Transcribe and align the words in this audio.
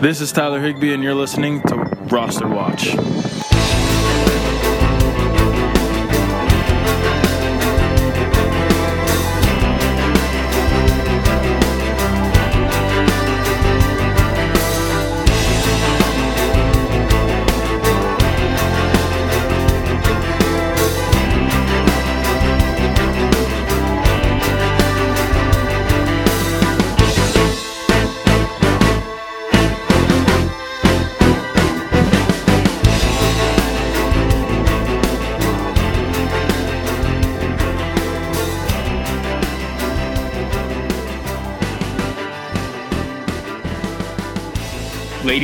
This 0.00 0.20
is 0.20 0.32
Tyler 0.32 0.60
Higbee, 0.60 0.92
and 0.92 1.02
you're 1.02 1.14
listening 1.14 1.62
to 1.62 1.76
Roster 2.10 2.48
Watch. 2.48 2.96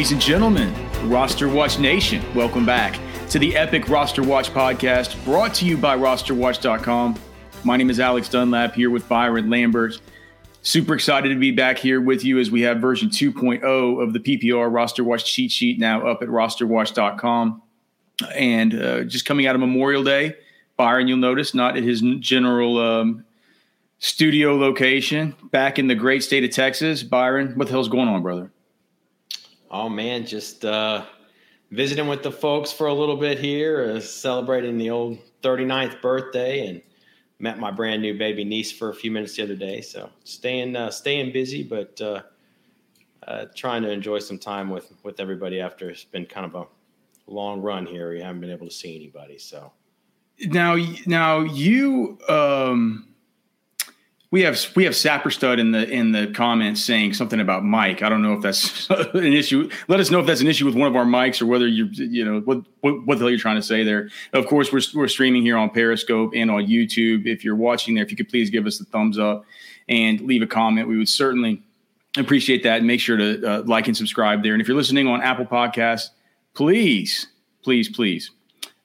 Ladies 0.07 0.13
and 0.13 0.23
gentlemen, 0.23 1.11
Roster 1.11 1.49
Watch 1.49 1.81
Nation, 1.81 2.23
welcome 2.33 2.65
back 2.65 2.97
to 3.29 3.41
the 3.41 3.57
epic 3.57 3.89
Roster 3.89 4.23
Watch 4.23 4.51
podcast 4.51 5.25
brought 5.25 5.53
to 5.55 5.65
you 5.65 5.77
by 5.77 5.97
rosterwatch.com. 5.97 7.19
My 7.65 7.77
name 7.77 7.91
is 7.91 7.99
Alex 7.99 8.29
Dunlap 8.29 8.75
here 8.75 8.89
with 8.89 9.09
Byron 9.09 9.51
Lambert. 9.51 10.01
Super 10.63 10.95
excited 10.95 11.31
to 11.31 11.35
be 11.35 11.51
back 11.51 11.77
here 11.77 12.01
with 12.01 12.25
you 12.25 12.39
as 12.39 12.53
we 12.53 12.61
have 12.61 12.79
version 12.79 13.09
2.0 13.09 14.01
of 14.01 14.13
the 14.13 14.21
PPR 14.21 14.73
Roster 14.73 15.03
Watch 15.03 15.25
cheat 15.25 15.51
sheet 15.51 15.81
now 15.81 16.07
up 16.07 16.23
at 16.23 16.29
rosterwatch.com. 16.29 17.61
And 18.33 18.81
uh, 18.81 19.03
just 19.03 19.25
coming 19.25 19.49
out 19.49 19.57
of 19.57 19.61
Memorial 19.61 20.05
Day, 20.05 20.37
Byron, 20.77 21.09
you'll 21.09 21.19
notice, 21.19 21.53
not 21.53 21.77
at 21.77 21.83
his 21.83 22.01
general 22.21 22.79
um, 22.79 23.25
studio 23.99 24.55
location, 24.55 25.35
back 25.51 25.81
in 25.81 25.89
the 25.89 25.97
great 25.97 26.23
state 26.23 26.45
of 26.45 26.53
Texas. 26.53 27.03
Byron, 27.03 27.55
what 27.57 27.67
the 27.67 27.73
hell's 27.73 27.89
going 27.89 28.07
on, 28.07 28.23
brother? 28.23 28.53
Oh 29.79 29.91
man, 29.91 30.25
just 30.25 30.65
uh, 30.65 31.05
visiting 31.71 32.09
with 32.09 32.23
the 32.23 32.33
folks 32.33 32.73
for 32.73 32.87
a 32.87 32.95
little 32.95 33.19
bit 33.19 33.39
here, 33.39 33.93
uh, 33.97 34.01
celebrating 34.01 34.79
the 34.79 34.89
old 34.89 35.19
39th 35.43 36.01
birthday, 36.01 36.67
and 36.67 36.81
met 37.41 37.59
my 37.59 37.71
brand 37.71 38.01
new 38.01 38.17
baby 38.17 38.43
niece 38.43 38.73
for 38.73 38.89
a 38.89 38.95
few 38.95 39.11
minutes 39.11 39.37
the 39.37 39.43
other 39.43 39.55
day. 39.55 39.83
So 39.83 40.09
staying 40.25 40.77
uh, 40.77 40.91
staying 40.91 41.35
busy, 41.35 41.63
but 41.63 42.01
uh, 42.01 42.23
uh, 43.29 43.45
trying 43.55 43.83
to 43.83 43.91
enjoy 43.91 44.21
some 44.21 44.39
time 44.39 44.71
with 44.71 44.91
with 45.03 45.21
everybody 45.21 45.61
after 45.61 45.91
it's 45.91 46.05
been 46.05 46.25
kind 46.25 46.47
of 46.47 46.55
a 46.55 46.67
long 47.27 47.61
run 47.61 47.85
here. 47.85 48.13
We 48.13 48.23
haven't 48.23 48.41
been 48.41 48.53
able 48.53 48.69
to 48.69 48.75
see 48.75 48.97
anybody. 48.97 49.37
So 49.37 49.73
now, 50.41 50.77
now 51.07 51.41
you. 51.41 52.19
Um 52.31 53.09
we 54.31 54.43
have 54.43 54.59
we 54.75 54.85
have 54.85 54.95
Sapperstud 54.95 55.59
in 55.59 55.71
the 55.73 55.89
in 55.89 56.13
the 56.13 56.27
comments 56.29 56.83
saying 56.85 57.15
something 57.15 57.41
about 57.41 57.65
Mike. 57.65 58.03
I 58.03 58.09
don't 58.09 58.23
know 58.23 58.33
if 58.33 58.43
that's 58.43 58.91
an 58.91 59.33
issue. 59.33 59.71
Let 59.89 60.01
us 60.01 60.11
know 60.11 60.21
if 60.21 60.27
that's 60.27 60.41
an 60.41 60.49
issue 60.49 60.65
with 60.65 60.75
one 60.75 60.89
of 60.89 60.97
our 60.97 61.05
mics 61.05 61.41
or 61.41 61.47
whether 61.47 61.67
you're 61.67 61.87
you 61.89 62.25
know 62.25 62.41
what 62.41 62.63
what, 62.81 63.07
what 63.07 63.19
the 63.19 63.25
hell 63.25 63.31
you're 63.31 63.39
trying 63.39 63.57
to 63.57 63.63
say 63.63 63.85
there. 63.85 64.11
Of 64.33 64.47
course, 64.47 64.73
we're 64.73 64.81
we're 64.95 65.09
streaming 65.09 65.43
here 65.43 65.57
on 65.57 65.71
Periscope 65.71 66.33
and 66.35 66.51
on 66.51 66.67
YouTube. 66.67 67.27
If 67.27 67.45
you're 67.45 67.57
watching 67.57 67.95
there, 67.95 68.05
if 68.05 68.11
you 68.11 68.17
could 68.17 68.29
please 68.29 68.51
give 68.51 68.67
us 68.67 68.81
a 68.81 68.85
thumbs 68.85 69.19
up 69.19 69.45
and 69.89 70.21
leave 70.23 70.43
a 70.43 70.47
comment, 70.47 70.89
we 70.89 70.99
would 70.99 71.09
certainly 71.09 71.63
appreciate 72.17 72.65
that. 72.65 72.79
And 72.79 72.87
make 72.87 73.01
sure 73.01 73.17
to 73.17 73.47
uh, 73.47 73.63
like 73.65 73.87
and 73.87 73.97
subscribe 73.97 74.43
there. 74.43 74.55
And 74.55 74.61
if 74.61 74.67
you're 74.67 74.77
listening 74.77 75.07
on 75.07 75.23
Apple 75.23 75.47
Podcasts, 75.47 76.09
please, 76.55 77.29
please, 77.63 77.89
please 77.89 78.33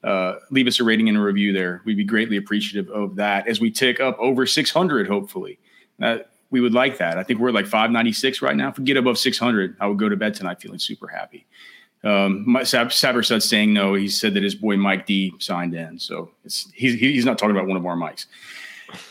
uh, 0.04 0.36
leave 0.50 0.66
us 0.66 0.80
a 0.80 0.84
rating 0.84 1.08
and 1.08 1.16
a 1.16 1.20
review 1.20 1.52
there. 1.52 1.82
We'd 1.84 1.96
be 1.96 2.04
greatly 2.04 2.36
appreciative 2.36 2.90
of 2.90 3.16
that 3.16 3.46
as 3.46 3.60
we 3.60 3.70
tick 3.70 4.00
up 4.00 4.18
over 4.18 4.46
600, 4.46 5.08
hopefully. 5.08 5.58
Uh, 6.00 6.18
we 6.50 6.60
would 6.60 6.74
like 6.74 6.98
that. 6.98 7.18
I 7.18 7.22
think 7.22 7.40
we're 7.40 7.50
like 7.50 7.66
596 7.66 8.42
right 8.42 8.56
now. 8.56 8.68
If 8.68 8.78
we 8.78 8.84
get 8.84 8.96
above 8.96 9.18
600, 9.18 9.76
I 9.80 9.86
would 9.86 9.98
go 9.98 10.08
to 10.08 10.16
bed 10.16 10.34
tonight 10.34 10.60
feeling 10.60 10.78
super 10.78 11.08
happy. 11.08 11.46
Um, 12.04 12.44
my, 12.46 12.64
Sab- 12.64 12.92
saying 12.92 13.72
no. 13.72 13.94
He 13.94 14.08
said 14.08 14.34
that 14.34 14.42
his 14.42 14.54
boy 14.54 14.76
Mike 14.76 15.06
D 15.06 15.32
signed 15.38 15.74
in, 15.74 15.98
so 15.98 16.30
he's 16.74 16.94
he's 16.94 17.24
not 17.24 17.38
talking 17.38 17.54
about 17.54 17.68
one 17.68 17.76
of 17.76 17.86
our 17.86 17.96
mics. 17.96 18.26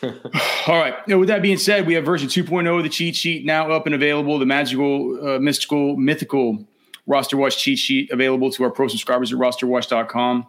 All 0.68 0.78
right. 0.78 0.96
Now, 1.08 1.18
with 1.18 1.30
that 1.30 1.42
being 1.42 1.58
said, 1.58 1.88
we 1.88 1.94
have 1.94 2.04
version 2.04 2.28
2.0 2.28 2.78
of 2.78 2.84
the 2.84 2.90
cheat 2.90 3.16
sheet 3.16 3.46
now 3.46 3.72
up 3.72 3.86
and 3.86 3.96
available. 3.96 4.38
The 4.38 4.46
magical, 4.46 5.36
uh, 5.36 5.40
mystical, 5.40 5.96
mythical 5.96 6.66
roster 7.08 7.38
watch 7.38 7.58
cheat 7.58 7.80
sheet 7.80 8.12
available 8.12 8.52
to 8.52 8.64
our 8.64 8.70
pro 8.70 8.88
subscribers 8.88 9.34
at 9.34 9.40
rosterwatch.com. 9.40 10.46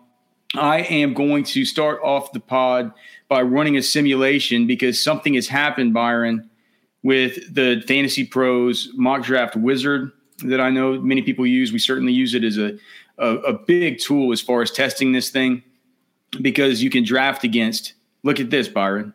I 0.54 0.80
am 0.80 1.14
going 1.14 1.44
to 1.44 1.64
start 1.64 2.00
off 2.02 2.32
the 2.32 2.40
pod 2.40 2.92
by 3.28 3.42
running 3.42 3.76
a 3.76 3.82
simulation 3.82 4.66
because 4.66 5.02
something 5.02 5.34
has 5.34 5.48
happened, 5.48 5.94
Byron, 5.94 6.50
with 7.02 7.54
the 7.54 7.82
Fantasy 7.86 8.24
Pros 8.24 8.90
mock 8.94 9.22
draft 9.22 9.56
wizard 9.56 10.12
that 10.44 10.60
I 10.60 10.70
know 10.70 11.00
many 11.00 11.22
people 11.22 11.46
use. 11.46 11.72
We 11.72 11.78
certainly 11.78 12.12
use 12.12 12.34
it 12.34 12.44
as 12.44 12.58
a, 12.58 12.78
a, 13.18 13.36
a 13.36 13.52
big 13.54 13.98
tool 13.98 14.32
as 14.32 14.40
far 14.40 14.62
as 14.62 14.70
testing 14.70 15.12
this 15.12 15.30
thing 15.30 15.62
because 16.40 16.82
you 16.82 16.90
can 16.90 17.04
draft 17.04 17.44
against. 17.44 17.94
Look 18.22 18.38
at 18.38 18.50
this, 18.50 18.68
Byron. 18.68 19.14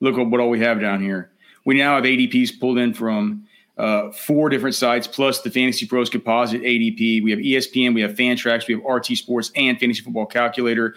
Look 0.00 0.18
at 0.18 0.26
what 0.26 0.40
all 0.40 0.50
we 0.50 0.60
have 0.60 0.80
down 0.80 1.02
here. 1.02 1.30
We 1.64 1.76
now 1.76 1.96
have 1.96 2.04
ADPs 2.04 2.60
pulled 2.60 2.78
in 2.78 2.92
from 2.92 3.46
uh, 3.76 4.10
four 4.12 4.48
different 4.48 4.74
sites 4.74 5.06
plus 5.06 5.42
the 5.42 5.50
Fantasy 5.50 5.86
Pros 5.86 6.08
Composite 6.08 6.62
ADP. 6.62 7.22
We 7.22 7.30
have 7.30 7.40
ESPN, 7.40 7.94
we 7.94 8.02
have 8.02 8.14
Fantrax, 8.14 8.68
we 8.68 8.74
have 8.74 8.84
RT 8.84 9.06
Sports, 9.16 9.50
and 9.56 9.78
Fantasy 9.78 10.02
Football 10.02 10.26
Calculator, 10.26 10.94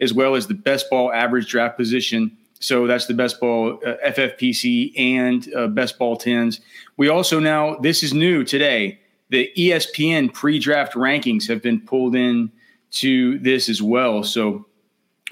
as 0.00 0.12
well 0.12 0.34
as 0.34 0.46
the 0.46 0.54
best 0.54 0.88
ball 0.90 1.12
average 1.12 1.48
draft 1.48 1.76
position. 1.76 2.36
So 2.60 2.86
that's 2.86 3.06
the 3.06 3.14
best 3.14 3.40
ball 3.40 3.80
uh, 3.84 3.94
FFPC 4.06 4.92
and 4.98 5.52
uh, 5.54 5.66
best 5.68 5.98
ball 5.98 6.16
tens. 6.16 6.60
We 6.96 7.08
also 7.08 7.40
now 7.40 7.76
this 7.76 8.02
is 8.02 8.12
new 8.14 8.44
today. 8.44 9.00
The 9.30 9.50
ESPN 9.56 10.32
pre-draft 10.34 10.94
rankings 10.94 11.48
have 11.48 11.62
been 11.62 11.80
pulled 11.80 12.14
in 12.14 12.50
to 12.92 13.38
this 13.38 13.68
as 13.68 13.80
well. 13.80 14.24
So 14.24 14.66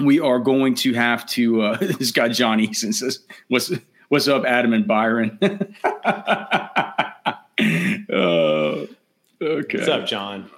we 0.00 0.20
are 0.20 0.38
going 0.38 0.74
to 0.76 0.94
have 0.94 1.26
to. 1.30 1.62
Uh, 1.62 1.76
this 1.98 2.10
guy 2.10 2.28
John 2.28 2.58
Eason 2.58 2.94
says, 2.94 3.20
"What's 3.48 3.72
what's 4.08 4.28
up, 4.28 4.44
Adam 4.44 4.72
and 4.72 4.86
Byron?" 4.86 5.38
uh, 5.42 5.48
okay. 9.40 9.40
What's 9.40 9.88
up, 9.88 10.06
John? 10.06 10.50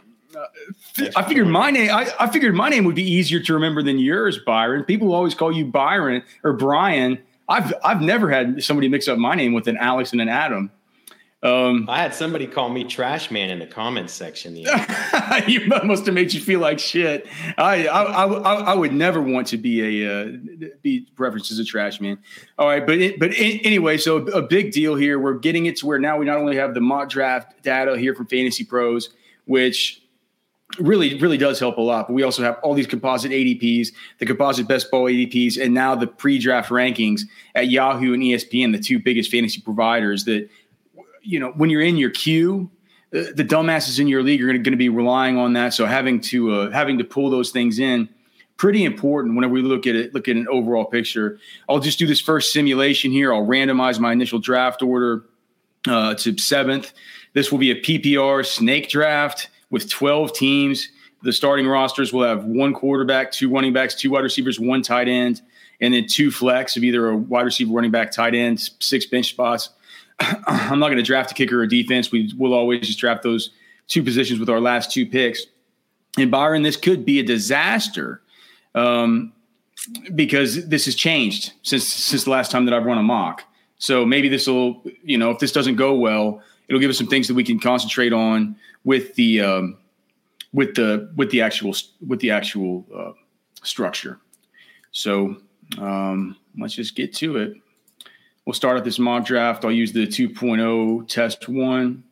I 1.17 1.23
figured 1.25 1.49
my 1.49 1.71
name. 1.71 1.91
I, 1.91 2.11
I, 2.19 2.31
figured 2.31 2.55
my 2.55 2.69
name 2.69 2.85
would 2.85 2.95
be 2.95 3.03
easier 3.03 3.41
to 3.41 3.55
remember 3.55 3.83
than 3.83 3.99
yours, 3.99 4.39
Byron. 4.39 4.85
People 4.85 5.13
always 5.13 5.35
call 5.35 5.51
you 5.51 5.65
Byron 5.65 6.23
or 6.45 6.53
Brian. 6.53 7.19
I've 7.49 7.75
I've 7.85 8.01
never 8.01 8.31
had 8.31 8.63
somebody 8.63 8.89
mix 8.89 9.09
up 9.09 9.19
my 9.19 9.35
name 9.35 9.53
with 9.53 9.67
an 9.67 9.77
Alex 9.77 10.13
and 10.13 10.21
an 10.21 10.29
Adam. 10.29 10.71
Um, 11.43 11.87
I 11.89 12.03
had 12.03 12.15
somebody 12.15 12.47
call 12.47 12.69
me 12.69 12.85
trash 12.85 13.31
man 13.31 13.49
in 13.49 13.61
the 13.61 13.67
comments 13.67 14.13
section. 14.13 14.53
The 14.53 15.45
you 15.49 15.67
must 15.85 16.05
have 16.05 16.15
made 16.15 16.35
you 16.35 16.41
feel 16.41 16.61
like 16.61 16.79
shit. 16.79 17.27
I 17.57 17.87
I, 17.87 18.03
I, 18.03 18.55
I 18.73 18.75
would 18.75 18.93
never 18.93 19.23
want 19.23 19.47
to 19.49 19.57
be 19.57 20.05
a 20.05 20.23
uh, 20.23 20.33
be 20.83 21.07
referenced 21.17 21.51
as 21.51 21.59
a 21.59 21.65
trash 21.65 21.99
man. 21.99 22.19
All 22.59 22.67
right, 22.67 22.87
but 22.87 22.99
it, 22.99 23.19
but 23.19 23.31
it, 23.33 23.65
anyway, 23.65 23.97
so 23.97 24.19
a 24.19 24.43
big 24.43 24.73
deal 24.73 24.97
here. 24.97 25.19
We're 25.19 25.39
getting 25.39 25.65
it 25.65 25.77
to 25.79 25.87
where 25.87 25.99
now 25.99 26.19
we 26.19 26.27
not 26.27 26.37
only 26.37 26.57
have 26.57 26.75
the 26.75 26.83
mock 26.83 27.09
draft 27.09 27.63
data 27.63 27.97
here 27.97 28.15
from 28.15 28.27
Fantasy 28.27 28.65
Pros, 28.65 29.09
which 29.47 30.03
really 30.79 31.19
really 31.19 31.37
does 31.37 31.59
help 31.59 31.79
a 31.79 31.81
lot 31.81 32.07
but 32.07 32.15
we 32.15 32.23
also 32.23 32.43
have 32.43 32.57
all 32.63 32.75
these 32.75 32.87
composite 32.87 33.33
adps 33.33 33.89
the 34.19 34.27
composite 34.27 34.69
best 34.69 34.89
ball 34.91 35.07
adps 35.07 35.61
and 35.61 35.75
now 35.75 35.97
the 35.97 36.07
pre-draft 36.07 36.71
rankings 36.71 37.23
at 37.57 37.69
yahoo 37.69 38.15
and 38.15 38.23
espn 38.23 38.71
the 38.71 38.79
two 38.79 39.01
biggest 39.01 39.31
fantasy 39.31 39.61
providers 39.61 40.25
that 40.25 40.49
you 41.23 41.39
know, 41.39 41.51
when 41.53 41.71
you're 41.71 41.83
in 41.83 41.97
your 41.97 42.11
queue, 42.11 42.71
the, 43.11 43.33
the 43.35 43.45
dumbasses 43.45 43.99
in 43.99 44.09
your 44.09 44.23
league 44.23 44.43
are 44.43 44.47
going 44.47 44.65
to 44.65 44.77
be 44.77 44.89
relying 44.89 45.37
on 45.37 45.53
that. 45.55 45.75
So 45.75 45.87
having 45.87 46.21
to 46.23 46.53
uh, 46.53 46.71
having 46.71 46.99
to 46.99 47.05
pull 47.05 47.31
those 47.31 47.51
things 47.51 47.79
in, 47.79 48.09
pretty 48.57 48.85
important 48.85 49.35
whenever 49.35 49.55
we 49.55 49.63
look 49.63 49.87
at 49.87 49.97
it, 49.97 50.15
look 50.15 50.29
at 50.29 50.37
an 50.37 50.47
overall 50.49 50.85
picture. 50.85 51.39
I'll 51.69 51.81
just 51.81 51.99
do 51.99 52.07
this 52.07 52.21
first 52.21 52.53
simulation 52.53 53.11
here. 53.11 53.33
I'll 53.33 53.47
randomize 53.47 53.99
my 53.99 54.13
initial 54.13 54.39
draft 54.39 54.83
order 54.83 55.25
uh, 55.89 56.15
to 56.17 56.37
seventh. 56.39 56.93
This 57.33 57.51
will 57.51 57.59
be 57.59 57.71
a 57.71 57.81
PPR 57.81 58.45
snake 58.45 58.89
draft 58.89 59.49
with 59.71 59.89
12 59.89 60.33
teams. 60.33 60.89
The 61.23 61.33
starting 61.33 61.67
rosters 61.67 62.13
will 62.13 62.25
have 62.25 62.45
one 62.45 62.75
quarterback, 62.75 63.33
two 63.33 63.51
running 63.51 63.73
backs, 63.73 63.95
two 63.95 64.11
wide 64.11 64.25
receivers, 64.25 64.59
one 64.59 64.83
tight 64.83 65.09
end, 65.09 65.43
and 65.81 65.95
then 65.95 66.07
two 66.07 66.31
flex 66.31 66.77
of 66.77 66.85
either 66.85 67.09
a 67.09 67.17
wide 67.17 67.43
receiver, 67.43 67.73
running 67.73 67.91
back, 67.91 68.11
tight 68.11 68.35
end, 68.35 68.61
six 68.81 69.07
bench 69.07 69.31
spots. 69.31 69.71
I'm 70.21 70.79
not 70.79 70.89
going 70.89 70.99
to 70.99 71.03
draft 71.03 71.31
a 71.31 71.35
kicker 71.35 71.61
or 71.61 71.67
defense. 71.67 72.13
We 72.13 72.33
will 72.37 72.55
always 72.55 72.87
just 72.87 72.99
draft 72.99 73.23
those 73.23 73.51
two 73.89 74.03
positions 74.03 74.39
with 74.39 74.49
our 74.49 74.61
last 74.61 74.91
two 74.91 75.07
picks. 75.07 75.47
And 76.19 76.31
Byron, 76.31 76.63
this 76.63 76.77
could 76.77 77.05
be 77.05 77.21
a 77.21 77.23
disaster 77.23 78.23
um, 78.75 79.33
because 80.15 80.69
this 80.69 80.85
has 80.85 80.95
changed 80.95 81.53
since 81.63 81.87
since 81.87 82.25
the 82.25 82.31
last 82.31 82.51
time 82.51 82.65
that 82.67 82.75
I've 82.75 82.85
run 82.85 82.99
a 82.99 83.03
mock. 83.03 83.45
So 83.79 84.05
maybe 84.05 84.29
this 84.29 84.47
will, 84.47 84.83
you 85.03 85.17
know, 85.17 85.31
if 85.31 85.39
this 85.39 85.53
doesn't 85.53 85.77
go 85.77 85.95
well, 85.95 86.43
it'll 86.69 86.81
give 86.81 86.91
us 86.91 86.99
some 86.99 87.07
things 87.07 87.29
that 87.29 87.35
we 87.35 87.45
can 87.45 87.59
concentrate 87.59 88.13
on 88.13 88.57
with 88.85 89.15
the 89.15 89.41
um, 89.41 89.79
with 90.53 90.75
the 90.75 91.11
with 91.17 91.31
the 91.31 91.41
actual 91.41 91.75
with 92.07 92.21
the 92.21 92.31
actual 92.31 92.85
uh, 92.95 93.13
structure. 93.63 94.19
So 94.93 95.37
um, 95.79 96.37
let's 96.59 96.75
just 96.75 96.95
get 96.95 97.15
to 97.17 97.37
it. 97.39 97.55
We'll 98.51 98.55
start 98.57 98.77
at 98.77 98.83
this 98.83 98.99
mock 98.99 99.27
draft. 99.27 99.65
I'll 99.65 99.71
use 99.71 99.93
the 99.93 100.09
2.0 100.09 101.07
test 101.07 101.49
one. 101.49 102.03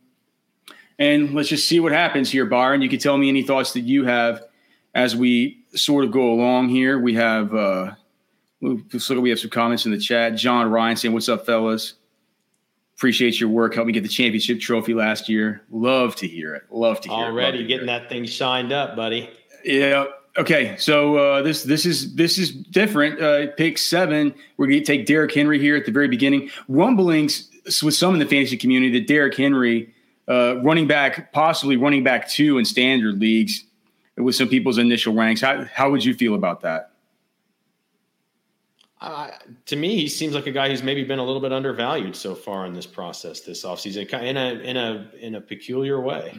And 0.97 1.35
let's 1.35 1.49
just 1.49 1.67
see 1.67 1.81
what 1.81 1.91
happens 1.91 2.31
here, 2.31 2.47
Byron. 2.47 2.81
You 2.81 2.89
can 2.89 3.01
tell 3.01 3.19
me 3.19 3.29
any 3.29 3.43
thoughts 3.43 3.73
that 3.73 3.81
you 3.81 4.05
have 4.05 4.45
as 4.95 5.17
we 5.17 5.65
sort 5.75 6.05
of 6.05 6.13
go 6.13 6.31
along 6.31 6.69
here. 6.69 6.97
We 6.97 7.15
have, 7.15 7.53
uh, 7.53 7.91
let's 8.61 9.11
look, 9.11 9.21
we 9.21 9.31
have 9.31 9.41
some 9.41 9.51
comments 9.51 9.85
in 9.85 9.91
the 9.91 9.99
chat. 9.99 10.37
John 10.37 10.71
Ryan 10.71 10.95
saying, 10.95 11.13
What's 11.13 11.29
up, 11.29 11.45
fellas? 11.45 11.95
Appreciate 12.95 13.41
your 13.41 13.49
work. 13.49 13.75
Helped 13.75 13.89
me 13.89 13.93
get 13.93 14.05
the 14.05 14.09
championship 14.09 14.61
trophy 14.61 14.95
last 14.95 15.29
year. 15.29 15.63
Love 15.73 16.15
to 16.15 16.29
hear 16.29 16.55
it. 16.55 16.63
Love 16.71 17.01
to 17.01 17.09
hear 17.09 17.19
Already 17.19 17.33
it. 17.33 17.35
Already 17.35 17.67
getting 17.67 17.87
that 17.89 18.09
thing 18.09 18.25
shined 18.27 18.71
up, 18.71 18.95
buddy. 18.95 19.29
Yeah. 19.65 20.05
Okay. 20.39 20.77
So 20.79 21.17
uh, 21.17 21.43
this 21.43 21.65
this 21.65 21.85
is 21.85 22.15
this 22.15 22.39
is 22.39 22.53
different. 22.53 23.21
Uh, 23.21 23.49
pick 23.57 23.77
seven. 23.77 24.33
We're 24.57 24.69
going 24.69 24.79
to 24.79 24.85
take 24.85 25.05
Derrick 25.05 25.35
Henry 25.35 25.59
here 25.59 25.77
at 25.77 25.85
the 25.85 25.93
very 25.93 26.09
beginning. 26.09 26.51
Rumblings 26.69 27.51
with 27.83 27.95
some 27.95 28.15
in 28.15 28.21
the 28.21 28.27
fantasy 28.27 28.57
community 28.57 28.99
that 28.99 29.09
Derrick 29.09 29.37
Henry, 29.37 29.93
uh, 30.29 30.61
running 30.63 30.87
back, 30.87 31.33
possibly 31.33 31.77
running 31.77 32.05
back 32.05 32.29
two 32.29 32.57
in 32.59 32.65
standard 32.65 33.19
leagues, 33.19 33.65
with 34.17 34.37
some 34.37 34.49
people's 34.49 34.79
initial 34.79 35.13
ranks. 35.13 35.41
How 35.41 35.65
how 35.65 35.91
would 35.91 36.05
you 36.05 36.15
feel 36.15 36.35
about 36.35 36.61
that? 36.61 36.93
Uh, 39.01 39.31
to 39.67 39.77
me, 39.77 39.97
he 39.97 40.09
seems 40.09 40.35
like 40.35 40.47
a 40.47 40.53
guy 40.53 40.69
who's 40.69 40.83
maybe 40.83 41.05
been 41.05 41.21
a 41.21 41.25
little 41.25 41.41
bit 41.41 41.53
undervalued 41.53 42.17
so 42.17 42.35
far 42.35 42.67
in 42.67 42.75
this 42.75 42.87
process 42.87 43.41
this 43.41 43.65
offseason 43.65 44.13
in 44.23 44.37
a 44.37 44.55
in 44.61 44.77
a 44.77 45.11
in 45.21 45.35
a 45.35 45.41
peculiar 45.41 46.01
way. 46.01 46.33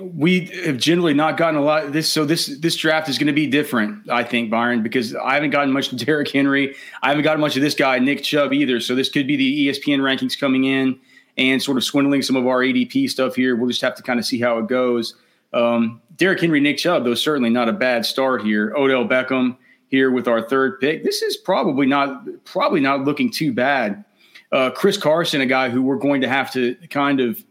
We 0.00 0.46
have 0.64 0.78
generally 0.78 1.14
not 1.14 1.36
gotten 1.36 1.56
a 1.56 1.62
lot 1.62 1.84
of 1.84 1.92
this, 1.92 2.10
so 2.10 2.24
this 2.24 2.46
this 2.46 2.76
draft 2.76 3.08
is 3.08 3.18
going 3.18 3.28
to 3.28 3.32
be 3.32 3.46
different, 3.46 4.10
I 4.10 4.24
think, 4.24 4.50
Byron, 4.50 4.82
because 4.82 5.14
I 5.14 5.34
haven't 5.34 5.50
gotten 5.50 5.72
much 5.72 5.92
of 5.92 5.98
Derrick 5.98 6.30
Henry. 6.30 6.74
I 7.02 7.08
haven't 7.08 7.24
gotten 7.24 7.40
much 7.40 7.56
of 7.56 7.62
this 7.62 7.74
guy, 7.74 7.98
Nick 7.98 8.22
Chubb, 8.22 8.52
either. 8.52 8.80
So 8.80 8.94
this 8.94 9.08
could 9.08 9.26
be 9.26 9.36
the 9.36 9.68
ESPN 9.68 10.00
rankings 10.00 10.38
coming 10.38 10.64
in 10.64 10.98
and 11.36 11.62
sort 11.62 11.76
of 11.76 11.84
swindling 11.84 12.22
some 12.22 12.36
of 12.36 12.46
our 12.46 12.60
ADP 12.60 13.08
stuff 13.10 13.34
here. 13.34 13.56
We'll 13.56 13.68
just 13.68 13.82
have 13.82 13.94
to 13.96 14.02
kind 14.02 14.18
of 14.18 14.26
see 14.26 14.40
how 14.40 14.58
it 14.58 14.66
goes. 14.68 15.14
Um, 15.52 16.00
Derrick 16.16 16.40
Henry, 16.40 16.60
Nick 16.60 16.78
Chubb, 16.78 17.04
though 17.04 17.14
certainly 17.14 17.50
not 17.50 17.68
a 17.68 17.72
bad 17.72 18.04
start 18.04 18.42
here. 18.42 18.72
Odell 18.76 19.06
Beckham 19.06 19.56
here 19.88 20.10
with 20.10 20.26
our 20.26 20.42
third 20.42 20.80
pick. 20.80 21.04
This 21.04 21.22
is 21.22 21.36
probably 21.36 21.86
not 21.86 22.24
probably 22.44 22.80
not 22.80 23.04
looking 23.04 23.30
too 23.30 23.52
bad. 23.52 24.04
Uh, 24.52 24.70
Chris 24.70 24.96
Carson, 24.96 25.40
a 25.40 25.46
guy 25.46 25.68
who 25.68 25.82
we're 25.82 25.96
going 25.96 26.20
to 26.20 26.28
have 26.28 26.52
to 26.52 26.76
kind 26.90 27.20
of 27.20 27.42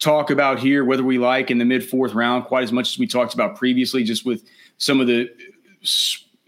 talk 0.00 0.30
about 0.30 0.58
here, 0.58 0.84
whether 0.84 1.04
we 1.04 1.18
like 1.18 1.50
in 1.50 1.58
the 1.58 1.64
mid 1.64 1.88
fourth 1.88 2.14
round, 2.14 2.46
quite 2.46 2.64
as 2.64 2.72
much 2.72 2.92
as 2.92 2.98
we 2.98 3.06
talked 3.06 3.34
about 3.34 3.56
previously, 3.56 4.02
just 4.02 4.24
with 4.26 4.42
some 4.78 5.00
of 5.00 5.06
the 5.06 5.30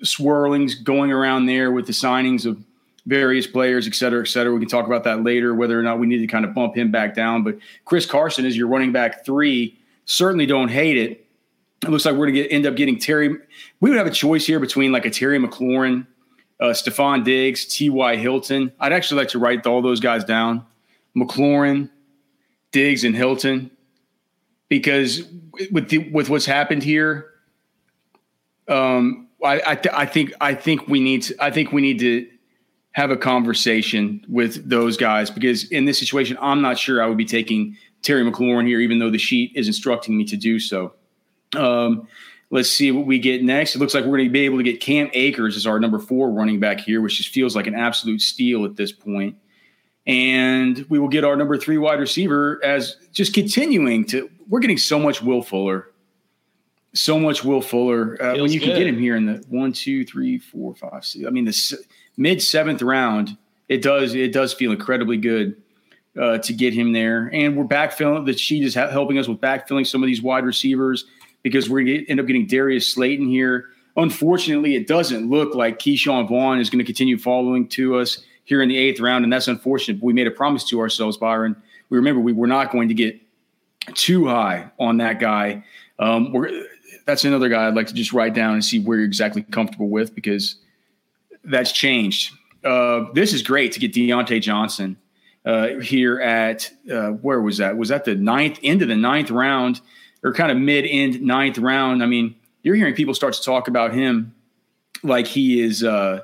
swirlings 0.02 0.82
going 0.82 1.12
around 1.12 1.46
there 1.46 1.70
with 1.70 1.86
the 1.86 1.92
signings 1.92 2.44
of 2.44 2.58
various 3.06 3.46
players, 3.46 3.86
et 3.86 3.94
cetera, 3.94 4.22
et 4.22 4.28
cetera. 4.28 4.52
We 4.52 4.60
can 4.60 4.68
talk 4.68 4.86
about 4.86 5.04
that 5.04 5.22
later, 5.22 5.54
whether 5.54 5.78
or 5.78 5.82
not 5.82 5.98
we 5.98 6.06
need 6.06 6.18
to 6.18 6.26
kind 6.26 6.44
of 6.44 6.54
bump 6.54 6.76
him 6.76 6.90
back 6.90 7.14
down. 7.14 7.44
But 7.44 7.58
Chris 7.84 8.06
Carson 8.06 8.44
is 8.44 8.56
your 8.56 8.68
running 8.68 8.92
back 8.92 9.24
three. 9.24 9.78
Certainly 10.04 10.46
don't 10.46 10.68
hate 10.68 10.96
it. 10.96 11.26
It 11.82 11.90
looks 11.90 12.04
like 12.04 12.14
we're 12.14 12.30
going 12.30 12.34
to 12.34 12.50
end 12.50 12.64
up 12.64 12.76
getting 12.76 12.98
Terry. 12.98 13.36
We 13.80 13.90
would 13.90 13.98
have 13.98 14.06
a 14.06 14.10
choice 14.10 14.46
here 14.46 14.60
between 14.60 14.92
like 14.92 15.04
a 15.04 15.10
Terry 15.10 15.38
McLaurin, 15.38 16.06
uh, 16.60 16.66
Stefon 16.66 17.24
Diggs, 17.24 17.64
T.Y. 17.66 18.16
Hilton. 18.16 18.72
I'd 18.78 18.92
actually 18.92 19.18
like 19.18 19.28
to 19.30 19.40
write 19.40 19.66
all 19.66 19.82
those 19.82 19.98
guys 19.98 20.22
down. 20.24 20.64
McLaurin, 21.16 21.90
Diggs, 22.72 23.04
and 23.04 23.14
Hilton, 23.14 23.70
because 24.68 25.22
with 25.70 25.88
the, 25.88 26.10
with 26.10 26.28
what's 26.28 26.46
happened 26.46 26.82
here, 26.82 27.30
um, 28.68 29.28
I 29.44 29.62
I, 29.66 29.74
th- 29.76 29.94
I 29.94 30.06
think 30.06 30.32
I 30.40 30.54
think 30.54 30.88
we 30.88 31.00
need 31.00 31.22
to, 31.22 31.36
I 31.42 31.50
think 31.50 31.72
we 31.72 31.82
need 31.82 31.98
to 32.00 32.28
have 32.92 33.10
a 33.10 33.16
conversation 33.16 34.24
with 34.28 34.68
those 34.68 34.96
guys 34.96 35.30
because 35.30 35.64
in 35.70 35.84
this 35.84 35.98
situation, 35.98 36.36
I'm 36.40 36.60
not 36.60 36.78
sure 36.78 37.02
I 37.02 37.06
would 37.06 37.16
be 37.16 37.24
taking 37.24 37.76
Terry 38.02 38.22
McLaurin 38.22 38.66
here, 38.66 38.80
even 38.80 38.98
though 38.98 39.10
the 39.10 39.18
sheet 39.18 39.52
is 39.54 39.66
instructing 39.66 40.16
me 40.16 40.24
to 40.24 40.36
do 40.36 40.58
so. 40.58 40.92
Um, 41.56 42.06
let's 42.50 42.70
see 42.70 42.90
what 42.90 43.06
we 43.06 43.18
get 43.18 43.42
next. 43.42 43.74
It 43.74 43.78
looks 43.78 43.94
like 43.94 44.04
we're 44.04 44.18
going 44.18 44.28
to 44.28 44.32
be 44.32 44.44
able 44.44 44.58
to 44.58 44.62
get 44.62 44.80
Cam 44.80 45.10
Akers 45.14 45.56
as 45.56 45.66
our 45.66 45.80
number 45.80 45.98
four 45.98 46.30
running 46.30 46.60
back 46.60 46.80
here, 46.80 47.00
which 47.00 47.16
just 47.16 47.30
feels 47.30 47.56
like 47.56 47.66
an 47.66 47.74
absolute 47.74 48.20
steal 48.20 48.64
at 48.64 48.76
this 48.76 48.92
point. 48.92 49.36
And 50.06 50.84
we 50.88 50.98
will 50.98 51.08
get 51.08 51.24
our 51.24 51.36
number 51.36 51.56
three 51.56 51.78
wide 51.78 52.00
receiver 52.00 52.60
as 52.64 52.96
just 53.12 53.34
continuing 53.34 54.04
to. 54.06 54.28
We're 54.48 54.60
getting 54.60 54.78
so 54.78 54.98
much 54.98 55.22
Will 55.22 55.42
Fuller, 55.42 55.90
so 56.92 57.20
much 57.20 57.44
Will 57.44 57.60
Fuller. 57.60 58.20
Uh, 58.20 58.36
when 58.36 58.50
you 58.50 58.58
good. 58.58 58.66
can 58.66 58.78
get 58.78 58.86
him 58.86 58.98
here 58.98 59.14
in 59.16 59.26
the 59.26 59.44
one, 59.48 59.72
two, 59.72 60.04
three, 60.04 60.38
four, 60.38 60.74
five, 60.74 61.04
six. 61.04 61.24
I 61.24 61.30
mean, 61.30 61.44
the 61.44 61.78
mid 62.16 62.42
seventh 62.42 62.82
round, 62.82 63.36
it 63.68 63.80
does 63.80 64.14
it 64.14 64.32
does 64.32 64.52
feel 64.52 64.72
incredibly 64.72 65.16
good 65.16 65.56
uh, 66.20 66.38
to 66.38 66.52
get 66.52 66.74
him 66.74 66.92
there. 66.92 67.30
And 67.32 67.56
we're 67.56 67.64
backfilling. 67.64 68.26
The 68.26 68.36
sheet 68.36 68.64
is 68.64 68.74
helping 68.74 69.18
us 69.18 69.28
with 69.28 69.40
backfilling 69.40 69.86
some 69.86 70.02
of 70.02 70.06
these 70.06 70.22
wide 70.22 70.44
receivers 70.44 71.04
because 71.42 71.68
we're 71.68 71.84
going 71.84 72.04
to 72.04 72.10
end 72.10 72.20
up 72.20 72.26
getting 72.26 72.46
Darius 72.46 72.92
Slayton 72.92 73.28
here. 73.28 73.66
Unfortunately, 73.96 74.74
it 74.74 74.86
doesn't 74.86 75.28
look 75.28 75.54
like 75.54 75.78
Ke'Shawn 75.78 76.28
Vaughn 76.28 76.58
is 76.58 76.70
going 76.70 76.78
to 76.78 76.84
continue 76.84 77.18
following 77.18 77.68
to 77.68 77.98
us 77.98 78.24
here 78.44 78.62
in 78.62 78.68
the 78.68 78.76
eighth 78.76 79.00
round, 79.00 79.24
and 79.24 79.32
that's 79.32 79.48
unfortunate. 79.48 80.00
But 80.00 80.06
we 80.06 80.12
made 80.12 80.26
a 80.26 80.30
promise 80.30 80.64
to 80.64 80.80
ourselves, 80.80 81.16
Byron. 81.16 81.56
We 81.90 81.98
remember 81.98 82.20
we 82.20 82.32
were 82.32 82.46
not 82.46 82.70
going 82.72 82.88
to 82.88 82.94
get 82.94 83.20
too 83.94 84.26
high 84.26 84.70
on 84.78 84.98
that 84.98 85.18
guy. 85.20 85.64
Um, 85.98 86.34
that's 87.06 87.24
another 87.24 87.48
guy 87.48 87.66
I'd 87.66 87.74
like 87.74 87.88
to 87.88 87.94
just 87.94 88.12
write 88.12 88.34
down 88.34 88.54
and 88.54 88.64
see 88.64 88.78
where 88.78 88.98
you're 88.98 89.06
exactly 89.06 89.42
comfortable 89.42 89.88
with 89.88 90.14
because 90.14 90.56
that's 91.44 91.72
changed. 91.72 92.32
Uh, 92.64 93.06
this 93.14 93.32
is 93.32 93.42
great 93.42 93.72
to 93.72 93.80
get 93.80 93.92
Diontae 93.92 94.40
Johnson 94.40 94.96
uh, 95.44 95.80
here 95.80 96.20
at 96.20 96.70
uh, 96.90 97.10
where 97.10 97.40
was 97.40 97.58
that? 97.58 97.76
Was 97.76 97.88
that 97.88 98.04
the 98.04 98.14
ninth 98.14 98.58
end 98.62 98.82
of 98.82 98.88
the 98.88 98.96
ninth 98.96 99.30
round? 99.30 99.80
or 100.22 100.32
kind 100.32 100.50
of 100.50 100.58
mid 100.58 100.86
end 100.88 101.20
ninth 101.22 101.58
round. 101.58 102.02
I 102.02 102.06
mean, 102.06 102.36
you're 102.62 102.76
hearing 102.76 102.94
people 102.94 103.14
start 103.14 103.34
to 103.34 103.42
talk 103.42 103.68
about 103.68 103.92
him 103.92 104.34
like 105.02 105.26
he 105.26 105.60
is. 105.60 105.82
Uh, 105.82 106.20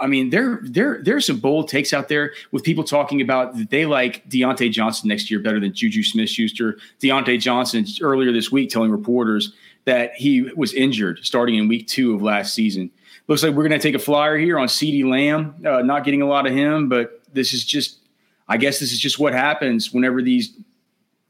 I 0.00 0.06
mean, 0.06 0.30
there 0.30 0.60
there 0.62 1.02
there's 1.02 1.26
some 1.26 1.38
bold 1.38 1.68
takes 1.68 1.92
out 1.92 2.08
there 2.08 2.32
with 2.52 2.62
people 2.62 2.84
talking 2.84 3.20
about 3.20 3.56
that 3.56 3.70
they 3.70 3.86
like 3.86 4.28
Diontae 4.28 4.70
Johnson 4.70 5.08
next 5.08 5.30
year 5.30 5.40
better 5.40 5.60
than 5.60 5.72
Juju 5.72 6.02
Smith 6.02 6.28
Schuster. 6.28 6.78
Diontae 7.00 7.40
Johnson 7.40 7.84
earlier 8.00 8.32
this 8.32 8.52
week 8.52 8.70
telling 8.70 8.90
reporters 8.90 9.52
that 9.84 10.14
he 10.14 10.42
was 10.54 10.72
injured 10.74 11.20
starting 11.22 11.56
in 11.56 11.68
week 11.68 11.86
two 11.86 12.14
of 12.14 12.22
last 12.22 12.54
season. 12.54 12.90
Looks 13.26 13.42
like 13.42 13.54
we're 13.54 13.68
going 13.68 13.78
to 13.78 13.86
take 13.86 13.94
a 13.94 13.98
flyer 13.98 14.38
here 14.38 14.58
on 14.58 14.68
CeeDee 14.68 15.08
Lamb. 15.08 15.54
Uh, 15.64 15.82
not 15.82 16.04
getting 16.04 16.22
a 16.22 16.26
lot 16.26 16.46
of 16.46 16.52
him, 16.52 16.88
but 16.88 17.22
this 17.32 17.52
is 17.52 17.64
just, 17.64 17.98
I 18.48 18.56
guess 18.56 18.80
this 18.80 18.92
is 18.92 18.98
just 18.98 19.18
what 19.18 19.34
happens 19.34 19.92
whenever 19.92 20.22
these 20.22 20.56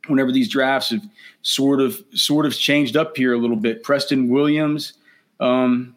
whenever 0.07 0.33
these 0.33 0.49
drafts 0.49 0.91
have 0.91 1.03
sort 1.43 1.81
of 1.81 2.03
sort 2.15 2.47
of 2.47 2.55
changed 2.55 2.97
up 2.97 3.17
here 3.17 3.35
a 3.35 3.39
little 3.39 3.57
bit. 3.57 3.83
Preston 3.83 4.29
Williams. 4.29 4.95
Um, 5.41 5.95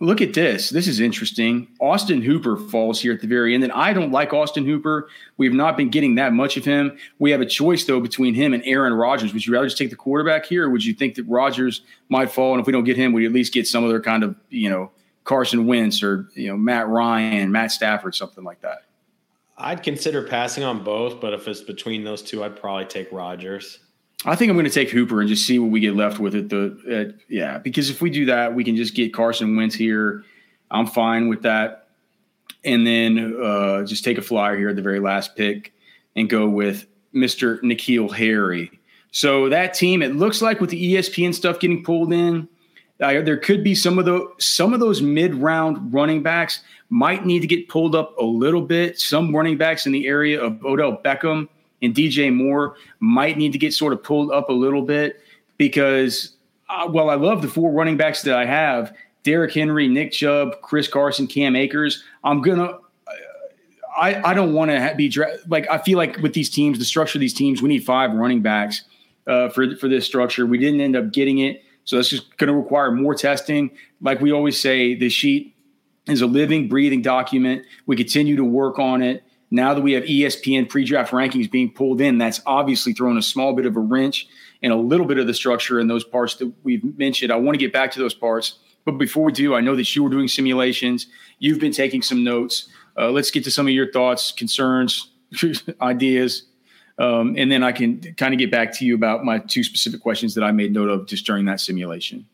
look 0.00 0.22
at 0.22 0.32
this. 0.32 0.70
This 0.70 0.88
is 0.88 0.98
interesting. 0.98 1.68
Austin 1.78 2.22
Hooper 2.22 2.56
falls 2.56 3.00
here 3.00 3.12
at 3.12 3.20
the 3.20 3.26
very 3.26 3.54
end. 3.54 3.62
And 3.62 3.72
I 3.72 3.92
don't 3.92 4.10
like 4.10 4.32
Austin 4.32 4.64
Hooper. 4.64 5.08
We 5.36 5.46
have 5.46 5.54
not 5.54 5.76
been 5.76 5.90
getting 5.90 6.14
that 6.14 6.32
much 6.32 6.56
of 6.56 6.64
him. 6.64 6.96
We 7.18 7.30
have 7.30 7.42
a 7.42 7.46
choice, 7.46 7.84
though, 7.84 8.00
between 8.00 8.34
him 8.34 8.54
and 8.54 8.62
Aaron 8.64 8.94
Rodgers. 8.94 9.32
Would 9.34 9.46
you 9.46 9.52
rather 9.52 9.66
just 9.66 9.78
take 9.78 9.90
the 9.90 9.96
quarterback 9.96 10.46
here, 10.46 10.66
or 10.66 10.70
would 10.70 10.84
you 10.84 10.94
think 10.94 11.14
that 11.16 11.24
Rodgers 11.24 11.82
might 12.08 12.32
fall? 12.32 12.52
And 12.52 12.60
if 12.60 12.66
we 12.66 12.72
don't 12.72 12.84
get 12.84 12.96
him, 12.96 13.12
we 13.12 13.26
at 13.26 13.32
least 13.32 13.52
get 13.52 13.66
some 13.66 13.84
other 13.84 14.00
kind 14.00 14.24
of, 14.24 14.34
you 14.48 14.70
know, 14.70 14.90
Carson 15.24 15.66
Wentz 15.66 16.02
or, 16.02 16.28
you 16.34 16.48
know, 16.48 16.56
Matt 16.56 16.88
Ryan, 16.88 17.52
Matt 17.52 17.70
Stafford, 17.70 18.14
something 18.14 18.42
like 18.42 18.62
that? 18.62 18.84
I'd 19.58 19.82
consider 19.82 20.22
passing 20.22 20.64
on 20.64 20.82
both, 20.82 21.20
but 21.20 21.34
if 21.34 21.46
it's 21.46 21.60
between 21.60 22.04
those 22.04 22.22
two, 22.22 22.42
I'd 22.42 22.56
probably 22.56 22.86
take 22.86 23.12
Rodgers. 23.12 23.80
I 24.26 24.36
think 24.36 24.50
I'm 24.50 24.56
going 24.56 24.66
to 24.66 24.70
take 24.70 24.90
Hooper 24.90 25.20
and 25.20 25.28
just 25.28 25.46
see 25.46 25.58
what 25.58 25.70
we 25.70 25.80
get 25.80 25.96
left 25.96 26.18
with 26.18 26.34
it. 26.34 26.50
The 26.50 27.14
yeah, 27.28 27.58
because 27.58 27.88
if 27.88 28.02
we 28.02 28.10
do 28.10 28.26
that, 28.26 28.54
we 28.54 28.64
can 28.64 28.76
just 28.76 28.94
get 28.94 29.14
Carson 29.14 29.56
Wentz 29.56 29.74
here. 29.74 30.24
I'm 30.70 30.86
fine 30.86 31.28
with 31.28 31.42
that, 31.42 31.88
and 32.64 32.86
then 32.86 33.36
uh, 33.42 33.84
just 33.84 34.04
take 34.04 34.18
a 34.18 34.22
flyer 34.22 34.56
here 34.56 34.68
at 34.68 34.76
the 34.76 34.82
very 34.82 35.00
last 35.00 35.36
pick 35.36 35.72
and 36.16 36.28
go 36.28 36.48
with 36.48 36.86
Mr. 37.14 37.60
N'Keal 37.62 38.12
Harry. 38.14 38.70
So 39.10 39.48
that 39.48 39.74
team, 39.74 40.02
it 40.02 40.14
looks 40.14 40.42
like 40.42 40.60
with 40.60 40.70
the 40.70 40.94
ESPN 40.94 41.34
stuff 41.34 41.58
getting 41.58 41.82
pulled 41.82 42.12
in, 42.12 42.48
there 42.98 43.38
could 43.38 43.64
be 43.64 43.74
some 43.74 43.98
of 43.98 44.04
the 44.04 44.28
some 44.38 44.74
of 44.74 44.80
those 44.80 45.00
mid 45.00 45.34
round 45.34 45.92
running 45.92 46.22
backs 46.22 46.60
might 46.90 47.24
need 47.24 47.40
to 47.40 47.46
get 47.46 47.68
pulled 47.68 47.94
up 47.94 48.16
a 48.18 48.24
little 48.24 48.62
bit. 48.62 48.98
Some 49.00 49.34
running 49.34 49.56
backs 49.56 49.86
in 49.86 49.92
the 49.92 50.06
area 50.06 50.40
of 50.40 50.62
Odell 50.64 51.00
Beckham 51.02 51.48
and 51.82 51.94
DJ 51.94 52.34
Moore 52.34 52.76
might 53.00 53.38
need 53.38 53.52
to 53.52 53.58
get 53.58 53.72
sort 53.72 53.92
of 53.92 54.02
pulled 54.02 54.30
up 54.30 54.48
a 54.48 54.52
little 54.52 54.82
bit 54.82 55.20
because 55.56 56.36
uh, 56.68 56.86
well, 56.88 57.10
I 57.10 57.14
love 57.14 57.42
the 57.42 57.48
four 57.48 57.72
running 57.72 57.96
backs 57.96 58.22
that 58.22 58.34
I 58.34 58.44
have: 58.46 58.94
Derrick 59.22 59.52
Henry, 59.52 59.88
Nick 59.88 60.12
Chubb, 60.12 60.60
Chris 60.62 60.88
Carson, 60.88 61.26
Cam 61.26 61.56
Akers. 61.56 62.04
I'm 62.22 62.42
gonna 62.42 62.78
I, 64.00 64.30
I 64.30 64.34
don't 64.34 64.54
want 64.54 64.70
to 64.70 64.94
be 64.96 65.08
dra- 65.08 65.36
like 65.48 65.68
I 65.70 65.78
feel 65.78 65.98
like 65.98 66.16
with 66.18 66.32
these 66.32 66.48
teams, 66.48 66.78
the 66.78 66.84
structure 66.84 67.18
of 67.18 67.20
these 67.20 67.34
teams, 67.34 67.60
we 67.60 67.68
need 67.68 67.84
five 67.84 68.12
running 68.12 68.40
backs 68.40 68.84
uh, 69.26 69.50
for 69.50 69.76
for 69.76 69.88
this 69.88 70.06
structure. 70.06 70.46
We 70.46 70.58
didn't 70.58 70.80
end 70.80 70.96
up 70.96 71.12
getting 71.12 71.38
it, 71.38 71.62
so 71.84 71.96
that's 71.96 72.08
just 72.08 72.36
going 72.38 72.48
to 72.48 72.54
require 72.54 72.90
more 72.92 73.14
testing. 73.14 73.70
Like 74.00 74.20
we 74.20 74.32
always 74.32 74.58
say, 74.58 74.94
the 74.94 75.10
sheet 75.10 75.54
is 76.06 76.22
a 76.22 76.26
living, 76.26 76.68
breathing 76.68 77.02
document. 77.02 77.64
We 77.86 77.96
continue 77.96 78.36
to 78.36 78.44
work 78.44 78.78
on 78.78 79.02
it. 79.02 79.22
Now 79.50 79.74
that 79.74 79.80
we 79.80 79.92
have 79.92 80.04
ESPN 80.04 80.68
pre-draft 80.68 81.12
rankings 81.12 81.50
being 81.50 81.70
pulled 81.70 82.00
in, 82.00 82.18
that's 82.18 82.40
obviously 82.46 82.92
thrown 82.92 83.18
a 83.18 83.22
small 83.22 83.52
bit 83.52 83.66
of 83.66 83.76
a 83.76 83.80
wrench 83.80 84.28
and 84.62 84.72
a 84.72 84.76
little 84.76 85.06
bit 85.06 85.18
of 85.18 85.26
the 85.26 85.34
structure 85.34 85.80
in 85.80 85.88
those 85.88 86.04
parts 86.04 86.36
that 86.36 86.52
we've 86.62 86.96
mentioned. 86.98 87.32
I 87.32 87.36
want 87.36 87.54
to 87.54 87.58
get 87.58 87.72
back 87.72 87.90
to 87.92 87.98
those 87.98 88.14
parts, 88.14 88.58
but 88.84 88.92
before 88.92 89.24
we 89.24 89.32
do, 89.32 89.54
I 89.54 89.60
know 89.60 89.74
that 89.74 89.94
you 89.94 90.04
were 90.04 90.10
doing 90.10 90.28
simulations. 90.28 91.06
You've 91.38 91.58
been 91.58 91.72
taking 91.72 92.02
some 92.02 92.22
notes. 92.22 92.68
Uh, 92.96 93.10
let's 93.10 93.30
get 93.30 93.44
to 93.44 93.50
some 93.50 93.66
of 93.66 93.72
your 93.72 93.90
thoughts, 93.90 94.32
concerns, 94.32 95.10
ideas, 95.80 96.44
um, 96.98 97.34
and 97.38 97.50
then 97.50 97.62
I 97.62 97.72
can 97.72 98.00
kind 98.14 98.34
of 98.34 98.38
get 98.38 98.50
back 98.50 98.76
to 98.78 98.84
you 98.84 98.94
about 98.94 99.24
my 99.24 99.38
two 99.38 99.64
specific 99.64 100.00
questions 100.00 100.34
that 100.34 100.44
I 100.44 100.52
made 100.52 100.72
note 100.72 100.90
of 100.90 101.06
just 101.06 101.24
during 101.24 101.46
that 101.46 101.58
simulation. 101.58 102.26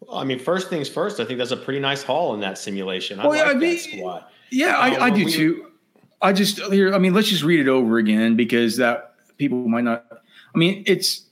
Well, 0.00 0.18
I 0.18 0.24
mean, 0.24 0.38
first 0.38 0.68
things 0.68 0.88
first. 0.88 1.18
I 1.18 1.24
think 1.24 1.38
that's 1.38 1.50
a 1.50 1.56
pretty 1.56 1.80
nice 1.80 2.02
haul 2.02 2.34
in 2.34 2.40
that 2.40 2.58
simulation. 2.58 3.18
I 3.20 3.26
well, 3.26 3.38
like 3.38 3.56
I 3.56 3.58
mean, 3.58 3.70
that 3.70 3.80
squad. 3.80 4.24
Yeah, 4.50 4.76
I, 4.76 5.06
I 5.06 5.10
do 5.10 5.24
we, 5.24 5.32
too. 5.32 5.71
I 6.22 6.32
just 6.32 6.60
here. 6.72 6.94
I 6.94 6.98
mean, 6.98 7.14
let's 7.14 7.28
just 7.28 7.42
read 7.42 7.60
it 7.60 7.68
over 7.68 7.98
again 7.98 8.36
because 8.36 8.76
that 8.76 9.14
people 9.36 9.68
might 9.68 9.84
not. 9.84 10.06
I 10.54 10.58
mean, 10.58 10.84
it's 10.86 11.26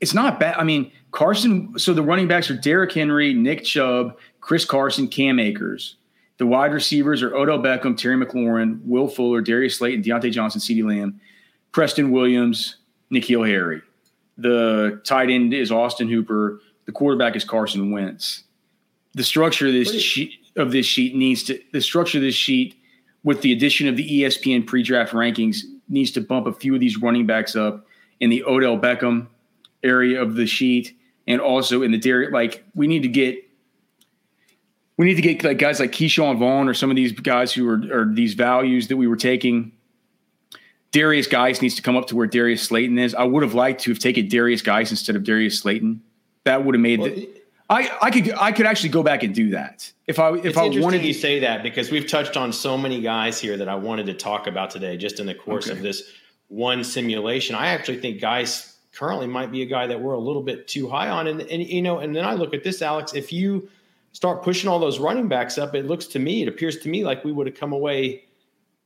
it's 0.00 0.14
not 0.14 0.38
bad. 0.38 0.56
I 0.56 0.64
mean, 0.64 0.92
Carson. 1.10 1.78
So 1.78 1.94
the 1.94 2.02
running 2.02 2.28
backs 2.28 2.50
are 2.50 2.56
Derrick 2.56 2.92
Henry, 2.92 3.32
Nick 3.32 3.64
Chubb, 3.64 4.18
Chris 4.40 4.64
Carson, 4.64 5.08
Cam 5.08 5.38
Akers. 5.38 5.96
The 6.38 6.46
wide 6.46 6.72
receivers 6.74 7.22
are 7.22 7.34
Odell 7.34 7.58
Beckham, 7.58 7.96
Terry 7.96 8.16
McLaurin, 8.22 8.80
Will 8.84 9.08
Fuller, 9.08 9.40
Darius 9.40 9.78
Slayton, 9.78 10.02
Diontae 10.02 10.30
Johnson, 10.30 10.60
CeeDee 10.60 10.84
Lamb, 10.84 11.18
Preston 11.72 12.10
Williams, 12.10 12.76
N'Keal 13.10 13.48
Harry. 13.48 13.80
The 14.36 15.00
tight 15.04 15.30
end 15.30 15.54
is 15.54 15.72
Austin 15.72 16.08
Hooper. 16.08 16.60
The 16.84 16.92
quarterback 16.92 17.36
is 17.36 17.44
Carson 17.44 17.90
Wentz. 17.90 18.44
The 19.14 19.24
structure 19.24 19.68
of 19.68 19.72
this 19.72 19.98
sheet 19.98 20.34
of 20.56 20.72
this 20.72 20.84
sheet 20.84 21.14
needs 21.14 21.42
to 21.44 21.58
the 21.72 21.80
structure 21.80 22.18
of 22.18 22.22
this 22.22 22.34
sheet 22.34 22.74
with 23.26 23.42
the 23.42 23.52
addition 23.52 23.88
of 23.88 23.96
the 23.96 24.22
ESPN 24.22 24.64
pre-draft 24.64 25.12
rankings 25.12 25.62
needs 25.88 26.12
to 26.12 26.20
bump 26.20 26.46
a 26.46 26.52
few 26.52 26.74
of 26.74 26.80
these 26.80 27.02
running 27.02 27.26
backs 27.26 27.56
up 27.56 27.84
in 28.20 28.30
the 28.30 28.44
Odell 28.44 28.78
Beckham 28.78 29.26
area 29.82 30.22
of 30.22 30.36
the 30.36 30.46
sheet 30.46 30.96
and 31.26 31.40
also 31.40 31.82
in 31.82 31.90
the 31.90 31.98
Derrick. 31.98 32.32
Like 32.32 32.64
we 32.76 32.86
need 32.86 33.02
to 33.02 33.08
get 33.08 33.42
we 34.96 35.06
need 35.06 35.16
to 35.16 35.22
get 35.22 35.42
like 35.42 35.58
guys 35.58 35.80
like 35.80 35.90
Ke'Shawn 35.90 36.38
Vaughn 36.38 36.68
or 36.68 36.74
some 36.74 36.88
of 36.88 36.94
these 36.94 37.10
guys 37.10 37.52
who 37.52 37.68
are, 37.68 37.82
are 37.92 38.14
these 38.14 38.34
values 38.34 38.86
that 38.88 38.96
we 38.96 39.08
were 39.08 39.16
taking. 39.16 39.72
Darius 40.92 41.26
Guice 41.26 41.60
needs 41.60 41.74
to 41.74 41.82
come 41.82 41.96
up 41.96 42.06
to 42.06 42.16
where 42.16 42.28
Darius 42.28 42.62
Slayton 42.62 42.96
is. 42.96 43.12
I 43.12 43.24
would 43.24 43.42
have 43.42 43.54
liked 43.54 43.82
to 43.82 43.90
have 43.90 43.98
taken 43.98 44.28
Darius 44.28 44.62
Guice 44.62 44.92
instead 44.92 45.16
of 45.16 45.24
Darius 45.24 45.58
Slayton. 45.58 46.00
That 46.44 46.64
would 46.64 46.76
have 46.76 46.80
made 46.80 47.00
well, 47.00 47.10
the, 47.10 47.28
I, 47.68 47.90
I 48.00 48.10
could 48.10 48.32
I 48.32 48.52
could 48.52 48.66
actually 48.66 48.90
go 48.90 49.02
back 49.02 49.22
and 49.22 49.34
do 49.34 49.50
that 49.50 49.92
if 50.06 50.18
I 50.18 50.34
if 50.36 50.56
I 50.56 50.68
wanted. 50.68 51.04
You 51.04 51.12
say 51.12 51.40
that 51.40 51.62
because 51.62 51.90
we've 51.90 52.06
touched 52.06 52.36
on 52.36 52.52
so 52.52 52.78
many 52.78 53.00
guys 53.00 53.40
here 53.40 53.56
that 53.56 53.68
I 53.68 53.74
wanted 53.74 54.06
to 54.06 54.14
talk 54.14 54.46
about 54.46 54.70
today, 54.70 54.96
just 54.96 55.18
in 55.18 55.26
the 55.26 55.34
course 55.34 55.66
okay. 55.68 55.76
of 55.76 55.82
this 55.82 56.12
one 56.48 56.84
simulation. 56.84 57.56
I 57.56 57.68
actually 57.68 57.98
think 57.98 58.20
Guice 58.20 58.76
currently 58.92 59.26
might 59.26 59.50
be 59.50 59.62
a 59.62 59.66
guy 59.66 59.86
that 59.88 60.00
we're 60.00 60.14
a 60.14 60.18
little 60.18 60.42
bit 60.42 60.68
too 60.68 60.88
high 60.88 61.08
on, 61.08 61.26
and 61.26 61.40
and 61.42 61.62
you 61.62 61.82
know, 61.82 61.98
and 61.98 62.14
then 62.14 62.24
I 62.24 62.34
look 62.34 62.54
at 62.54 62.62
this, 62.62 62.82
Alex. 62.82 63.14
If 63.14 63.32
you 63.32 63.68
start 64.12 64.42
pushing 64.42 64.70
all 64.70 64.78
those 64.78 65.00
running 65.00 65.28
backs 65.28 65.58
up, 65.58 65.74
it 65.74 65.86
looks 65.86 66.06
to 66.06 66.18
me, 66.18 66.42
it 66.42 66.48
appears 66.48 66.78
to 66.78 66.88
me 66.88 67.04
like 67.04 67.24
we 67.24 67.32
would 67.32 67.46
have 67.48 67.56
come 67.56 67.72
away 67.72 68.24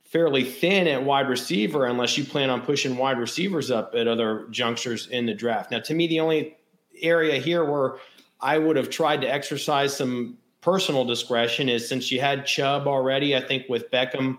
fairly 0.04 0.42
thin 0.42 0.88
at 0.88 1.04
wide 1.04 1.28
receiver 1.28 1.86
unless 1.86 2.18
you 2.18 2.24
plan 2.24 2.50
on 2.50 2.62
pushing 2.62 2.96
wide 2.96 3.16
receivers 3.16 3.70
up 3.70 3.94
at 3.94 4.08
other 4.08 4.46
junctures 4.50 5.06
in 5.06 5.26
the 5.26 5.34
draft. 5.34 5.70
Now, 5.70 5.78
to 5.78 5.94
me, 5.94 6.08
the 6.08 6.18
only 6.18 6.56
area 7.00 7.40
here 7.40 7.64
where 7.64 7.96
I 8.42 8.58
would 8.58 8.76
have 8.76 8.90
tried 8.90 9.20
to 9.22 9.32
exercise 9.32 9.96
some 9.96 10.38
personal 10.60 11.04
discretion 11.04 11.68
is 11.68 11.88
since 11.88 12.10
you 12.10 12.20
had 12.20 12.46
Chubb 12.46 12.86
already, 12.86 13.36
I 13.36 13.40
think 13.40 13.68
with 13.68 13.90
Beckham 13.90 14.38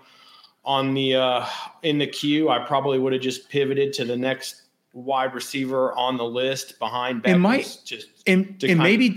on 0.63 0.93
the 0.93 1.15
uh, 1.15 1.46
in 1.81 1.98
the 1.98 2.08
queue, 2.08 2.50
I 2.50 2.60
probably 2.65 3.00
would 3.00 3.13
have 3.13 3.22
just 3.22 3.50
pivoted 3.50 3.93
to 3.93 4.05
the 4.05 4.15
next 4.15 4.63
wide 4.93 5.34
receiver 5.34 5.93
on 5.93 6.17
the 6.17 6.25
list 6.25 6.77
behind 6.79 7.24
Beckham. 7.24 7.36
It 7.36 7.39
might 7.39 7.77
just 7.86 8.08
and, 8.27 8.63
and 8.63 8.79
maybe 8.79 9.10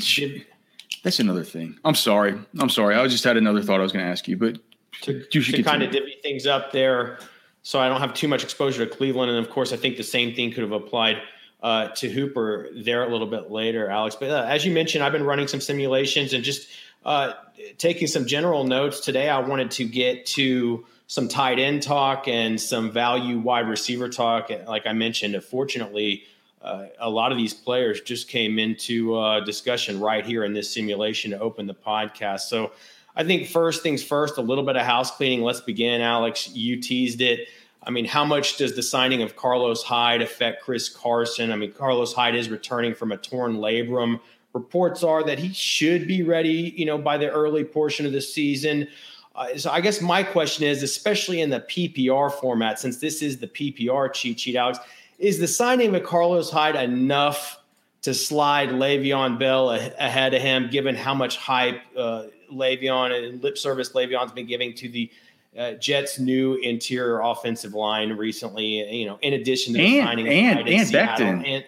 that's 1.03 1.21
another 1.21 1.45
thing. 1.45 1.79
I'm 1.85 1.95
sorry. 1.95 2.39
I'm 2.59 2.71
sorry. 2.71 2.95
I 2.95 3.07
just 3.09 3.25
had 3.25 3.37
another 3.37 3.63
thought 3.63 3.81
I 3.81 3.83
was 3.83 3.93
going 3.93 4.05
to 4.05 4.11
ask 4.11 4.27
you, 4.27 4.37
but 4.39 4.59
to, 5.03 5.23
to 5.25 5.63
kind 5.63 5.83
of 5.83 5.91
divvy 5.91 6.17
things 6.23 6.47
up 6.47 6.73
there, 6.73 7.19
so 7.63 7.79
I 7.79 7.89
don't 7.89 8.01
have 8.01 8.15
too 8.15 8.29
much 8.29 8.43
exposure 8.43 8.87
to 8.87 8.91
Cleveland. 8.91 9.31
And 9.31 9.45
of 9.45 9.53
course, 9.53 9.73
I 9.73 9.77
think 9.77 9.99
the 9.99 10.03
same 10.03 10.35
thing 10.35 10.51
could 10.51 10.63
have 10.63 10.73
applied 10.73 11.21
uh, 11.65 11.89
to 11.89 12.11
Hooper 12.11 12.69
there 12.77 13.03
a 13.03 13.09
little 13.09 13.27
bit 13.27 13.51
later, 13.51 13.89
Alex. 13.89 14.17
But 14.21 14.31
uh, 14.31 14.45
as 14.47 14.67
you 14.67 14.73
mentioned, 14.73 15.03
I've 15.03 15.13
been 15.13 15.25
running 15.25 15.49
some 15.49 15.63
simulations 15.63 16.35
and 16.35 16.45
just 16.45 16.69
uh, 17.07 17.33
taking 17.79 18.07
some 18.07 18.27
general 18.27 18.65
notes 18.65 19.01
today. 19.01 19.31
I 19.31 19.39
wanted 19.39 19.71
to 19.73 19.85
get 19.85 20.27
to 20.27 20.85
some 21.07 21.27
tight 21.27 21.59
end 21.59 21.83
talk 21.83 22.29
and 22.29 22.61
some 22.61 22.93
value 22.93 23.39
wide 23.39 23.67
receiver 23.67 24.11
talk. 24.11 24.51
Like 24.69 24.87
I 24.87 24.93
mentioned, 24.93 25.43
fortunately 25.43 26.25
uh, 26.61 26.89
a 26.99 27.09
lot 27.09 27.33
of 27.33 27.39
these 27.39 27.55
players 27.55 28.03
just 28.03 28.29
came 28.29 28.59
into 28.59 29.17
uh, 29.17 29.41
discussion 29.41 30.01
right 30.01 30.25
here 30.25 30.45
in 30.45 30.53
this 30.53 30.71
simulation 30.71 31.31
to 31.31 31.39
open 31.39 31.67
the 31.67 31.75
podcast. 31.75 32.41
So 32.41 32.73
I 33.17 33.25
think 33.25 33.49
first 33.49 33.83
things 33.83 34.05
first, 34.05 34.37
a 34.37 34.43
little 34.43 34.65
bit 34.65 34.77
of 34.77 34.83
house 34.83 35.11
cleaning. 35.11 35.43
Let's 35.43 35.61
begin, 35.61 36.03
Alex. 36.03 36.51
You 36.51 36.79
teased 36.81 37.23
it. 37.23 37.49
I 37.87 37.91
mean, 37.91 38.05
how 38.05 38.25
much 38.25 38.57
does 38.57 38.75
the 38.75 38.83
signing 38.83 39.23
of 39.23 39.37
Carlos 39.37 39.83
Hyde 39.83 40.23
affect 40.23 40.63
Chris 40.63 40.89
Carson? 40.89 41.53
I 41.53 41.57
mean, 41.57 41.73
Carlos 41.73 42.13
Hyde 42.13 42.35
is 42.35 42.49
returning 42.49 42.95
from 42.95 43.13
a 43.13 43.17
torn 43.17 43.57
labrum. 43.57 44.21
Reports 44.53 45.03
are 45.03 45.23
that 45.25 45.39
he 45.39 45.53
should 45.53 46.07
be 46.07 46.23
ready, 46.23 46.73
you 46.77 46.87
know, 46.87 46.97
by 46.97 47.19
the 47.19 47.31
early 47.31 47.65
portion 47.65 48.07
of 48.07 48.13
the 48.13 48.21
season. 48.21 48.89
Uh, 49.35 49.57
so 49.57 49.71
I 49.71 49.81
guess 49.81 50.01
my 50.01 50.23
question 50.23 50.65
is, 50.65 50.83
especially 50.83 51.41
in 51.41 51.51
the 51.51 51.61
PPR 51.61 52.33
format, 52.33 52.79
since 52.79 52.99
this 52.99 53.21
is 53.21 53.39
the 53.39 53.49
PPR 53.49 54.13
cheat 54.13 54.41
sheet, 54.41 54.57
Alex, 54.57 54.79
is 55.19 55.39
the 55.39 55.49
signing 55.49 55.95
of 55.95 56.03
Carlos 56.05 56.51
Hyde 56.51 56.77
enough 56.77 57.61
to 58.03 58.15
slide 58.15 58.69
Le'Veon 58.69 59.39
Bell 59.39 59.71
a- 59.71 59.93
ahead 59.99 60.35
of 60.35 60.43
him, 60.43 60.69
given 60.71 60.95
how 60.95 61.15
much 61.15 61.37
hype 61.37 61.81
uh, 61.97 62.25
Le'Veon 62.53 63.29
and 63.29 63.43
lip 63.43 63.59
service 63.59 63.93
Le'Veon's 63.93 64.33
been 64.33 64.47
giving 64.47 64.75
to 64.75 64.89
the 64.89 65.11
uh, 65.59 65.73
Jets' 65.73 66.19
new 66.19 66.55
interior 66.57 67.21
offensive 67.21 67.75
line 67.75 68.13
recently? 68.13 68.91
You 68.91 69.07
know, 69.07 69.19
in 69.23 69.35
addition 69.35 69.75
to 69.75 69.81
and, 69.81 70.07
signing 70.07 70.29
and 70.29 70.59
and, 70.61 70.69
and 70.69 70.89
Becton 70.89 71.47
and 71.47 71.65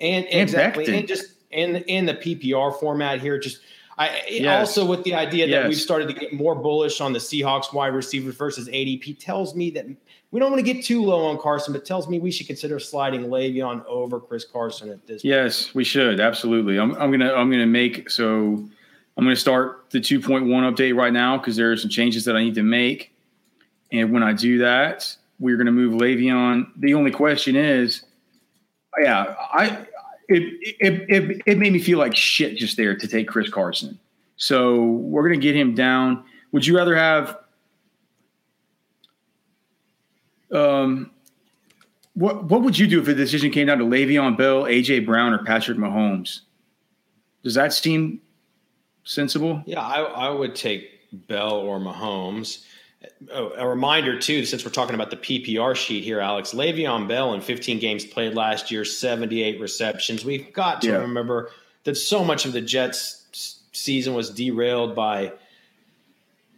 and 0.00 0.26
exactly 0.30 0.86
and, 0.86 0.94
and 0.94 1.08
just 1.08 1.34
in 1.50 1.76
in 1.76 2.06
the 2.06 2.14
PPR 2.14 2.78
format 2.78 3.20
here, 3.20 3.38
just. 3.38 3.60
I, 3.98 4.22
yes. 4.30 4.60
Also, 4.60 4.86
with 4.86 5.04
the 5.04 5.12
idea 5.12 5.44
that 5.44 5.52
yes. 5.52 5.68
we've 5.68 5.76
started 5.76 6.08
to 6.08 6.14
get 6.14 6.32
more 6.32 6.54
bullish 6.54 7.02
on 7.02 7.12
the 7.12 7.18
Seahawks 7.18 7.74
wide 7.74 7.88
receiver 7.88 8.32
versus 8.32 8.66
ADP, 8.66 9.18
tells 9.18 9.54
me 9.54 9.68
that 9.72 9.84
we 10.30 10.38
don't 10.38 10.50
want 10.50 10.64
to 10.64 10.72
get 10.72 10.84
too 10.84 11.02
low 11.02 11.26
on 11.26 11.38
Carson, 11.38 11.72
but 11.72 11.84
tells 11.84 12.08
me 12.08 12.20
we 12.20 12.30
should 12.30 12.46
consider 12.46 12.78
sliding 12.78 13.22
Le'Veon 13.22 13.84
over 13.86 14.20
Chris 14.20 14.44
Carson 14.44 14.90
at 14.90 15.06
this. 15.06 15.24
Yes, 15.24 15.64
point. 15.64 15.74
we 15.74 15.84
should 15.84 16.20
absolutely. 16.20 16.78
I'm, 16.78 16.94
I'm 16.94 17.10
gonna 17.10 17.32
I'm 17.32 17.50
gonna 17.50 17.66
make 17.66 18.08
so 18.10 18.68
I'm 19.16 19.24
gonna 19.24 19.36
start 19.36 19.90
the 19.90 19.98
2.1 19.98 20.46
update 20.46 20.96
right 20.96 21.12
now 21.12 21.36
because 21.36 21.56
there 21.56 21.72
are 21.72 21.76
some 21.76 21.90
changes 21.90 22.24
that 22.26 22.36
I 22.36 22.44
need 22.44 22.54
to 22.54 22.62
make, 22.62 23.12
and 23.92 24.12
when 24.12 24.22
I 24.22 24.32
do 24.32 24.58
that, 24.58 25.16
we're 25.38 25.56
gonna 25.56 25.72
move 25.72 25.94
Le'Veon. 25.94 26.66
The 26.76 26.94
only 26.94 27.10
question 27.10 27.56
is, 27.56 28.04
yeah, 29.00 29.34
I 29.52 29.86
it 30.28 30.42
it 30.80 31.06
it, 31.08 31.42
it 31.46 31.58
made 31.58 31.72
me 31.72 31.80
feel 31.80 31.98
like 31.98 32.14
shit 32.14 32.56
just 32.56 32.76
there 32.76 32.96
to 32.96 33.08
take 33.08 33.28
Chris 33.28 33.50
Carson. 33.50 33.98
So 34.36 34.82
we're 34.84 35.22
gonna 35.22 35.40
get 35.40 35.56
him 35.56 35.74
down. 35.74 36.24
Would 36.52 36.66
you 36.66 36.76
rather 36.76 36.96
have 36.96 37.38
um, 40.52 41.10
what 42.14 42.44
what 42.44 42.62
would 42.62 42.78
you 42.78 42.86
do 42.86 43.00
if 43.00 43.08
a 43.08 43.14
decision 43.14 43.50
came 43.50 43.66
down 43.66 43.78
to 43.78 43.84
Le'Veon 43.84 44.36
Bell, 44.36 44.64
AJ 44.64 45.06
Brown, 45.06 45.32
or 45.32 45.44
Patrick 45.44 45.78
Mahomes? 45.78 46.40
Does 47.42 47.54
that 47.54 47.72
seem 47.72 48.20
sensible? 49.04 49.62
Yeah, 49.66 49.80
I, 49.80 50.02
I 50.02 50.30
would 50.30 50.54
take 50.54 51.26
Bell 51.28 51.54
or 51.54 51.78
Mahomes. 51.80 52.64
Oh, 53.32 53.52
a 53.56 53.66
reminder 53.66 54.18
too, 54.18 54.44
since 54.44 54.64
we're 54.64 54.70
talking 54.70 54.94
about 54.94 55.10
the 55.10 55.16
PPR 55.16 55.74
sheet 55.74 56.04
here, 56.04 56.20
Alex 56.20 56.52
Le'Veon 56.52 57.08
Bell 57.08 57.32
in 57.32 57.40
15 57.40 57.78
games 57.78 58.04
played 58.04 58.34
last 58.34 58.70
year, 58.70 58.84
78 58.84 59.58
receptions. 59.58 60.24
We've 60.24 60.52
got 60.52 60.82
to 60.82 60.88
yeah. 60.88 60.96
remember 60.96 61.50
that 61.84 61.94
so 61.94 62.22
much 62.22 62.44
of 62.44 62.52
the 62.52 62.60
Jets' 62.60 63.62
season 63.72 64.12
was 64.12 64.28
derailed 64.30 64.94
by 64.94 65.32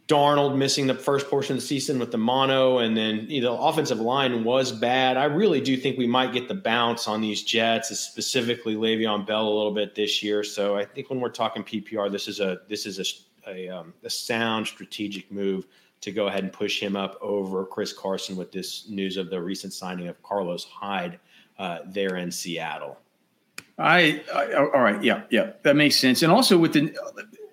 Darnold 0.08 0.56
missing 0.56 0.88
the 0.88 0.94
first 0.94 1.28
portion 1.28 1.54
of 1.54 1.62
the 1.62 1.66
season 1.66 2.00
with 2.00 2.10
the 2.10 2.18
mono, 2.18 2.78
and 2.78 2.96
then 2.96 3.30
you 3.30 3.40
know, 3.40 3.56
the 3.56 3.62
offensive 3.62 4.00
line 4.00 4.42
was 4.42 4.72
bad. 4.72 5.16
I 5.16 5.24
really 5.24 5.60
do 5.60 5.76
think 5.76 5.96
we 5.96 6.08
might 6.08 6.32
get 6.32 6.48
the 6.48 6.54
bounce 6.54 7.06
on 7.06 7.20
these 7.20 7.44
Jets, 7.44 7.96
specifically 7.96 8.74
Le'Veon 8.74 9.24
Bell, 9.24 9.46
a 9.46 9.54
little 9.54 9.72
bit 9.72 9.94
this 9.94 10.22
year. 10.22 10.42
So 10.42 10.76
I 10.76 10.84
think 10.84 11.08
when 11.08 11.20
we're 11.20 11.30
talking 11.30 11.62
PPR, 11.62 12.10
this 12.10 12.26
is 12.26 12.40
a 12.40 12.62
this 12.68 12.84
is 12.84 12.98
a 12.98 13.04
a, 13.48 13.68
um, 13.68 13.94
a 14.04 14.10
sound 14.10 14.66
strategic 14.66 15.30
move 15.30 15.66
to 16.02 16.12
go 16.12 16.26
ahead 16.26 16.44
and 16.44 16.52
push 16.52 16.80
him 16.80 16.96
up 16.96 17.16
over 17.20 17.64
Chris 17.64 17.92
Carson 17.92 18.36
with 18.36 18.52
this 18.52 18.88
news 18.88 19.16
of 19.16 19.30
the 19.30 19.40
recent 19.40 19.72
signing 19.72 20.08
of 20.08 20.22
Carlos 20.22 20.64
Hyde 20.64 21.18
uh, 21.58 21.78
there 21.86 22.16
in 22.16 22.30
Seattle. 22.30 22.98
I, 23.78 24.22
I, 24.34 24.52
all 24.54 24.80
right, 24.80 25.02
yeah, 25.02 25.22
yeah, 25.30 25.52
that 25.62 25.76
makes 25.76 25.96
sense. 25.96 26.22
And 26.22 26.30
also 26.30 26.58
with 26.58 26.74
the, 26.74 26.94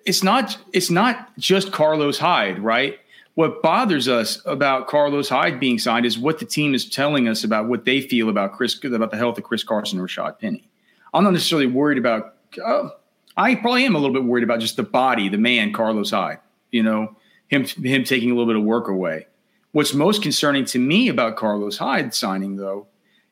it's 0.04 0.22
not 0.22 0.58
it's 0.72 0.90
not 0.90 1.36
just 1.38 1.72
Carlos 1.72 2.18
Hyde, 2.18 2.58
right? 2.58 2.98
What 3.34 3.62
bothers 3.62 4.08
us 4.08 4.42
about 4.44 4.88
Carlos 4.88 5.28
Hyde 5.28 5.60
being 5.60 5.78
signed 5.78 6.04
is 6.04 6.18
what 6.18 6.40
the 6.40 6.44
team 6.44 6.74
is 6.74 6.88
telling 6.88 7.28
us 7.28 7.44
about 7.44 7.68
what 7.68 7.84
they 7.84 8.00
feel 8.00 8.28
about 8.28 8.52
Chris 8.52 8.78
about 8.84 9.10
the 9.10 9.16
health 9.16 9.38
of 9.38 9.44
Chris 9.44 9.64
Carson 9.64 9.98
and 9.98 10.08
Rashad 10.08 10.38
Penny. 10.38 10.68
I'm 11.14 11.24
not 11.24 11.32
necessarily 11.32 11.66
worried 11.66 11.98
about. 11.98 12.34
Uh, 12.62 12.90
I 13.36 13.54
probably 13.54 13.84
am 13.84 13.94
a 13.94 13.98
little 13.98 14.12
bit 14.12 14.24
worried 14.24 14.44
about 14.44 14.60
just 14.60 14.76
the 14.76 14.82
body, 14.82 15.28
the 15.28 15.38
man, 15.38 15.72
Carlos 15.72 16.10
Hyde. 16.10 16.38
You 16.70 16.82
know, 16.82 17.16
him 17.50 17.64
him 17.64 18.04
taking 18.04 18.30
a 18.30 18.34
little 18.34 18.46
bit 18.46 18.56
of 18.56 18.62
work 18.62 18.88
away. 18.88 19.26
What's 19.72 19.92
most 19.92 20.22
concerning 20.22 20.64
to 20.66 20.78
me 20.78 21.08
about 21.08 21.36
Carlos 21.36 21.76
Hyde 21.76 22.14
signing, 22.14 22.56
though, 22.56 22.86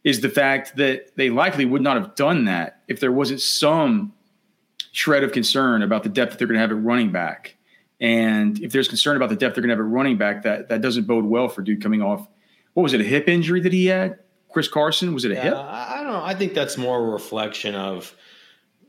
is 0.05 0.21
the 0.21 0.29
fact 0.29 0.77
that 0.77 1.17
they 1.17 1.31
likely 1.31 1.65
would 1.65 1.83
not 1.83 1.97
have 1.97 2.15
done 2.15 2.45
that 2.45 2.83
if 2.87 3.01
there 3.01 3.11
wasn't 3.11 3.41
some 3.41 4.13
shred 4.93 5.25
of 5.25 5.33
concern 5.33 5.83
about 5.83 6.03
the 6.03 6.09
depth 6.09 6.33
that 6.33 6.39
they're 6.39 6.47
going 6.47 6.57
to 6.57 6.61
have 6.61 6.71
at 6.71 6.83
running 6.83 7.11
back. 7.11 7.57
And 8.01 8.61
if 8.61 8.73
there's 8.73 8.89
concern 8.89 9.17
about 9.17 9.29
the 9.29 9.37
depth 9.37 9.55
they're 9.55 9.63
going 9.63 9.77
to 9.77 9.77
have 9.77 9.85
at 9.85 9.93
running 9.93 10.19
back, 10.19 10.43
that 10.43 10.69
that 10.69 10.81
doesn't 10.81 11.07
bode 11.07 11.25
well 11.25 11.49
for 11.49 11.63
dude 11.63 11.83
coming 11.83 12.03
off. 12.03 12.29
What 12.75 12.83
was 12.83 12.93
it? 12.93 13.01
A 13.01 13.05
hip 13.05 13.29
injury 13.29 13.61
that 13.61 13.73
he 13.73 13.87
had? 13.87 14.19
Chris 14.51 14.69
Carson? 14.69 15.15
Was 15.15 15.25
it 15.25 15.33
a 15.33 15.35
yeah, 15.35 15.43
hip? 15.43 15.55
I 15.57 15.97
don't 15.97 16.13
know. 16.13 16.23
I 16.23 16.35
think 16.35 16.55
that's 16.55 16.77
more 16.77 16.99
a 16.99 17.11
reflection 17.11 17.75
of 17.75 18.15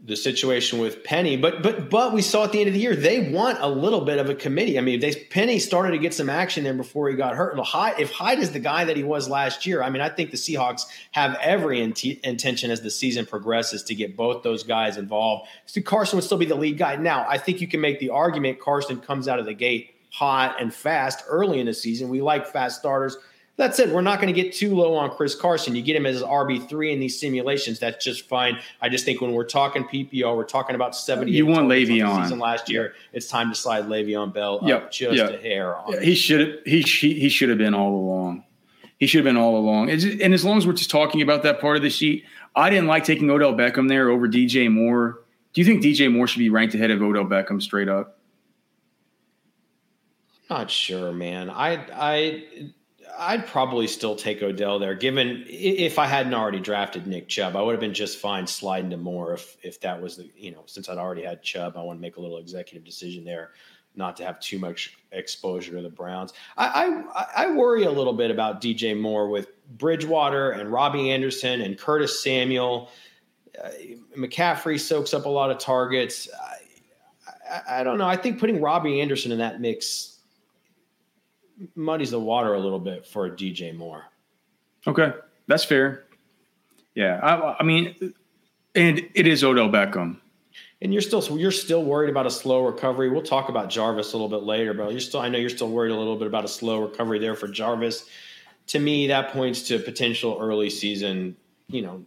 the 0.05 0.15
situation 0.15 0.79
with 0.79 1.03
Penny, 1.03 1.35
but 1.35 1.61
but 1.61 1.89
but 1.89 2.13
we 2.13 2.21
saw 2.21 2.45
at 2.45 2.53
the 2.53 2.59
end 2.59 2.69
of 2.69 2.73
the 2.73 2.79
year 2.79 2.95
they 2.95 3.31
want 3.31 3.57
a 3.59 3.67
little 3.67 4.01
bit 4.01 4.17
of 4.17 4.29
a 4.29 4.35
committee. 4.35 4.77
I 4.77 4.81
mean, 4.81 5.01
they 5.01 5.13
Penny 5.13 5.59
started 5.59 5.91
to 5.91 5.97
get 5.97 6.13
some 6.13 6.29
action 6.29 6.63
there 6.63 6.73
before 6.73 7.09
he 7.09 7.15
got 7.15 7.35
hurt. 7.35 7.59
Hyde, 7.59 7.99
if 7.99 8.11
Hyde 8.11 8.39
is 8.39 8.51
the 8.51 8.59
guy 8.59 8.85
that 8.85 8.95
he 8.95 9.03
was 9.03 9.27
last 9.27 9.65
year, 9.65 9.83
I 9.83 9.89
mean, 9.89 10.01
I 10.01 10.07
think 10.07 10.31
the 10.31 10.37
Seahawks 10.37 10.83
have 11.11 11.37
every 11.41 11.81
intention 11.81 12.71
as 12.71 12.81
the 12.81 12.89
season 12.89 13.25
progresses 13.25 13.83
to 13.83 13.95
get 13.95 14.15
both 14.15 14.41
those 14.41 14.63
guys 14.63 14.95
involved. 14.95 15.49
So 15.65 15.81
Carson 15.81 16.15
would 16.15 16.23
still 16.23 16.37
be 16.37 16.45
the 16.45 16.55
lead 16.55 16.77
guy. 16.77 16.95
Now, 16.95 17.25
I 17.27 17.37
think 17.37 17.59
you 17.59 17.67
can 17.67 17.81
make 17.81 17.99
the 17.99 18.11
argument 18.11 18.59
Carson 18.61 19.01
comes 19.01 19.27
out 19.27 19.37
of 19.39 19.45
the 19.45 19.53
gate 19.53 19.95
hot 20.11 20.61
and 20.61 20.73
fast 20.73 21.23
early 21.27 21.59
in 21.59 21.65
the 21.65 21.73
season. 21.73 22.09
We 22.09 22.21
like 22.21 22.47
fast 22.47 22.79
starters. 22.79 23.17
That 23.59 23.75
said, 23.75 23.91
we're 23.91 23.99
not 23.99 24.21
going 24.21 24.33
to 24.33 24.41
get 24.41 24.53
too 24.53 24.73
low 24.73 24.95
on 24.95 25.11
Chris 25.11 25.35
Carson. 25.35 25.75
You 25.75 25.81
get 25.81 25.93
him 25.93 26.05
as 26.05 26.23
RB3 26.23 26.93
in 26.93 27.01
these 27.01 27.19
simulations. 27.19 27.77
That's 27.77 28.01
just 28.01 28.25
fine. 28.29 28.57
I 28.81 28.87
just 28.87 29.03
think 29.03 29.19
when 29.19 29.33
we're 29.33 29.43
talking 29.43 29.83
PPR, 29.83 30.33
we're 30.33 30.45
talking 30.45 30.77
about 30.77 30.95
70. 30.95 31.29
You 31.29 31.45
want 31.45 31.67
Le'Veon. 31.67 32.23
Season 32.23 32.39
last 32.39 32.69
year, 32.69 32.93
it's 33.11 33.27
time 33.27 33.49
to 33.49 33.55
slide 33.55 33.87
Le'Veon 33.87 34.33
Bell 34.33 34.61
yep. 34.63 34.83
up 34.83 34.91
just 34.93 35.17
yep. 35.17 35.31
a 35.31 35.37
hair. 35.41 35.75
Yeah, 35.89 35.99
he 35.99 36.15
should 36.15 36.39
have 36.39 36.59
he, 36.65 36.79
he, 36.79 37.19
he 37.19 37.27
should 37.27 37.49
have 37.49 37.57
been 37.57 37.73
all 37.73 37.93
along. 37.93 38.45
He 38.97 39.07
should 39.07 39.25
have 39.25 39.33
been 39.33 39.35
all 39.35 39.57
along. 39.57 39.89
And 39.89 40.33
as 40.33 40.45
long 40.45 40.57
as 40.57 40.65
we're 40.65 40.71
just 40.71 40.89
talking 40.89 41.21
about 41.21 41.43
that 41.43 41.59
part 41.59 41.75
of 41.75 41.83
the 41.83 41.89
sheet, 41.89 42.23
I 42.55 42.69
didn't 42.69 42.87
like 42.87 43.03
taking 43.03 43.29
Odell 43.29 43.53
Beckham 43.53 43.89
there 43.89 44.09
over 44.09 44.29
DJ 44.29 44.71
Moore. 44.71 45.19
Do 45.51 45.59
you 45.59 45.65
think 45.65 45.83
DJ 45.83 46.09
Moore 46.09 46.27
should 46.27 46.39
be 46.39 46.49
ranked 46.49 46.75
ahead 46.75 46.91
of 46.91 47.01
Odell 47.01 47.25
Beckham 47.25 47.61
straight 47.61 47.89
up? 47.89 48.19
Not 50.49 50.71
sure, 50.71 51.11
man. 51.11 51.49
I 51.49 51.85
I 51.93 52.71
I'd 53.19 53.45
probably 53.45 53.85
still 53.87 54.15
take 54.15 54.41
Odell 54.41 54.79
there, 54.79 54.95
given 54.95 55.43
if 55.47 55.99
I 55.99 56.05
hadn't 56.05 56.33
already 56.33 56.61
drafted 56.61 57.05
Nick 57.05 57.27
Chubb, 57.27 57.57
I 57.57 57.61
would 57.61 57.73
have 57.73 57.81
been 57.81 57.93
just 57.93 58.17
fine 58.17 58.47
sliding 58.47 58.89
to 58.91 58.97
Moore 58.97 59.33
if 59.33 59.57
if 59.61 59.81
that 59.81 60.01
was 60.01 60.15
the 60.17 60.29
you 60.37 60.51
know 60.51 60.63
since 60.65 60.87
I'd 60.87 60.97
already 60.97 61.23
had 61.23 61.43
Chubb, 61.43 61.75
I 61.75 61.83
want 61.83 61.99
to 61.99 62.01
make 62.01 62.15
a 62.15 62.21
little 62.21 62.37
executive 62.37 62.85
decision 62.85 63.25
there, 63.25 63.51
not 63.95 64.15
to 64.17 64.23
have 64.23 64.39
too 64.39 64.57
much 64.57 64.97
exposure 65.11 65.75
to 65.75 65.81
the 65.81 65.89
Browns. 65.89 66.33
I 66.57 67.03
I, 67.13 67.45
I 67.45 67.51
worry 67.51 67.83
a 67.83 67.91
little 67.91 68.13
bit 68.13 68.31
about 68.31 68.61
DJ 68.61 68.97
Moore 68.97 69.27
with 69.27 69.49
Bridgewater 69.77 70.51
and 70.51 70.71
Robbie 70.71 71.11
Anderson 71.11 71.61
and 71.61 71.77
Curtis 71.77 72.23
Samuel. 72.23 72.89
Uh, 73.61 73.69
McCaffrey 74.17 74.79
soaks 74.79 75.13
up 75.13 75.25
a 75.25 75.29
lot 75.29 75.51
of 75.51 75.57
targets. 75.57 76.29
I, 76.41 77.51
I, 77.51 77.81
I 77.81 77.83
don't 77.83 77.97
know. 77.97 78.07
I 78.07 78.15
think 78.15 78.39
putting 78.39 78.61
Robbie 78.61 79.01
Anderson 79.01 79.33
in 79.33 79.39
that 79.39 79.59
mix 79.59 80.18
muddies 81.75 82.11
the 82.11 82.19
water 82.19 82.53
a 82.53 82.59
little 82.59 82.79
bit 82.79 83.05
for 83.05 83.29
DJ 83.29 83.75
Moore. 83.75 84.05
Okay, 84.87 85.13
that's 85.47 85.63
fair. 85.63 86.05
Yeah, 86.95 87.19
I, 87.21 87.57
I 87.59 87.63
mean, 87.63 88.13
and 88.75 88.99
it 89.13 89.27
is 89.27 89.43
Odell 89.43 89.69
Beckham. 89.69 90.17
And 90.81 90.93
you're 90.93 91.01
still 91.01 91.21
you're 91.37 91.51
still 91.51 91.83
worried 91.83 92.09
about 92.09 92.25
a 92.25 92.31
slow 92.31 92.65
recovery. 92.65 93.09
We'll 93.09 93.21
talk 93.21 93.49
about 93.49 93.69
Jarvis 93.69 94.13
a 94.13 94.17
little 94.17 94.29
bit 94.29 94.45
later, 94.45 94.73
but 94.73 94.91
you're 94.91 95.01
still 95.01 95.19
I 95.19 95.27
know 95.27 95.37
you're 95.37 95.49
still 95.49 95.69
worried 95.69 95.91
a 95.91 95.95
little 95.95 96.15
bit 96.15 96.27
about 96.27 96.45
a 96.45 96.47
slow 96.47 96.81
recovery 96.81 97.19
there 97.19 97.35
for 97.35 97.47
Jarvis. 97.47 98.05
To 98.67 98.79
me, 98.79 99.07
that 99.07 99.31
points 99.31 99.63
to 99.63 99.75
a 99.75 99.79
potential 99.79 100.37
early 100.39 100.69
season, 100.69 101.35
you 101.67 101.81
know, 101.81 102.05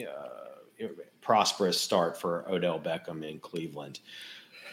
uh, 0.00 0.86
prosperous 1.20 1.80
start 1.80 2.18
for 2.18 2.44
Odell 2.48 2.78
Beckham 2.78 3.28
in 3.28 3.38
Cleveland. 3.40 4.00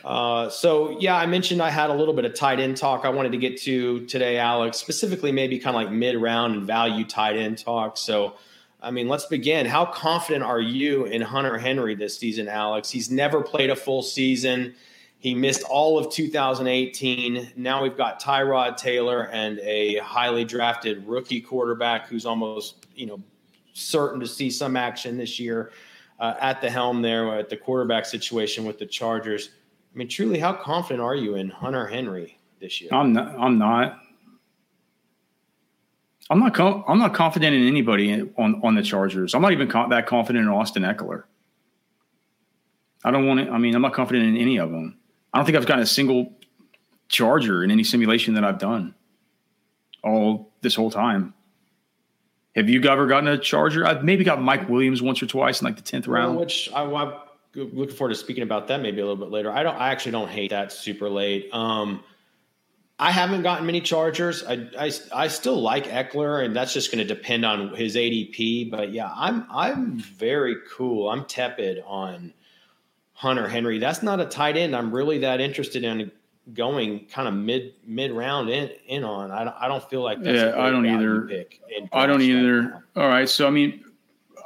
Uh, 0.03 0.49
so 0.49 0.97
yeah, 0.99 1.15
I 1.15 1.25
mentioned 1.25 1.61
I 1.61 1.69
had 1.69 1.89
a 1.89 1.93
little 1.93 2.13
bit 2.13 2.25
of 2.25 2.33
tight 2.33 2.59
end 2.59 2.77
talk 2.77 3.05
I 3.05 3.09
wanted 3.09 3.31
to 3.33 3.37
get 3.37 3.59
to 3.61 4.05
today, 4.05 4.37
Alex. 4.37 4.77
Specifically, 4.77 5.31
maybe 5.31 5.59
kind 5.59 5.75
of 5.75 5.83
like 5.83 5.91
mid 5.91 6.15
round 6.17 6.55
and 6.55 6.63
value 6.65 7.03
tight 7.05 7.35
end 7.35 7.57
talk. 7.57 7.97
So, 7.97 8.35
I 8.81 8.91
mean, 8.91 9.07
let's 9.07 9.25
begin. 9.25 9.65
How 9.65 9.85
confident 9.85 10.43
are 10.43 10.61
you 10.61 11.05
in 11.05 11.21
Hunter 11.21 11.57
Henry 11.57 11.95
this 11.95 12.17
season, 12.17 12.47
Alex? 12.47 12.89
He's 12.89 13.11
never 13.11 13.41
played 13.41 13.69
a 13.69 13.75
full 13.75 14.01
season. 14.01 14.73
He 15.19 15.35
missed 15.35 15.63
all 15.63 15.99
of 15.99 16.11
2018. 16.13 17.51
Now 17.57 17.83
we've 17.83 17.97
got 17.97 18.21
Tyrod 18.21 18.77
Taylor 18.77 19.27
and 19.27 19.59
a 19.59 19.97
highly 19.97 20.45
drafted 20.45 21.05
rookie 21.05 21.41
quarterback 21.41 22.07
who's 22.07 22.25
almost, 22.25 22.87
you 22.95 23.05
know, 23.05 23.21
certain 23.73 24.21
to 24.21 24.27
see 24.27 24.49
some 24.49 24.77
action 24.77 25.17
this 25.17 25.37
year 25.37 25.71
uh, 26.19 26.35
at 26.39 26.61
the 26.61 26.69
helm 26.69 27.01
there 27.01 27.37
at 27.37 27.49
the 27.49 27.57
quarterback 27.57 28.05
situation 28.05 28.63
with 28.65 28.79
the 28.79 28.85
Chargers. 28.85 29.49
I 29.99 30.01
mean, 30.01 30.07
truly, 30.07 30.39
how 30.39 30.53
confident 30.53 31.01
are 31.01 31.13
you 31.13 31.35
in 31.35 31.49
Hunter 31.49 31.85
Henry 31.85 32.39
this 32.61 32.79
year? 32.79 32.89
I'm 32.93 33.11
not. 33.11 33.35
I'm 33.37 33.57
not. 33.57 33.99
I'm 36.29 36.39
not. 36.39 36.57
I'm 36.87 36.99
not 36.99 37.13
confident 37.13 37.53
in 37.53 37.67
anybody 37.67 38.21
on 38.37 38.61
on 38.63 38.75
the 38.75 38.81
Chargers. 38.81 39.35
I'm 39.35 39.41
not 39.41 39.51
even 39.51 39.67
that 39.67 40.07
confident 40.07 40.45
in 40.45 40.49
Austin 40.49 40.83
Ekeler. 40.83 41.23
I 43.03 43.11
don't 43.11 43.27
want 43.27 43.45
to. 43.45 43.51
I 43.51 43.57
mean, 43.57 43.75
I'm 43.75 43.81
not 43.81 43.91
confident 43.91 44.25
in 44.25 44.37
any 44.37 44.57
of 44.57 44.71
them. 44.71 44.97
I 45.33 45.39
don't 45.39 45.45
think 45.45 45.57
I've 45.57 45.65
gotten 45.65 45.83
a 45.83 45.85
single 45.85 46.31
Charger 47.09 47.61
in 47.61 47.69
any 47.69 47.83
simulation 47.83 48.35
that 48.35 48.45
I've 48.45 48.57
done 48.57 48.95
all 50.01 50.53
this 50.61 50.75
whole 50.75 50.91
time. 50.91 51.33
Have 52.55 52.69
you 52.69 52.81
ever 52.85 53.05
gotten 53.05 53.27
a 53.27 53.37
Charger? 53.37 53.85
I've 53.85 54.05
maybe 54.05 54.23
got 54.23 54.41
Mike 54.41 54.69
Williams 54.69 55.01
once 55.01 55.21
or 55.21 55.25
twice 55.25 55.59
in 55.59 55.65
like 55.65 55.75
the 55.75 55.81
tenth 55.81 56.07
round. 56.07 56.37
Well, 56.37 56.45
which 56.45 56.69
I, 56.73 56.83
I 56.83 57.19
looking 57.55 57.95
forward 57.95 58.13
to 58.13 58.19
speaking 58.19 58.43
about 58.43 58.67
that 58.67 58.81
maybe 58.81 59.01
a 59.01 59.05
little 59.05 59.15
bit 59.15 59.31
later. 59.31 59.51
I 59.51 59.63
don't. 59.63 59.75
I 59.75 59.89
actually 59.89 60.13
don't 60.13 60.29
hate 60.29 60.51
that 60.51 60.71
super 60.71 61.09
late. 61.09 61.49
Um, 61.53 62.03
I 63.01 63.11
haven't 63.11 63.43
gotten 63.43 63.65
many 63.65 63.79
Chargers. 63.79 64.43
I, 64.43 64.67
I, 64.77 64.91
I 65.13 65.27
still 65.29 65.61
like 65.61 65.85
Ekeler, 65.85 66.43
and 66.43 66.53
that's 66.53 66.73
just 66.73 66.91
going 66.91 67.05
to 67.05 67.13
depend 67.13 67.45
on 67.45 67.73
his 67.73 67.95
ADP. 67.95 68.69
But 68.69 68.91
yeah, 68.91 69.11
I'm 69.15 69.45
I'm 69.49 69.99
very 69.99 70.57
cool. 70.69 71.09
I'm 71.09 71.23
tepid 71.25 71.81
on 71.85 72.33
Hunter 73.13 73.47
Henry. 73.47 73.79
That's 73.79 74.03
not 74.03 74.19
a 74.19 74.25
tight 74.25 74.57
end. 74.57 74.75
I'm 74.75 74.93
really 74.93 75.19
that 75.19 75.39
interested 75.39 75.83
in 75.85 76.11
going 76.53 77.05
kind 77.05 77.27
of 77.27 77.33
mid 77.33 77.73
mid 77.85 78.11
round 78.11 78.49
in 78.49 78.69
in 78.85 79.05
on. 79.05 79.31
I 79.31 79.45
don't, 79.45 79.55
I 79.57 79.67
don't 79.69 79.89
feel 79.89 80.03
like 80.03 80.17
yeah. 80.21 80.53
I 80.57 80.69
don't 80.69 80.85
either. 80.85 81.21
Pick 81.21 81.61
I 81.93 82.05
don't 82.05 82.21
either. 82.21 82.83
All 82.97 83.07
right. 83.07 83.29
So 83.29 83.47
I 83.47 83.49
mean, 83.49 83.83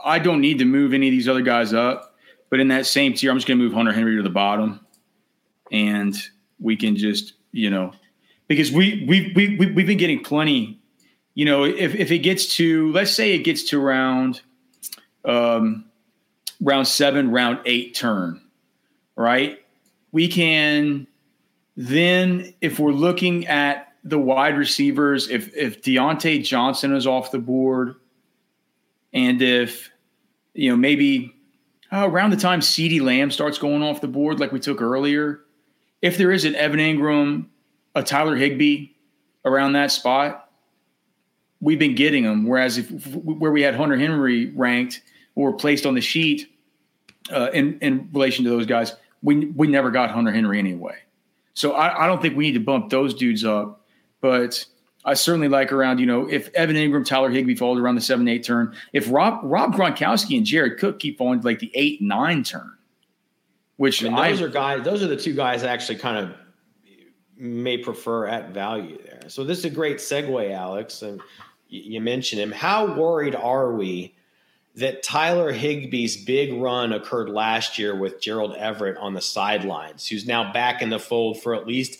I 0.05 0.19
don't 0.19 0.41
need 0.41 0.59
to 0.59 0.65
move 0.65 0.93
any 0.93 1.07
of 1.07 1.11
these 1.11 1.27
other 1.27 1.41
guys 1.41 1.73
up. 1.73 2.12
But 2.53 2.59
in 2.59 2.67
that 2.67 2.85
same 2.85 3.15
tier, 3.15 3.31
I'm 3.31 3.37
just 3.37 3.47
going 3.47 3.57
to 3.57 3.63
move 3.63 3.73
Hunter 3.73 3.91
Henry 3.91 4.15
to 4.17 4.21
the 4.21 4.29
bottom, 4.29 4.79
and 5.71 6.15
we 6.59 6.75
can 6.75 6.95
just 6.95 7.33
you 7.51 7.71
know 7.71 7.93
because 8.47 8.71
we 8.71 9.03
we 9.07 9.33
we 9.35 9.57
we 9.57 9.71
we've 9.71 9.87
been 9.87 9.97
getting 9.97 10.23
plenty. 10.23 10.79
You 11.33 11.45
know, 11.45 11.63
if 11.63 11.95
if 11.95 12.11
it 12.11 12.19
gets 12.19 12.55
to 12.57 12.91
let's 12.91 13.11
say 13.11 13.33
it 13.33 13.39
gets 13.39 13.63
to 13.71 13.79
round 13.79 14.41
um, 15.25 15.85
round 16.61 16.87
seven, 16.87 17.31
round 17.31 17.57
eight 17.65 17.95
turn, 17.95 18.39
right? 19.15 19.57
We 20.11 20.27
can 20.27 21.07
then 21.75 22.53
if 22.61 22.77
we're 22.77 22.91
looking 22.91 23.47
at 23.47 23.95
the 24.03 24.19
wide 24.19 24.59
receivers, 24.59 25.27
if 25.27 25.55
if 25.55 25.81
Diontae 25.81 26.43
Johnson 26.43 26.95
is 26.95 27.07
off 27.07 27.31
the 27.31 27.39
board, 27.39 27.95
and 29.11 29.41
if 29.41 29.89
you 30.53 30.69
know 30.69 30.77
maybe 30.77 31.33
uh, 31.93 32.09
around 32.09 32.31
the 32.31 32.37
time 32.37 32.59
CeeDee 32.59 33.01
Lamb 33.01 33.29
starts 33.29 33.57
going 33.57 33.83
off 33.83 34.01
the 34.01 34.07
board, 34.07 34.39
like 34.39 34.51
we 34.51 34.59
took 34.59 34.81
earlier, 34.81 35.41
if 36.01 36.17
there 36.17 36.31
is 36.31 36.43
an 36.43 36.55
Evan 36.55 36.79
Engram, 36.79 37.45
a 37.95 38.03
Tyler 38.03 38.35
Higbee 38.35 38.89
around 39.45 39.73
that 39.73 39.91
spot, 39.91 40.49
we've 41.61 41.79
been 41.79 41.95
getting 41.95 42.23
them. 42.23 42.47
Whereas 42.47 42.77
if 42.77 42.89
where 43.15 43.51
we 43.51 43.61
had 43.61 43.75
Hunter 43.75 43.97
Henry 43.97 44.47
ranked 44.55 45.01
or 45.35 45.53
placed 45.53 45.85
on 45.85 45.93
the 45.93 46.01
sheet 46.01 46.49
uh, 47.31 47.51
in 47.53 47.79
in 47.79 48.09
relation 48.11 48.43
to 48.45 48.49
those 48.49 48.65
guys, 48.65 48.93
we 49.21 49.45
we 49.45 49.67
never 49.67 49.91
got 49.91 50.11
Hunter 50.11 50.31
Henry 50.31 50.59
anyway. 50.59 50.97
So 51.53 51.73
I, 51.73 52.03
I 52.03 52.07
don't 52.07 52.21
think 52.21 52.35
we 52.35 52.45
need 52.45 52.53
to 52.53 52.59
bump 52.59 52.89
those 52.89 53.13
dudes 53.13 53.45
up. 53.45 53.85
but 54.19 54.65
I 55.05 55.15
certainly 55.15 55.49
like 55.49 55.71
around, 55.71 55.99
you 55.99 56.05
know, 56.05 56.29
if 56.29 56.53
Evan 56.53 56.75
Engram, 56.75 57.05
Tyler 57.05 57.29
Higbee 57.29 57.55
fall 57.55 57.77
around 57.77 57.95
the 57.95 58.01
seven, 58.01 58.27
eight 58.27 58.43
turn, 58.43 58.75
if 58.93 59.11
Rob 59.11 59.41
Rob 59.43 59.73
Gronkowski 59.73 60.37
and 60.37 60.45
Jared 60.45 60.79
Cook 60.79 60.99
keep 60.99 61.17
falling 61.17 61.41
to 61.41 61.45
like 61.45 61.59
the 61.59 61.71
eight, 61.73 62.01
nine 62.01 62.43
turn, 62.43 62.71
which 63.77 64.01
I 64.01 64.07
mean, 64.07 64.15
those 64.15 64.41
I, 64.41 64.45
are 64.45 64.49
guys, 64.49 64.83
those 64.83 65.03
are 65.03 65.07
the 65.07 65.17
two 65.17 65.33
guys 65.33 65.63
I 65.63 65.67
actually 65.67 65.97
kind 65.97 66.17
of 66.17 66.35
may 67.35 67.77
prefer 67.77 68.27
at 68.27 68.51
value 68.51 68.97
there. 69.03 69.23
So 69.27 69.43
this 69.43 69.59
is 69.59 69.65
a 69.65 69.69
great 69.69 69.97
segue, 69.97 70.51
Alex. 70.51 71.01
And 71.01 71.21
you 71.67 71.99
mentioned 71.99 72.41
him. 72.41 72.51
How 72.51 72.95
worried 72.95 73.35
are 73.35 73.73
we 73.73 74.15
that 74.75 75.03
Tyler 75.03 75.53
Higbee's 75.53 76.23
big 76.23 76.53
run 76.53 76.93
occurred 76.93 77.29
last 77.29 77.77
year 77.77 77.95
with 77.95 78.21
Gerald 78.21 78.55
Everett 78.55 78.97
on 78.97 79.13
the 79.13 79.21
sidelines, 79.21 80.07
who's 80.07 80.25
now 80.25 80.51
back 80.51 80.81
in 80.81 80.89
the 80.89 80.99
fold 80.99 81.41
for 81.41 81.53
at 81.53 81.67
least 81.67 81.99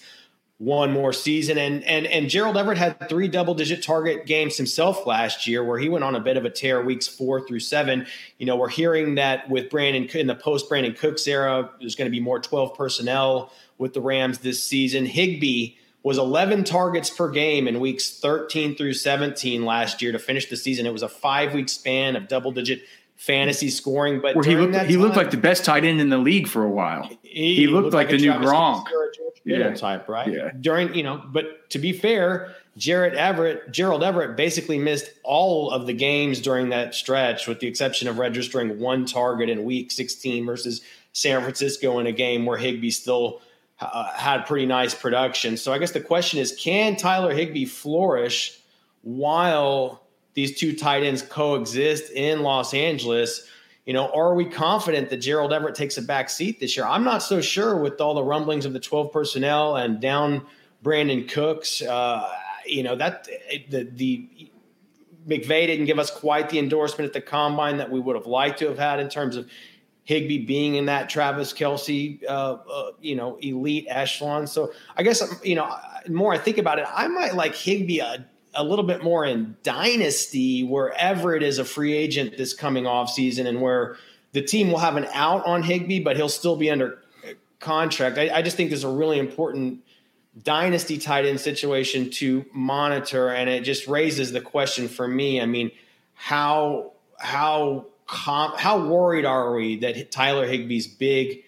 one 0.58 0.92
more 0.92 1.14
season. 1.14 1.58
And 1.58 1.84
and 1.84 2.06
and 2.08 2.30
Gerald 2.30 2.58
Everett 2.58 2.78
had 2.78 3.10
three 3.10 3.28
double 3.28 3.54
digit 3.54 3.84
target 3.84 4.26
games 4.26 4.58
himself 4.58 5.06
last 5.06 5.48
year, 5.48 5.64
where 5.64 5.80
he 5.80 5.90
went 5.90 6.04
on 6.04 6.16
a 6.16 6.20
bit 6.20 6.38
of 6.38 6.46
a 6.46 6.50
tear 6.50 6.82
weeks 6.82 7.08
four 7.08 7.46
through 7.46 7.60
seven. 7.60 8.06
You 8.38 8.46
know, 8.46 8.56
we're 8.56 8.70
hearing 8.70 9.16
that 9.16 9.50
with 9.50 9.70
Brandon 9.70 10.08
in 10.18 10.28
the 10.28 10.36
post 10.36 10.70
Brandin 10.70 10.98
Cooks 10.98 11.28
era, 11.28 11.70
there's 11.80 11.96
going 11.96 12.08
to 12.08 12.12
be 12.12 12.22
more 12.22 12.40
12 12.40 12.76
personnel 12.76 13.52
with 13.78 13.94
the 13.94 14.02
Rams 14.02 14.40
this 14.40 14.64
season. 14.64 15.06
Higbee 15.06 15.76
was 16.04 16.18
11 16.18 16.66
targets 16.66 17.10
per 17.10 17.30
game 17.30 17.68
in 17.68 17.80
weeks 17.80 18.20
13 18.20 18.76
through 18.76 18.94
17 18.94 19.64
last 19.64 20.02
year 20.02 20.12
to 20.12 20.20
finish 20.20 20.50
the 20.50 20.58
season. 20.58 20.86
It 20.86 20.94
was 20.94 21.04
a 21.04 21.10
five 21.10 21.54
week 21.54 21.70
span 21.70 22.16
of 22.16 22.28
double 22.28 22.52
digit 22.52 22.82
fantasy 23.16 23.70
scoring. 23.70 24.22
But 24.22 24.46
he 24.46 24.56
looked, 24.56 24.76
he 24.76 24.94
time, 24.94 25.02
looked 25.02 25.16
like 25.16 25.32
the 25.32 25.38
best 25.38 25.64
tight 25.66 25.86
end 25.86 26.02
in 26.02 26.10
the 26.10 26.18
league 26.18 26.48
for 26.48 26.64
a 26.64 26.70
while. 26.70 27.10
He, 27.24 27.56
he 27.56 27.68
looked, 27.68 27.86
looked, 27.86 27.94
like, 27.96 28.10
like 28.10 28.20
the 28.20 28.26
new 28.26 28.34
Gronk. 28.34 28.86
Yeah. 29.46 29.74
type, 29.74 30.08
right? 30.08 30.32
Yeah. 30.32 30.52
During, 30.60 30.94
you 30.94 31.04
know, 31.04 31.22
but 31.26 31.70
to 31.72 31.80
be 31.80 31.92
fair, 31.94 32.56
Jared 32.78 33.14
Everett, 33.16 33.72
Gerald 33.72 34.04
Everett 34.04 34.38
basically 34.38 34.78
missed 34.78 35.10
all 35.24 35.70
of 35.72 35.86
the 35.86 35.94
games 35.94 36.40
during 36.40 36.70
that 36.70 36.96
stretch, 36.96 37.48
with 37.48 37.60
the 37.60 37.68
exception 37.68 38.08
of 38.08 38.18
registering 38.18 38.80
one 38.80 39.06
target 39.06 39.50
in 39.50 39.64
week 39.64 39.92
16 39.92 40.46
versus 40.46 40.82
San 41.12 41.42
Francisco 41.42 42.00
in 42.00 42.08
a 42.08 42.12
game 42.12 42.46
where 42.46 42.58
Higbee 42.58 42.92
still– 42.92 43.42
uh, 43.80 44.12
had 44.14 44.46
pretty 44.46 44.66
nice 44.66 44.94
production. 44.94 45.58
So 45.58 45.74
I 45.74 45.78
guess 45.78 45.92
the 45.92 46.02
question 46.02 46.40
is, 46.40 46.56
can 46.58 46.96
Tyler 46.96 47.34
Higbee 47.34 47.66
flourish 47.66 48.60
while 49.02 50.04
these 50.34 50.58
two 50.58 50.76
tight 50.76 51.04
ends 51.04 51.22
coexist 51.22 52.12
in 52.12 52.42
Los 52.42 52.74
Angeles? 52.74 53.48
You 53.86 53.94
know, 53.94 54.10
are 54.10 54.34
we 54.34 54.46
confident 54.46 55.10
that 55.10 55.18
Gerald 55.18 55.52
Everett 55.52 55.76
takes 55.76 55.98
a 55.98 56.02
back 56.02 56.30
seat 56.30 56.60
this 56.60 56.78
year? 56.78 56.86
I'm 56.86 57.04
not 57.04 57.22
so 57.22 57.42
sure 57.42 57.76
with 57.76 58.00
all 58.00 58.14
the 58.14 58.24
rumblings 58.24 58.66
of 58.66 58.72
the 58.72 58.80
12 58.80 59.12
personnel 59.12 59.76
and 59.76 60.00
down 60.00 60.46
Brandin 60.84 61.30
Cooks. 61.30 61.82
Uh, 61.82 62.30
you 62.66 62.84
know 62.84 62.96
that 62.96 63.28
the 63.70 63.84
the 63.94 64.52
McVay 65.28 65.68
didn't 65.68 65.86
give 65.86 66.00
us 66.00 66.12
quite 66.12 66.50
the 66.50 66.60
endorsement 66.60 67.08
at 67.08 67.14
the 67.14 67.22
combine 67.22 67.78
that 67.78 67.90
we 67.90 68.00
would 68.00 68.16
have 68.16 68.26
liked 68.26 68.60
to 68.60 68.68
have 68.68 68.78
had 68.78 69.00
in 69.00 69.10
terms 69.10 69.36
of 69.36 69.50
Higbee 70.04 70.46
being 70.46 70.76
in 70.76 70.86
that 70.88 71.10
Travis 71.10 71.54
Kelce, 71.54 72.22
uh, 72.26 72.28
uh, 72.28 72.92
you 73.00 73.16
know, 73.16 73.38
elite 73.38 73.86
echelon. 73.90 74.48
So 74.48 74.74
I 74.98 75.04
guess 75.04 75.24
you 75.44 75.56
know, 75.56 75.74
more 76.10 76.34
I 76.34 76.38
think 76.38 76.58
about 76.58 76.80
it, 76.80 76.86
I 76.94 77.08
might 77.08 77.36
like 77.36 77.56
Higbee 77.56 78.00
a, 78.00 78.26
a 78.56 78.64
little 78.64 78.86
bit 78.86 79.04
more 79.04 79.26
in 79.26 79.56
dynasty, 79.64 80.64
wherever 80.64 81.36
it 81.36 81.44
is 81.44 81.60
a 81.60 81.66
free 81.66 81.94
agent 81.94 82.38
this 82.38 82.54
coming 82.54 82.86
off 82.86 83.10
season, 83.10 83.48
and 83.48 83.62
where 83.62 83.98
the 84.32 84.42
team 84.42 84.72
will 84.72 84.80
have 84.80 84.98
an 84.98 85.08
out 85.14 85.46
on 85.46 85.64
Higbee, 85.64 86.00
but 86.00 86.16
he'll 86.16 86.30
still 86.30 86.56
be 86.56 86.70
under 86.70 87.00
contract. 87.60 88.18
I, 88.18 88.30
I 88.30 88.42
just 88.42 88.58
think 88.58 88.70
there's 88.70 88.84
a 88.84 88.90
really 88.90 89.20
important 89.20 89.80
dynasty 90.42 90.98
tight 90.98 91.26
end 91.26 91.40
situation 91.40 92.10
to 92.12 92.46
monitor, 92.54 93.30
and 93.30 93.50
it 93.50 93.64
just 93.64 93.88
raises 93.88 94.32
the 94.32 94.42
question 94.42 94.88
for 94.88 95.08
me. 95.08 95.40
I 95.42 95.46
mean, 95.46 95.72
how 96.14 96.94
how 97.18 97.86
com- 98.08 98.54
how 98.58 98.88
worried 98.88 99.26
are 99.26 99.54
we 99.56 99.78
that 99.78 100.12
Tyler 100.12 100.48
Higbee's 100.48 100.88
big 100.88 101.44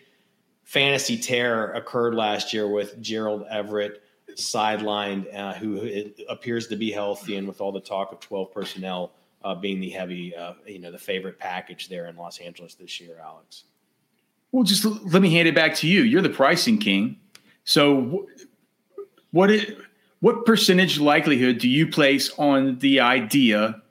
fantasy 0.63 1.17
tear 1.17 1.71
occurred 1.73 2.15
last 2.15 2.53
year 2.53 2.67
with 2.67 3.01
Gerald 3.01 3.45
Everett 3.49 4.01
sidelined, 4.35 5.33
uh, 5.35 5.53
who 5.53 6.11
appears 6.29 6.67
to 6.67 6.75
be 6.75 6.91
healthy, 6.91 7.37
and 7.37 7.47
with 7.47 7.61
all 7.61 7.71
the 7.71 7.79
talk 7.79 8.11
of 8.11 8.19
12 8.19 8.53
personnel 8.53 9.11
uh, 9.43 9.55
being 9.55 9.79
the 9.79 9.89
heavy, 9.89 10.35
uh, 10.35 10.53
you 10.65 10.79
know, 10.79 10.91
the 10.91 10.97
favorite 10.97 11.39
package 11.39 11.87
there 11.89 12.07
in 12.07 12.15
Los 12.15 12.39
Angeles 12.39 12.75
this 12.75 12.99
year, 12.99 13.17
Alex. 13.23 13.63
Well, 14.51 14.63
just 14.63 14.85
let 14.85 15.21
me 15.21 15.29
hand 15.29 15.47
it 15.47 15.55
back 15.55 15.75
to 15.75 15.87
you. 15.87 16.01
You're 16.01 16.21
the 16.21 16.29
pricing 16.29 16.77
king. 16.77 17.17
So, 17.63 18.27
what 19.31 19.51
it, 19.51 19.77
what 20.21 20.45
percentage 20.45 20.99
likelihood 20.99 21.57
do 21.57 21.67
you 21.67 21.87
place 21.87 22.31
on 22.37 22.79
the 22.79 23.01
idea 23.01 23.81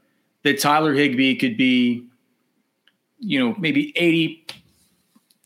that 0.42 0.58
Tyler 0.58 0.94
Higbee 0.94 1.36
could 1.36 1.56
be 1.56 2.08
you 3.24 3.38
know, 3.38 3.54
maybe 3.58 3.92
80 3.96 4.46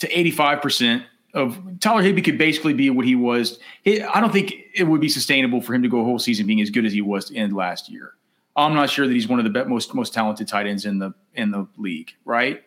to 0.01 0.09
85% 0.09 1.05
of 1.38 1.59
Tyler 1.81 2.03
Higbee 2.03 2.22
could 2.22 2.37
basically 2.37 2.74
be 2.74 2.90
what 2.90 3.07
he 3.07 3.14
was. 3.14 3.59
I 3.87 4.20
don't 4.20 4.33
think 4.33 4.55
it 4.74 4.85
would 4.85 5.01
be 5.01 5.09
sustainable 5.09 5.62
for 5.62 5.74
him 5.74 5.83
to 5.83 5.88
go 5.88 6.01
a 6.01 6.05
whole 6.05 6.18
season 6.18 6.46
being 6.46 6.61
as 6.61 6.70
good 6.70 6.85
as 6.85 6.92
he 6.92 7.01
was 7.01 7.27
to 7.27 7.37
end 7.37 7.55
last 7.55 7.88
year. 7.88 8.14
I'm 8.57 8.74
not 8.74 8.90
sure 8.90 9.07
that 9.07 9.12
he's 9.12 9.29
one 9.29 9.38
of 9.38 9.44
the 9.44 9.51
best, 9.51 9.68
most 9.68 9.94
most 9.94 10.12
talented 10.12 10.48
tight 10.48 10.66
ends 10.66 10.85
in 10.85 10.98
the 10.98 11.14
in 11.35 11.53
the 11.53 11.68
league, 11.77 12.12
right? 12.24 12.62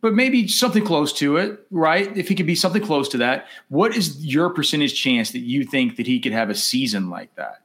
But 0.00 0.14
maybe 0.14 0.48
something 0.48 0.84
close 0.84 1.12
to 1.14 1.36
it, 1.36 1.66
right? 1.70 2.14
If 2.16 2.28
he 2.28 2.34
could 2.34 2.46
be 2.46 2.54
something 2.54 2.82
close 2.82 3.08
to 3.10 3.18
that, 3.18 3.46
what 3.68 3.94
is 3.94 4.24
your 4.24 4.50
percentage 4.50 5.00
chance 5.00 5.30
that 5.32 5.40
you 5.40 5.64
think 5.64 5.96
that 5.96 6.06
he 6.06 6.18
could 6.18 6.32
have 6.32 6.50
a 6.50 6.54
season 6.54 7.10
like 7.10 7.34
that, 7.36 7.62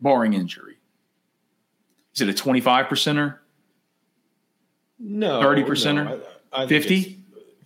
barring 0.00 0.32
injury? 0.32 0.78
Is 2.14 2.22
it 2.22 2.28
a 2.28 2.34
25 2.34 2.86
percenter? 2.86 3.38
No, 4.98 5.40
thirty 5.40 5.62
percenter, 5.62 6.20
fifty. 6.66 7.02
50 7.02 7.17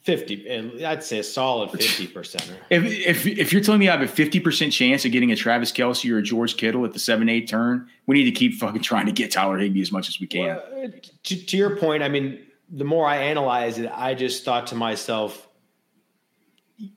and 0.09 0.85
i'd 0.85 1.03
say 1.03 1.21
a 1.21 1.23
solid 1.23 1.71
50 1.71 2.09
percent 2.09 2.53
if, 2.71 2.85
if 2.85 3.27
if 3.27 3.53
you're 3.53 3.63
telling 3.63 3.79
me 3.79 3.89
i 3.89 3.93
have 3.93 4.03
a 4.03 4.09
50 4.09 4.41
percent 4.41 4.73
chance 4.73 5.05
of 5.05 5.13
getting 5.13 5.31
a 5.31 5.37
travis 5.37 5.71
Kelce 5.71 6.11
or 6.13 6.19
a 6.19 6.23
george 6.23 6.57
kittle 6.57 6.85
at 6.85 6.93
the 6.93 6.99
7-8 6.99 7.49
turn 7.49 7.89
we 8.07 8.17
need 8.17 8.25
to 8.25 8.33
keep 8.33 8.55
fucking 8.55 8.83
trying 8.83 9.07
to 9.07 9.13
get 9.13 9.31
tyler 9.31 9.59
Higbee 9.59 9.81
as 9.81 9.93
much 9.93 10.09
as 10.09 10.19
we 10.19 10.27
can. 10.27 10.47
Well, 10.47 10.85
uh, 10.85 10.89
to, 11.25 11.47
to 11.47 11.57
your 11.57 11.77
point 11.77 12.03
i 12.03 12.09
mean 12.09 12.41
the 12.69 12.85
more 12.85 13.07
i 13.07 13.17
analyze 13.17 13.79
it 13.79 13.91
i 13.95 14.15
just 14.15 14.45
thought 14.45 14.69
to 14.69 14.75
myself 14.75 15.49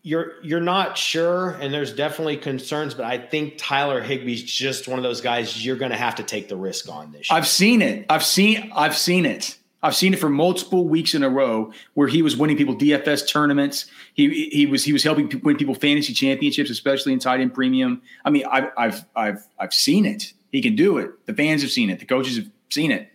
you're 0.02 0.44
you're 0.44 0.62
not 0.62 0.98
sure 0.98 1.52
and 1.62 1.72
there's 1.72 1.94
definitely 1.94 2.38
concerns 2.38 2.96
but 2.96 3.06
i 3.06 3.20
think 3.20 3.56
tyler 3.58 4.04
Higbee's 4.04 4.42
just 4.42 4.88
one 4.88 4.98
of 4.98 5.04
those 5.04 5.22
guys 5.22 5.64
you're 5.64 5.76
going 5.76 5.92
to 5.92 5.98
have 5.98 6.16
to 6.16 6.24
take 6.24 6.50
the 6.50 6.56
risk 6.56 6.90
on 6.90 7.12
this 7.12 7.30
year. 7.30 7.38
i've 7.38 7.48
seen 7.48 7.84
it. 7.84 8.06
I've 8.10 8.26
seen 8.26 8.72
i've 8.76 8.98
seen 8.98 9.28
it 9.28 9.58
I've 9.86 9.96
seen 9.96 10.16
it 10.16 10.20
for 10.20 10.30
multiple 10.30 10.88
weeks 10.88 11.14
in 11.14 11.22
a 11.22 11.30
row 11.30 11.72
where 11.94 12.08
he 12.08 12.24
was 12.24 12.36
winning 12.36 12.58
people 12.58 12.76
DFS 12.76 13.28
tournaments. 13.28 13.86
He 14.16 14.50
he 14.50 14.66
was 14.66 14.84
he 14.84 14.92
was 14.92 15.04
helping 15.04 15.30
win 15.44 15.58
people 15.58 15.76
fantasy 15.76 16.12
championships, 16.12 16.72
especially 16.72 17.14
in 17.14 17.20
tight 17.20 17.40
end 17.40 17.54
premium. 17.54 18.02
I 18.26 18.32
mean, 18.32 18.46
I've 18.52 18.72
I've 18.78 19.06
I've 19.16 19.48
I've 19.60 19.74
seen 19.74 20.06
it. 20.06 20.34
He 20.52 20.62
can 20.62 20.76
do 20.76 20.98
it. 20.98 21.12
The 21.28 21.36
fans 21.36 21.62
have 21.62 21.70
seen 21.70 21.92
it. 21.92 22.00
The 22.00 22.06
coaches 22.06 22.38
have 22.38 22.50
seen 22.70 22.92
it. 22.92 23.12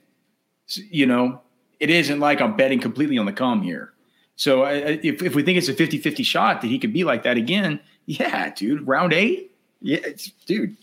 You 0.90 1.06
know, 1.06 1.40
it 1.80 1.90
isn't 1.90 2.20
like 2.20 2.40
I'm 2.40 2.56
betting 2.56 2.78
completely 2.78 3.18
on 3.18 3.26
the 3.26 3.32
come 3.32 3.62
here. 3.62 3.92
So 4.36 4.64
if, 4.64 5.22
if 5.22 5.34
we 5.34 5.42
think 5.42 5.58
it's 5.58 5.68
a 5.68 5.74
50-50 5.74 6.24
shot 6.24 6.62
that 6.62 6.68
he 6.68 6.78
could 6.78 6.94
be 6.94 7.04
like 7.04 7.24
that 7.24 7.36
again, 7.36 7.78
yeah, 8.06 8.50
dude, 8.54 8.86
round 8.88 9.12
eight, 9.12 9.54
yeah, 9.82 9.98
dude, 10.46 10.76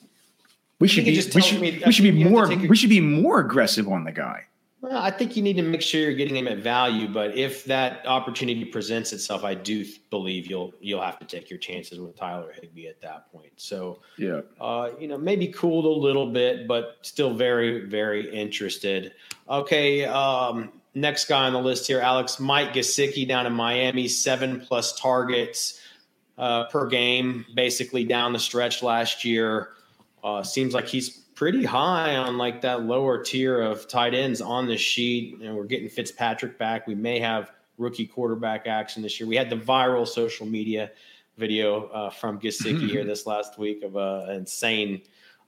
we 0.79 0.87
should 0.87 1.05
be 1.05 1.15
we 1.33 1.41
should, 1.41 1.85
we 1.85 1.91
should 1.91 2.03
be 2.03 2.23
more 2.23 2.47
we 2.47 2.75
should 2.75 2.89
be 2.89 2.99
more 2.99 3.39
aggressive 3.39 3.87
on 3.87 4.03
the 4.03 4.11
guy. 4.11 4.43
Well, 4.79 5.01
I 5.01 5.09
think 5.09 5.35
you 5.35 5.41
need 5.41 5.55
to 5.57 5.63
make 5.63 5.81
sure 5.81 6.01
you're 6.01 6.13
getting 6.13 6.35
him 6.35 6.47
at 6.47 6.59
value, 6.59 7.07
but 7.07 7.35
if 7.35 7.65
that 7.65 8.05
opportunity 8.05 8.63
presents 8.63 9.11
itself, 9.11 9.43
I 9.43 9.55
do 9.55 9.83
believe 10.11 10.45
you'll 10.45 10.71
you'll 10.79 11.01
have 11.01 11.17
to 11.17 11.25
take 11.25 11.49
your 11.49 11.57
chances 11.57 11.99
with 11.99 12.15
Tyler 12.15 12.53
Higbee 12.53 12.87
at 12.87 13.01
that 13.01 13.31
point. 13.31 13.53
So 13.55 14.01
yeah, 14.19 14.41
uh, 14.61 14.91
you 14.99 15.07
know, 15.07 15.17
maybe 15.17 15.47
cooled 15.47 15.85
a 15.85 15.89
little 15.89 16.31
bit, 16.31 16.67
but 16.67 16.97
still 17.01 17.33
very 17.33 17.85
very 17.85 18.31
interested. 18.31 19.13
Okay, 19.49 20.05
um, 20.05 20.71
next 20.93 21.25
guy 21.27 21.47
on 21.47 21.53
the 21.53 21.59
list 21.61 21.87
here, 21.87 21.99
Alex 21.99 22.39
Mike 22.39 22.73
Gesicki 22.73 23.27
down 23.27 23.47
in 23.47 23.53
Miami, 23.53 24.07
seven 24.07 24.59
plus 24.59 24.99
targets 24.99 25.81
uh, 26.37 26.65
per 26.65 26.85
game, 26.85 27.47
basically 27.55 28.03
down 28.03 28.31
the 28.31 28.39
stretch 28.39 28.83
last 28.83 29.25
year. 29.25 29.69
Uh, 30.23 30.43
seems 30.43 30.75
like 30.75 30.87
he's 30.87 31.23
pretty 31.37 31.63
high 31.63 32.15
on 32.15 32.35
like 32.35 32.61
that 32.61 32.81
lower 32.81 33.23
tier 33.23 33.61
of 33.61 33.87
tight 33.87 34.15
ends 34.15 34.41
on 34.41 34.65
the 34.65 34.75
sheet. 34.75 35.39
And 35.39 35.55
we're 35.55 35.65
getting 35.65 35.87
Fitzpatrick 35.87 36.57
back. 36.57 36.87
We 36.87 36.95
may 36.95 37.19
have 37.19 37.51
rookie 37.77 38.07
quarterback 38.07 38.65
action 38.65 39.03
this 39.03 39.19
year. 39.19 39.29
We 39.29 39.35
had 39.35 39.51
the 39.51 39.55
viral 39.55 40.07
social 40.07 40.47
media 40.47 40.89
video 41.37 41.89
uh, 41.89 42.09
from 42.09 42.39
Gesicki 42.39 42.89
here 42.89 43.05
this 43.05 43.27
last 43.27 43.59
week 43.59 43.83
of 43.83 43.95
an 43.95 44.31
insane 44.31 45.03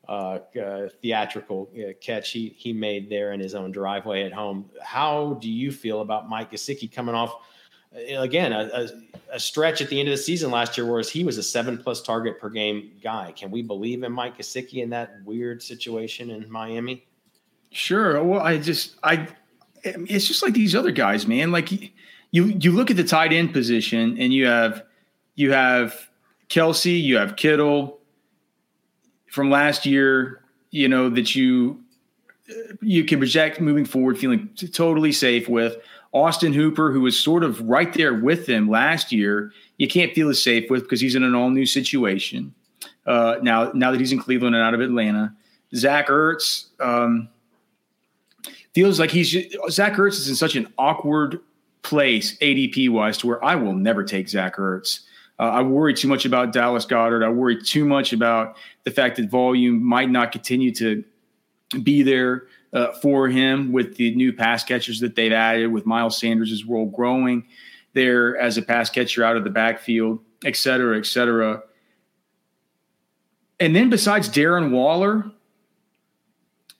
uh, 0.07 0.37
uh, 0.63 0.89
theatrical 1.01 1.71
uh, 1.75 1.93
catch 1.99 2.29
he 2.29 2.53
he 2.55 2.71
made 2.71 3.09
there 3.09 3.33
in 3.33 3.39
his 3.39 3.55
own 3.55 3.71
driveway 3.71 4.23
at 4.23 4.31
home. 4.31 4.69
How 4.83 5.39
do 5.41 5.49
you 5.49 5.71
feel 5.71 6.01
about 6.01 6.29
Mike 6.29 6.51
Gesicki 6.51 6.91
coming 6.91 7.15
off 7.15 7.35
Uh, 7.95 8.21
again, 8.21 8.53
a, 8.53 8.69
a, 8.73 9.35
a, 9.35 9.39
stretch 9.39 9.81
at 9.81 9.89
the 9.89 9.99
end 9.99 10.07
of 10.07 10.13
the 10.13 10.21
season 10.21 10.51
last 10.51 10.77
year 10.77 10.85
where 10.85 11.01
he 11.01 11.23
was 11.23 11.37
a 11.37 11.43
seven 11.43 11.77
plus 11.77 12.01
target 12.01 12.39
per 12.39 12.49
game 12.49 12.91
guy. 13.01 13.33
Can 13.35 13.49
we 13.49 13.61
believe 13.61 14.03
in 14.03 14.11
Mike 14.11 14.37
Gesicki 14.37 14.83
in 14.83 14.89
that 14.91 15.15
weird 15.25 15.63
situation 15.63 16.29
in 16.29 16.49
Miami? 16.51 17.05
Sure. 17.71 18.23
Well, 18.23 18.41
I 18.41 18.57
just, 18.59 18.95
I, 19.03 19.27
it's 19.83 20.27
just 20.27 20.43
like 20.43 20.53
these 20.53 20.75
other 20.75 20.91
guys, 20.91 21.25
man. 21.25 21.51
Like 21.51 21.71
you, 21.71 21.91
you 22.45 22.71
look 22.71 22.91
at 22.91 22.97
the 22.97 23.03
tight 23.03 23.33
end 23.33 23.53
position 23.53 24.17
and 24.19 24.31
you 24.33 24.45
have, 24.45 24.83
you 25.35 25.51
have 25.51 26.09
kelce 26.49 27.01
you 27.01 27.17
have 27.17 27.35
Kittle 27.35 27.99
from 29.31 29.49
last 29.49 29.85
year, 29.85 30.43
you 30.71 30.87
know, 30.87 31.09
that 31.09 31.35
you, 31.35 31.83
you 32.81 33.03
can 33.05 33.19
project 33.19 33.61
moving 33.61 33.85
forward, 33.85 34.17
feeling 34.17 34.49
totally 34.73 35.11
safe 35.11 35.47
with. 35.47 35.77
Austin 36.11 36.53
Hooper, 36.53 36.91
who 36.91 37.01
was 37.01 37.17
sort 37.17 37.43
of 37.43 37.61
right 37.61 37.93
there 37.93 38.13
with 38.13 38.45
them 38.47 38.69
last 38.69 39.11
year, 39.11 39.51
you 39.77 39.87
can't 39.87 40.13
feel 40.13 40.29
as 40.29 40.41
safe 40.41 40.69
with 40.69 40.83
because 40.83 40.99
he's 40.99 41.15
in 41.15 41.23
an 41.23 41.35
all 41.35 41.49
new 41.49 41.65
situation 41.65 42.53
uh, 43.05 43.35
now. 43.41 43.71
Now 43.73 43.91
that 43.91 43.99
he's 43.99 44.11
in 44.11 44.19
Cleveland 44.19 44.55
and 44.55 44.63
out 44.63 44.73
of 44.73 44.81
Atlanta, 44.81 45.35
Zach 45.75 46.07
Ertz 46.07 46.65
um, 46.79 47.29
feels 48.73 48.99
like 48.99 49.11
he's 49.11 49.29
Zach 49.69 49.93
Ertz 49.93 50.13
is 50.13 50.29
in 50.29 50.35
such 50.35 50.55
an 50.55 50.71
awkward 50.77 51.39
place 51.83 52.37
ADP 52.39 52.89
wise 52.89 53.17
to 53.19 53.27
where 53.27 53.43
I 53.43 53.55
will 53.55 53.73
never 53.73 54.03
take 54.03 54.29
Zach 54.29 54.57
Ertz. 54.57 55.01
Uh, 55.37 55.43
I 55.43 55.61
worry 55.61 55.93
too 55.93 56.07
much 56.07 56.25
about 56.25 56.51
Dallas 56.51 56.85
Goedert. 56.85 57.23
I 57.23 57.29
worry 57.29 57.61
too 57.61 57.85
much 57.85 58.11
about 58.11 58.57
the 58.83 58.91
fact 58.91 59.15
that 59.17 59.29
volume 59.29 59.81
might 59.81 60.09
not 60.09 60.31
continue 60.31 60.73
to 60.75 61.03
be 61.83 62.01
there 62.03 62.47
uh, 62.73 62.91
for 63.01 63.27
him 63.27 63.71
with 63.71 63.95
the 63.97 64.13
new 64.15 64.31
pass 64.33 64.63
catchers 64.63 64.99
that 64.99 65.15
they've 65.15 65.31
added, 65.31 65.71
with 65.71 65.85
Miles 65.85 66.17
Sanders' 66.17 66.63
role 66.65 66.85
growing 66.85 67.45
there 67.93 68.37
as 68.37 68.57
a 68.57 68.61
pass 68.61 68.89
catcher 68.89 69.23
out 69.23 69.35
of 69.35 69.43
the 69.43 69.49
backfield, 69.49 70.19
et 70.45 70.55
cetera, 70.55 70.97
et 70.97 71.05
cetera. 71.05 71.63
And 73.59 73.75
then 73.75 73.89
besides 73.89 74.29
Darren 74.29 74.71
Waller, 74.71 75.31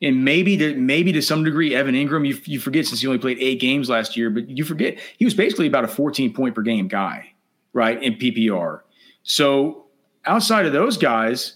and 0.01 0.23
maybe 0.23 0.55
to 0.57 0.75
maybe 0.75 1.11
to 1.11 1.21
some 1.21 1.43
degree 1.43 1.75
Evan 1.75 1.95
Engram, 1.95 2.25
you 2.27 2.39
you 2.45 2.59
forget 2.59 2.85
since 2.85 3.01
he 3.01 3.07
only 3.07 3.19
played 3.19 3.37
eight 3.39 3.59
games 3.59 3.89
last 3.89 4.15
year, 4.15 4.29
but 4.29 4.49
you 4.49 4.63
forget 4.63 4.97
he 5.17 5.25
was 5.25 5.33
basically 5.33 5.67
about 5.67 5.83
a 5.83 5.89
14 5.89 6.33
point 6.33 6.55
per 6.55 6.61
game 6.61 6.87
guy, 6.87 7.33
right? 7.73 8.01
In 8.01 8.13
PPR. 8.13 8.81
So 9.23 9.87
outside 10.25 10.65
of 10.65 10.71
those 10.71 10.95
guys, 10.95 11.55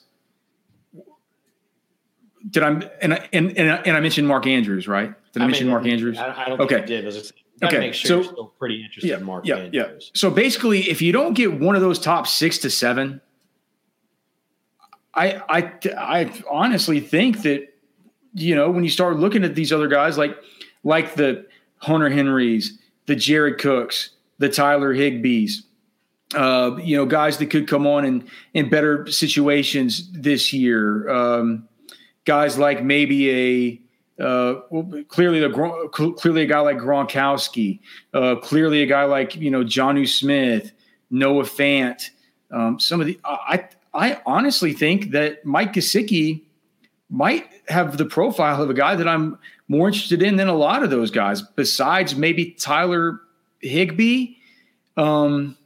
did 2.49 2.63
I 2.63 2.69
and 3.01 3.13
and 3.32 3.58
and, 3.58 3.58
and 3.58 3.97
I 3.97 3.99
mentioned 3.99 4.27
Mark 4.27 4.47
Andrews, 4.47 4.88
right? 4.88 5.13
Did 5.32 5.41
I, 5.41 5.45
I 5.45 5.47
mention 5.47 5.67
Mark 5.67 5.86
Andrews? 5.86 6.17
I, 6.17 6.45
I 6.45 6.49
don't 6.49 6.62
okay. 6.62 6.75
think 6.75 6.84
I 6.84 6.88
did. 6.88 7.12
Just, 7.12 7.34
okay. 7.63 7.79
Make 7.79 7.93
sure 7.93 8.08
so, 8.08 8.15
you're 8.15 8.23
still 8.23 8.45
pretty 8.60 8.84
interested 8.84 9.10
yeah, 9.10 9.17
in 9.17 9.23
Mark 9.23 9.45
yeah, 9.45 9.56
Andrews. 9.56 10.12
Yeah. 10.13 10.19
So 10.19 10.29
basically, 10.29 10.89
if 10.89 11.01
you 11.01 11.12
don't 11.12 11.34
get 11.34 11.60
one 11.60 11.75
of 11.75 11.82
those 11.82 11.99
top 11.99 12.27
six 12.27 12.58
to 12.60 12.69
seven, 12.69 13.21
I 15.13 15.41
I 15.49 15.73
I 15.97 16.43
honestly 16.49 16.99
think 16.99 17.43
that 17.43 17.67
you 18.34 18.56
know 18.56 18.69
when 18.69 18.84
you 18.84 18.89
start 18.89 19.17
looking 19.17 19.43
at 19.43 19.56
these 19.56 19.71
other 19.71 19.88
guys 19.88 20.17
like 20.17 20.36
like 20.84 21.15
the 21.15 21.45
Hunter 21.77 22.10
Henrys, 22.10 22.79
the 23.06 23.15
Jared 23.15 23.60
Cooks, 23.60 24.12
the 24.38 24.49
Tyler 24.49 24.93
Higbees, 24.93 25.63
uh, 26.36 26.77
you 26.82 26.97
know, 26.97 27.06
guys 27.06 27.38
that 27.38 27.47
could 27.47 27.67
come 27.67 27.86
on 27.88 28.06
in 28.06 28.27
in 28.53 28.69
better 28.69 29.08
situations 29.08 30.12
this 30.12 30.51
year. 30.53 31.10
Um, 31.10 31.67
guys 32.25 32.57
like 32.57 32.83
maybe 32.83 33.29
a 34.19 34.23
uh, 34.23 34.55
clearly 35.07 35.43
a 35.43 35.49
clearly 35.89 36.43
a 36.43 36.45
guy 36.45 36.59
like 36.59 36.77
Gronkowski, 36.77 37.79
uh, 38.13 38.36
clearly 38.36 38.83
a 38.83 38.86
guy 38.86 39.05
like 39.05 39.36
you 39.36 39.49
know 39.49 39.63
Jonnu 39.63 40.07
Smith, 40.07 40.71
Noah 41.09 41.43
Fant. 41.43 42.09
Um, 42.51 42.79
some 42.79 43.01
of 43.01 43.07
the 43.07 43.19
I 43.23 43.67
I 43.93 44.21
honestly 44.25 44.73
think 44.73 45.12
that 45.12 45.43
Mike 45.45 45.73
Gesicki 45.73 46.41
might 47.09 47.49
have 47.67 47.97
the 47.97 48.05
profile 48.05 48.62
of 48.62 48.69
a 48.69 48.73
guy 48.73 48.95
that 48.95 49.07
I'm 49.07 49.38
more 49.67 49.88
interested 49.88 50.21
in 50.21 50.36
than 50.36 50.47
a 50.47 50.55
lot 50.55 50.83
of 50.83 50.89
those 50.89 51.12
guys. 51.12 51.41
Besides 51.41 52.15
maybe 52.15 52.51
Tyler 52.51 53.19
Higbee, 53.62 54.36
um, 54.97 55.57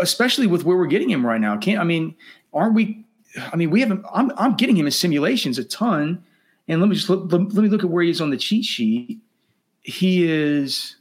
especially 0.00 0.46
with 0.46 0.64
where 0.64 0.76
we're 0.76 0.86
getting 0.86 1.10
him 1.10 1.24
right 1.26 1.40
now. 1.40 1.56
Can't 1.56 1.80
I 1.80 1.84
mean? 1.84 2.14
Aren't 2.54 2.74
we 2.74 3.04
I 3.36 3.56
mean, 3.56 3.70
we 3.70 3.80
haven't. 3.80 4.04
I'm 4.12 4.32
I'm 4.36 4.56
getting 4.56 4.76
him 4.76 4.86
in 4.86 4.92
simulations 4.92 5.58
a 5.58 5.64
ton, 5.64 6.22
and 6.68 6.80
let 6.80 6.88
me 6.88 6.94
just 6.94 7.08
look, 7.08 7.30
let, 7.32 7.52
me 7.52 7.68
look 7.68 7.84
at 7.84 7.90
where 7.90 8.02
he 8.02 8.10
is 8.10 8.20
on 8.20 8.30
the 8.30 8.36
cheat 8.36 8.64
sheet. 8.64 9.20
He 9.80 10.30
is 10.30 10.96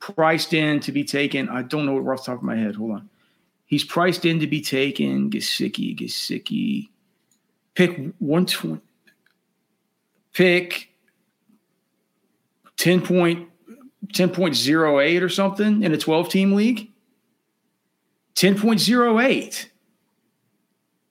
priced 0.00 0.52
in 0.52 0.80
to 0.80 0.92
be 0.92 1.04
taken. 1.04 1.48
I 1.48 1.62
don't 1.62 1.86
know 1.86 1.94
what 1.94 2.12
off 2.12 2.24
the 2.24 2.32
top 2.32 2.38
of 2.38 2.42
my 2.42 2.56
head. 2.56 2.74
Hold 2.76 2.92
on. 2.92 3.10
He's 3.66 3.84
priced 3.84 4.24
in 4.24 4.40
to 4.40 4.46
be 4.46 4.60
taken. 4.60 5.30
Gesicki, 5.30 5.98
Gesicki. 5.98 6.88
Pick 7.74 8.12
one 8.18 8.46
twenty. 8.46 8.82
Pick 10.32 10.88
ten 12.76 13.00
point 13.00 13.48
ten 14.12 14.30
point 14.30 14.56
zero 14.56 15.00
eight 15.00 15.22
or 15.22 15.28
something 15.28 15.82
in 15.82 15.92
a 15.92 15.98
twelve 15.98 16.28
team 16.28 16.54
league. 16.54 16.90
Ten 18.34 18.58
point 18.58 18.80
zero 18.80 19.20
eight. 19.20 19.70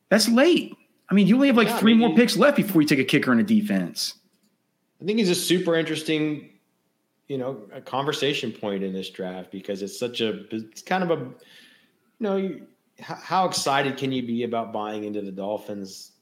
That's 0.10 0.30
late. 0.30 0.76
I 1.10 1.14
mean, 1.14 1.28
you 1.28 1.36
only 1.36 1.48
have 1.48 1.58
like 1.58 1.68
yeah, 1.68 1.78
three 1.78 1.94
I 1.94 1.96
mean, 1.96 2.08
more 2.10 2.18
picks 2.18 2.38
left 2.38 2.58
before 2.58 2.82
you 2.82 2.88
take 2.88 3.00
a 3.00 3.04
kicker 3.04 3.32
in 3.32 3.40
a 3.40 3.44
defense. 3.44 4.16
I 5.02 5.06
think 5.06 5.20
he's 5.20 5.30
a 5.30 5.36
super 5.36 5.76
interesting, 5.76 6.50
you 7.28 7.38
know, 7.38 7.62
a 7.72 7.82
conversation 7.82 8.52
point 8.52 8.84
in 8.84 8.94
this 8.94 9.10
draft 9.10 9.52
because 9.52 9.82
it's 9.82 9.98
such 9.98 10.22
a, 10.22 10.44
it's 10.54 10.82
kind 10.82 11.04
of 11.04 11.12
a, 11.12 11.24
you 11.24 11.36
know, 12.20 12.60
how 13.00 13.46
excited 13.46 13.96
can 13.98 14.12
you 14.12 14.26
be 14.26 14.44
about 14.44 14.74
buying 14.74 15.04
into 15.04 15.22
the 15.22 15.32
Dolphins 15.32 16.14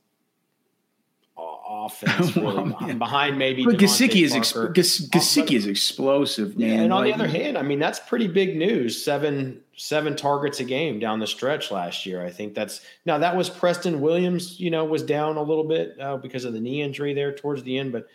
offense 1.68 2.36
really 2.38 2.94
behind 2.94 3.38
maybe. 3.38 3.66
But 3.66 3.76
Gesicki 3.76 4.24
is 4.24 4.34
Gesicki 4.34 5.56
is 5.56 5.68
explosive, 5.68 6.58
man. 6.58 6.70
Yeah, 6.70 6.76
and 6.82 6.94
on 6.94 7.06
like, 7.06 7.16
the 7.16 7.24
other 7.24 7.28
hand, 7.28 7.58
I 7.58 7.62
mean 7.62 7.80
that's 7.80 8.00
pretty 8.00 8.28
big 8.28 8.56
news. 8.56 9.02
Seven 9.04 9.62
seven 9.78 10.16
targets 10.16 10.60
a 10.60 10.64
game 10.64 11.00
down 11.00 11.20
the 11.20 11.28
stretch 11.28 11.72
last 11.72 12.06
year. 12.06 12.24
I 12.24 12.30
think 12.30 12.54
that's 12.54 12.82
now 13.06 13.18
that 13.18 13.36
was 13.36 13.50
Preston 13.50 14.02
Williams. 14.02 14.60
You 14.60 14.72
know, 14.72 14.86
was 14.86 15.04
down 15.04 15.38
a 15.38 15.44
little 15.44 15.64
bit 15.64 16.00
uh, 16.00 16.18
because 16.18 16.46
of 16.46 16.54
the 16.54 16.60
knee 16.60 16.82
injury 16.82 17.14
there 17.14 17.34
towards 17.34 17.64
the 17.64 17.78
end, 17.78 17.92
but 17.92 18.08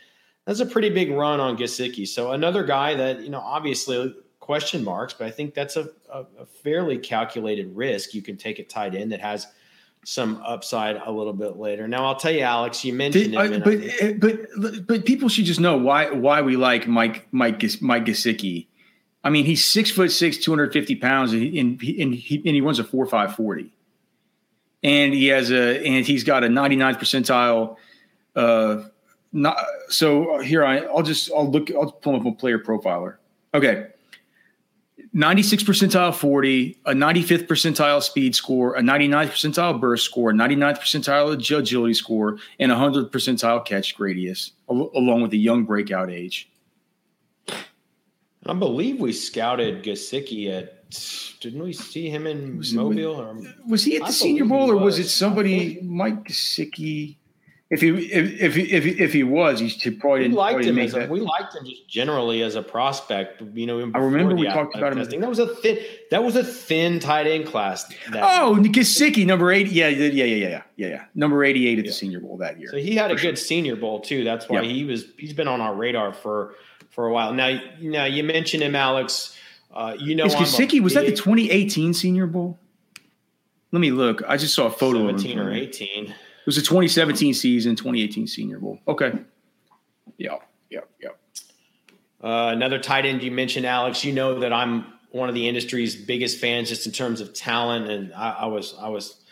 that's 0.46 0.61
a 0.61 0.66
pretty 0.66 0.90
big 0.90 1.11
run 1.11 1.40
on 1.40 1.57
Gesicki. 1.57 2.07
So 2.07 2.33
another 2.33 2.64
guy 2.64 2.94
that 2.94 3.20
you 3.20 3.31
know 3.31 3.40
obviously 3.40 4.14
question 4.38 4.83
marks, 4.83 5.12
but 5.12 5.27
I 5.27 5.31
think 5.31 5.55
that's 5.55 5.77
a, 5.77 5.90
a, 6.12 6.25
a 6.40 6.46
fairly 6.46 6.99
calculated 6.99 7.77
risk 7.77 8.14
you 8.14 8.23
can 8.23 8.37
take 8.37 8.59
it 8.59 8.68
tight 8.68 8.94
end 8.94 9.12
that 9.12 9.20
has 9.20 9.46
some 10.05 10.42
upside 10.46 10.96
a 10.96 11.11
little 11.11 11.33
bit 11.33 11.57
later. 11.57 11.87
Now 11.87 12.07
I'll 12.07 12.16
tell 12.16 12.33
you, 12.33 12.40
Alex, 12.40 12.85
you 12.85 12.92
mentioned 12.92 13.33
Did, 13.33 13.53
him, 13.53 13.62
but, 13.62 14.03
uh, 14.03 14.12
but 14.18 14.87
but 14.87 15.05
people 15.05 15.29
should 15.29 15.44
just 15.44 15.61
know 15.61 15.77
why 15.77 16.11
why 16.11 16.40
we 16.40 16.57
like 16.57 16.88
Mike 16.88 17.29
Mike 17.33 17.62
Mike 17.81 18.07
Gesicki. 18.07 18.66
I 19.22 19.30
mean, 19.30 19.44
he's 19.44 19.64
six 19.64 19.90
foot 19.90 20.11
six, 20.11 20.38
two 20.38 20.50
hundred 20.50 20.72
fifty 20.72 20.94
pounds, 20.96 21.33
and, 21.33 21.42
he, 21.42 21.61
and, 22.00 22.14
he, 22.14 22.37
and 22.37 22.54
he 22.54 22.61
runs 22.61 22.78
a 22.78 22.85
four 22.85 23.06
five 23.06 23.37
forty, 23.37 23.72
and 24.83 25.12
he 25.12 25.26
has 25.26 25.50
a 25.50 25.85
and 25.87 26.06
he's 26.06 26.24
got 26.24 26.44
a 26.44 26.48
99th 26.48 26.98
percentile. 26.98 27.76
Uh, 28.35 28.85
not 29.33 29.56
so 29.88 30.40
here 30.40 30.64
I 30.64 30.78
I'll 30.78 31.02
just 31.02 31.30
I'll 31.37 31.50
look 31.50 31.70
I'll 31.70 31.92
pull 31.92 32.16
up 32.16 32.26
a 32.26 32.33
player 32.33 32.59
profiler. 32.59 33.16
Okay, 33.54 33.88
96 35.12 35.64
percentile 35.64 36.14
40, 36.14 36.78
a 36.87 36.92
95th 36.92 37.46
percentile 37.46 38.02
speed 38.02 38.35
score, 38.35 38.76
a 38.76 38.80
99th 38.80 39.30
percentile 39.30 39.80
burst 39.80 40.04
score, 40.04 40.33
99th 40.33 40.78
percentile 40.78 41.33
agility 41.33 41.94
score, 41.94 42.38
and 42.61 42.70
a 42.70 42.74
100th 42.76 43.11
percentile 43.11 43.64
catch 43.64 43.98
radius, 43.98 44.52
along 44.68 45.22
with 45.22 45.33
a 45.33 45.37
young 45.37 45.64
breakout 45.64 46.11
age. 46.11 46.49
I 48.46 48.55
believe 48.55 49.00
we 49.00 49.12
scouted 49.12 49.85
Gesicki 49.85 50.50
at. 50.50 50.76
Didn't 51.40 51.62
we 51.62 51.72
see 51.72 52.11
him 52.11 52.26
in 52.26 52.59
was 52.59 52.72
Mobile? 52.72 53.20
Or, 53.20 53.37
was 53.68 53.85
he 53.85 53.96
at 53.96 54.03
the 54.03 54.09
I 54.09 54.11
Senior 54.11 54.46
Bowl, 54.46 54.70
or 54.70 54.76
was 54.76 54.98
it 54.98 55.09
somebody, 55.09 55.79
Mike 55.83 56.24
Gesicki? 56.24 57.16
If 57.70 57.83
he 57.83 57.90
if 57.90 58.57
if 58.57 58.57
if, 58.57 58.85
if 58.85 59.12
he 59.12 59.22
was, 59.22 59.61
he 59.61 59.90
probably 59.92 60.22
didn't. 60.22 60.33
We 60.33 60.37
liked 60.37 60.64
him 60.64 60.79
as 60.81 60.94
a, 60.94 61.07
we 61.07 61.20
liked 61.20 61.55
him 61.55 61.64
just 61.64 61.88
generally 61.88 62.42
as 62.42 62.57
a 62.57 62.62
prospect. 62.62 63.40
You 63.55 63.66
know, 63.66 63.79
I 63.94 63.98
remember 63.98 64.35
we 64.35 64.46
talked 64.46 64.74
about 64.74 64.94
testing. 64.94 65.16
him. 65.16 65.20
That 65.20 65.29
was 65.29 65.38
a 65.38 65.55
thin. 65.55 65.79
That 66.11 66.24
was 66.24 66.35
a 66.35 66.42
thin 66.42 66.98
tight 66.98 67.29
end 67.29 67.46
class. 67.46 67.85
oh, 68.12 68.59
Gesicki, 68.61 69.24
number 69.24 69.53
eight. 69.53 69.68
Yeah, 69.68 69.87
yeah, 69.87 70.09
yeah, 70.09 70.24
yeah, 70.24 70.48
yeah, 70.48 70.62
yeah, 70.74 70.88
yeah. 70.88 71.05
Number 71.14 71.44
eighty-eight 71.44 71.79
at 71.79 71.85
yeah. 71.85 71.90
the 71.90 71.94
Senior 71.94 72.18
Bowl 72.18 72.38
that 72.38 72.59
year. 72.59 72.70
So 72.70 72.79
he 72.79 72.96
had 72.96 73.12
a 73.12 73.14
good 73.14 73.38
Senior 73.38 73.76
Bowl 73.76 74.00
too. 74.00 74.24
That's 74.24 74.48
why 74.48 74.64
he 74.64 74.85
was. 74.85 75.05
He's 75.16 75.35
been 75.35 75.46
on 75.46 75.61
our 75.61 75.74
radar 75.74 76.12
for 76.12 76.57
for 77.00 77.06
a 77.06 77.12
while. 77.14 77.32
Now, 77.32 77.58
now 77.80 78.04
you 78.04 78.22
mentioned 78.22 78.62
him, 78.62 78.76
Alex. 78.76 79.34
Uh, 79.72 79.96
you 79.98 80.14
know, 80.14 80.26
is 80.26 80.34
was 80.34 80.92
that 80.92 81.06
the 81.06 81.12
2018 81.12 81.94
Senior 81.94 82.26
Bowl? 82.26 82.58
Let 83.72 83.80
me 83.80 83.90
look. 83.90 84.22
I 84.28 84.36
just 84.36 84.54
saw 84.54 84.66
a 84.66 84.70
photo 84.70 85.06
17 85.06 85.38
of 85.38 85.46
him. 85.46 85.50
or 85.50 85.54
18 85.54 86.14
was 86.44 86.58
a 86.58 86.60
2017 86.60 87.32
season, 87.32 87.74
2018 87.74 88.26
Senior 88.26 88.58
Bowl. 88.58 88.80
Okay. 88.86 89.12
Yeah. 90.18 90.36
Yeah. 90.68 90.80
Yeah. 91.00 91.10
Uh, 92.22 92.52
another 92.52 92.78
tight 92.78 93.06
end 93.06 93.22
you 93.22 93.30
mentioned, 93.30 93.64
Alex. 93.64 94.04
You 94.04 94.12
know 94.12 94.40
that 94.40 94.52
I'm 94.52 94.84
one 95.12 95.30
of 95.30 95.34
the 95.34 95.48
industry's 95.48 95.96
biggest 95.96 96.38
fans 96.38 96.68
just 96.68 96.84
in 96.84 96.92
terms 96.92 97.22
of 97.22 97.32
talent, 97.32 97.90
and 97.90 98.12
I, 98.12 98.30
I 98.40 98.46
was 98.46 98.74
I 98.78 98.90
was 98.90 99.22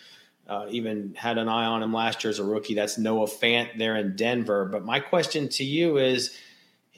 uh, 0.49 0.65
even 0.71 1.13
had 1.19 1.37
an 1.37 1.49
eye 1.49 1.67
on 1.67 1.83
him 1.83 1.93
last 1.93 2.25
year 2.25 2.31
as 2.31 2.39
a 2.39 2.45
rookie. 2.45 2.75
That's 2.75 2.97
Noah 2.97 3.27
Fant 3.27 3.77
there 3.77 3.97
in 3.97 4.17
Denver. 4.17 4.65
But 4.65 4.87
my 4.87 5.01
question 5.01 5.51
to 5.51 5.65
you 5.65 5.99
is 5.99 6.35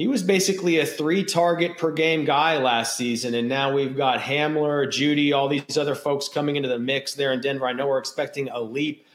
he 0.00 0.08
was 0.08 0.22
basically 0.22 0.78
a 0.78 0.86
three 0.86 1.22
target 1.22 1.76
per 1.76 1.92
game 1.92 2.24
guy 2.24 2.56
last 2.56 2.96
season. 2.96 3.34
And 3.34 3.50
now 3.50 3.74
we've 3.74 3.94
got 3.94 4.18
Hamler, 4.18 4.86
Jeudy, 4.86 5.34
all 5.34 5.46
these 5.46 5.76
other 5.76 5.94
folks 5.94 6.26
coming 6.26 6.56
into 6.56 6.70
the 6.70 6.78
mix 6.78 7.14
there 7.14 7.32
in 7.32 7.42
Denver. 7.42 7.66
I 7.66 7.74
know 7.74 7.86
we're 7.86 7.98
expecting 7.98 8.48
a 8.48 8.60
leap 8.60 9.06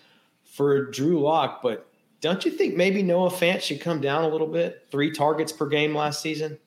for 0.43 0.91
Drew 0.91 1.19
Lock, 1.19 1.63
but 1.63 1.89
don't 2.21 2.45
you 2.45 2.51
think 2.51 2.75
maybe 2.75 3.01
Noah 3.01 3.31
Fant 3.31 3.61
should 3.61 3.81
come 3.81 3.99
down 3.99 4.25
a 4.25 4.27
little 4.27 4.45
bit? 4.45 4.85
Three 4.91 5.09
targets 5.09 5.51
per 5.51 5.67
game 5.67 5.95
last 5.95 6.21
season? 6.21 6.59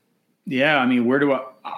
Yeah. 0.46 0.78
I 0.78 0.87
mean, 0.87 1.04
where 1.04 1.20
do 1.20 1.33
I. 1.33 1.44
Uh, 1.64 1.70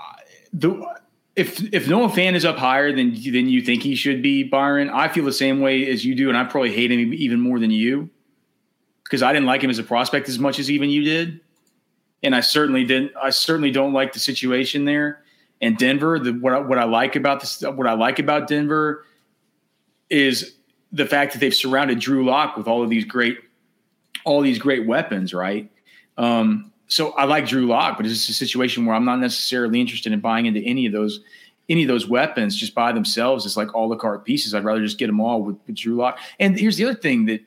the, 0.54 0.96
if 1.36 1.62
if 1.74 1.88
Noah 1.88 2.08
Fant 2.08 2.36
is 2.36 2.46
up 2.46 2.56
higher 2.56 2.90
than 2.90 3.10
than 3.10 3.50
you 3.50 3.60
think 3.60 3.82
he 3.82 3.94
should 3.94 4.22
be, 4.22 4.44
Byron, 4.44 4.88
I 4.88 5.08
feel 5.08 5.26
the 5.26 5.32
same 5.32 5.60
way 5.60 5.86
as 5.90 6.06
you 6.06 6.14
do, 6.14 6.30
and 6.30 6.38
I 6.38 6.44
probably 6.44 6.72
hate 6.72 6.90
him 6.90 7.12
even 7.12 7.38
more 7.38 7.58
than 7.58 7.70
you 7.70 8.08
because 9.04 9.22
I 9.22 9.32
didn't 9.34 9.46
like 9.46 9.62
him 9.62 9.68
as 9.68 9.78
a 9.78 9.82
prospect 9.82 10.28
as 10.30 10.38
much 10.38 10.58
as 10.58 10.70
even 10.70 10.88
you 10.88 11.04
did, 11.04 11.40
and 12.22 12.34
I 12.34 12.40
certainly 12.40 12.84
didn't. 12.84 13.12
I 13.20 13.30
certainly 13.30 13.70
don't 13.70 13.92
like 13.92 14.12
the 14.12 14.18
situation 14.18 14.84
there. 14.84 15.22
And 15.60 15.76
Denver, 15.76 16.18
the, 16.18 16.32
what 16.32 16.52
I, 16.52 16.58
what 16.58 16.78
I 16.78 16.84
like 16.84 17.16
about 17.16 17.40
this, 17.40 17.62
what 17.62 17.86
I 17.86 17.92
like 17.92 18.18
about 18.18 18.48
Denver 18.48 19.04
is 20.08 20.54
the 20.92 21.06
fact 21.06 21.32
that 21.32 21.38
they've 21.38 21.54
surrounded 21.54 21.98
Drew 21.98 22.24
Lock 22.24 22.56
with 22.56 22.66
all 22.66 22.82
of 22.82 22.90
these 22.90 23.04
great, 23.04 23.38
all 24.24 24.40
these 24.40 24.58
great 24.58 24.86
weapons, 24.86 25.32
right? 25.34 25.70
Um, 26.16 26.72
so 26.88 27.12
I 27.12 27.24
like 27.24 27.46
Drew 27.46 27.66
Lock, 27.66 27.96
but 27.96 28.06
it's 28.06 28.28
a 28.28 28.32
situation 28.32 28.84
where 28.84 28.96
I'm 28.96 29.04
not 29.04 29.20
necessarily 29.20 29.80
interested 29.80 30.12
in 30.12 30.20
buying 30.20 30.46
into 30.46 30.60
any 30.60 30.86
of 30.86 30.92
those 30.92 31.20
any 31.68 31.82
of 31.82 31.88
those 31.88 32.08
weapons 32.08 32.56
just 32.56 32.74
by 32.74 32.90
themselves. 32.90 33.46
It's 33.46 33.56
like 33.56 33.72
all 33.76 33.88
the 33.88 33.94
card 33.94 34.24
pieces. 34.24 34.56
I'd 34.56 34.64
rather 34.64 34.82
just 34.82 34.98
get 34.98 35.06
them 35.06 35.20
all 35.20 35.40
with, 35.40 35.56
with 35.68 35.76
Drew 35.76 35.94
Lock. 35.94 36.18
And 36.40 36.58
here's 36.58 36.76
the 36.76 36.84
other 36.84 36.98
thing 36.98 37.26
that 37.26 37.42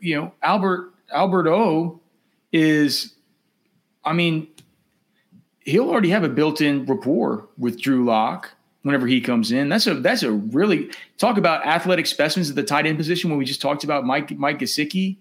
you 0.00 0.16
know, 0.16 0.32
Albert 0.42 0.92
Albert 1.12 1.48
O 1.48 2.00
is, 2.52 3.14
I 4.08 4.12
mean, 4.12 4.48
he'll 5.60 5.88
already 5.88 6.10
have 6.10 6.24
a 6.24 6.28
built-in 6.28 6.86
rapport 6.86 7.48
with 7.58 7.80
Drew 7.80 8.04
Lock 8.04 8.50
whenever 8.82 9.06
he 9.06 9.20
comes 9.20 9.52
in. 9.52 9.68
That's 9.68 9.86
a 9.86 9.94
that's 9.94 10.22
a 10.22 10.32
really 10.32 10.90
talk 11.18 11.36
about 11.36 11.66
athletic 11.66 12.06
specimens 12.06 12.50
at 12.50 12.56
the 12.56 12.62
tight 12.62 12.86
end 12.86 12.96
position 12.96 13.30
when 13.30 13.38
we 13.38 13.44
just 13.44 13.60
talked 13.60 13.84
about 13.84 14.04
Mike 14.04 14.36
Mike 14.38 14.58
Gesicki 14.58 15.18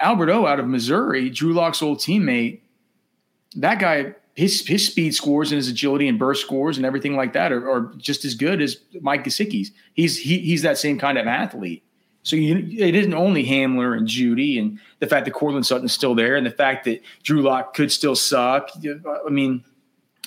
Albert 0.00 0.30
O 0.30 0.46
out 0.46 0.60
of 0.60 0.66
Missouri, 0.66 1.30
Drew 1.30 1.52
Lock's 1.52 1.82
old 1.82 1.98
teammate, 1.98 2.60
that 3.56 3.78
guy, 3.78 4.14
his 4.34 4.66
his 4.66 4.86
speed 4.86 5.14
scores 5.14 5.52
and 5.52 5.56
his 5.56 5.68
agility 5.68 6.08
and 6.08 6.18
burst 6.18 6.42
scores 6.42 6.76
and 6.76 6.86
everything 6.86 7.16
like 7.16 7.34
that 7.34 7.52
are, 7.52 7.70
are 7.70 7.92
just 7.96 8.24
as 8.24 8.34
good 8.34 8.60
as 8.60 8.78
Mike 9.00 9.24
Gesicki's. 9.24 9.70
He's 9.92 10.18
he, 10.18 10.38
he's 10.38 10.62
that 10.62 10.78
same 10.78 10.98
kind 10.98 11.18
of 11.18 11.26
athlete. 11.26 11.84
So 12.24 12.36
you, 12.36 12.56
it 12.78 12.94
isn't 12.94 13.14
only 13.14 13.44
Hamler 13.44 13.96
and 13.96 14.08
Jeudy, 14.08 14.58
and 14.58 14.80
the 14.98 15.06
fact 15.06 15.26
that 15.26 15.32
Courtland 15.32 15.66
Sutton's 15.66 15.92
still 15.92 16.14
there 16.14 16.36
and 16.36 16.44
the 16.44 16.50
fact 16.50 16.86
that 16.86 17.02
Drew 17.22 17.42
Lock 17.42 17.74
could 17.74 17.92
still 17.92 18.16
suck. 18.16 18.70
I 18.74 19.30
mean, 19.30 19.62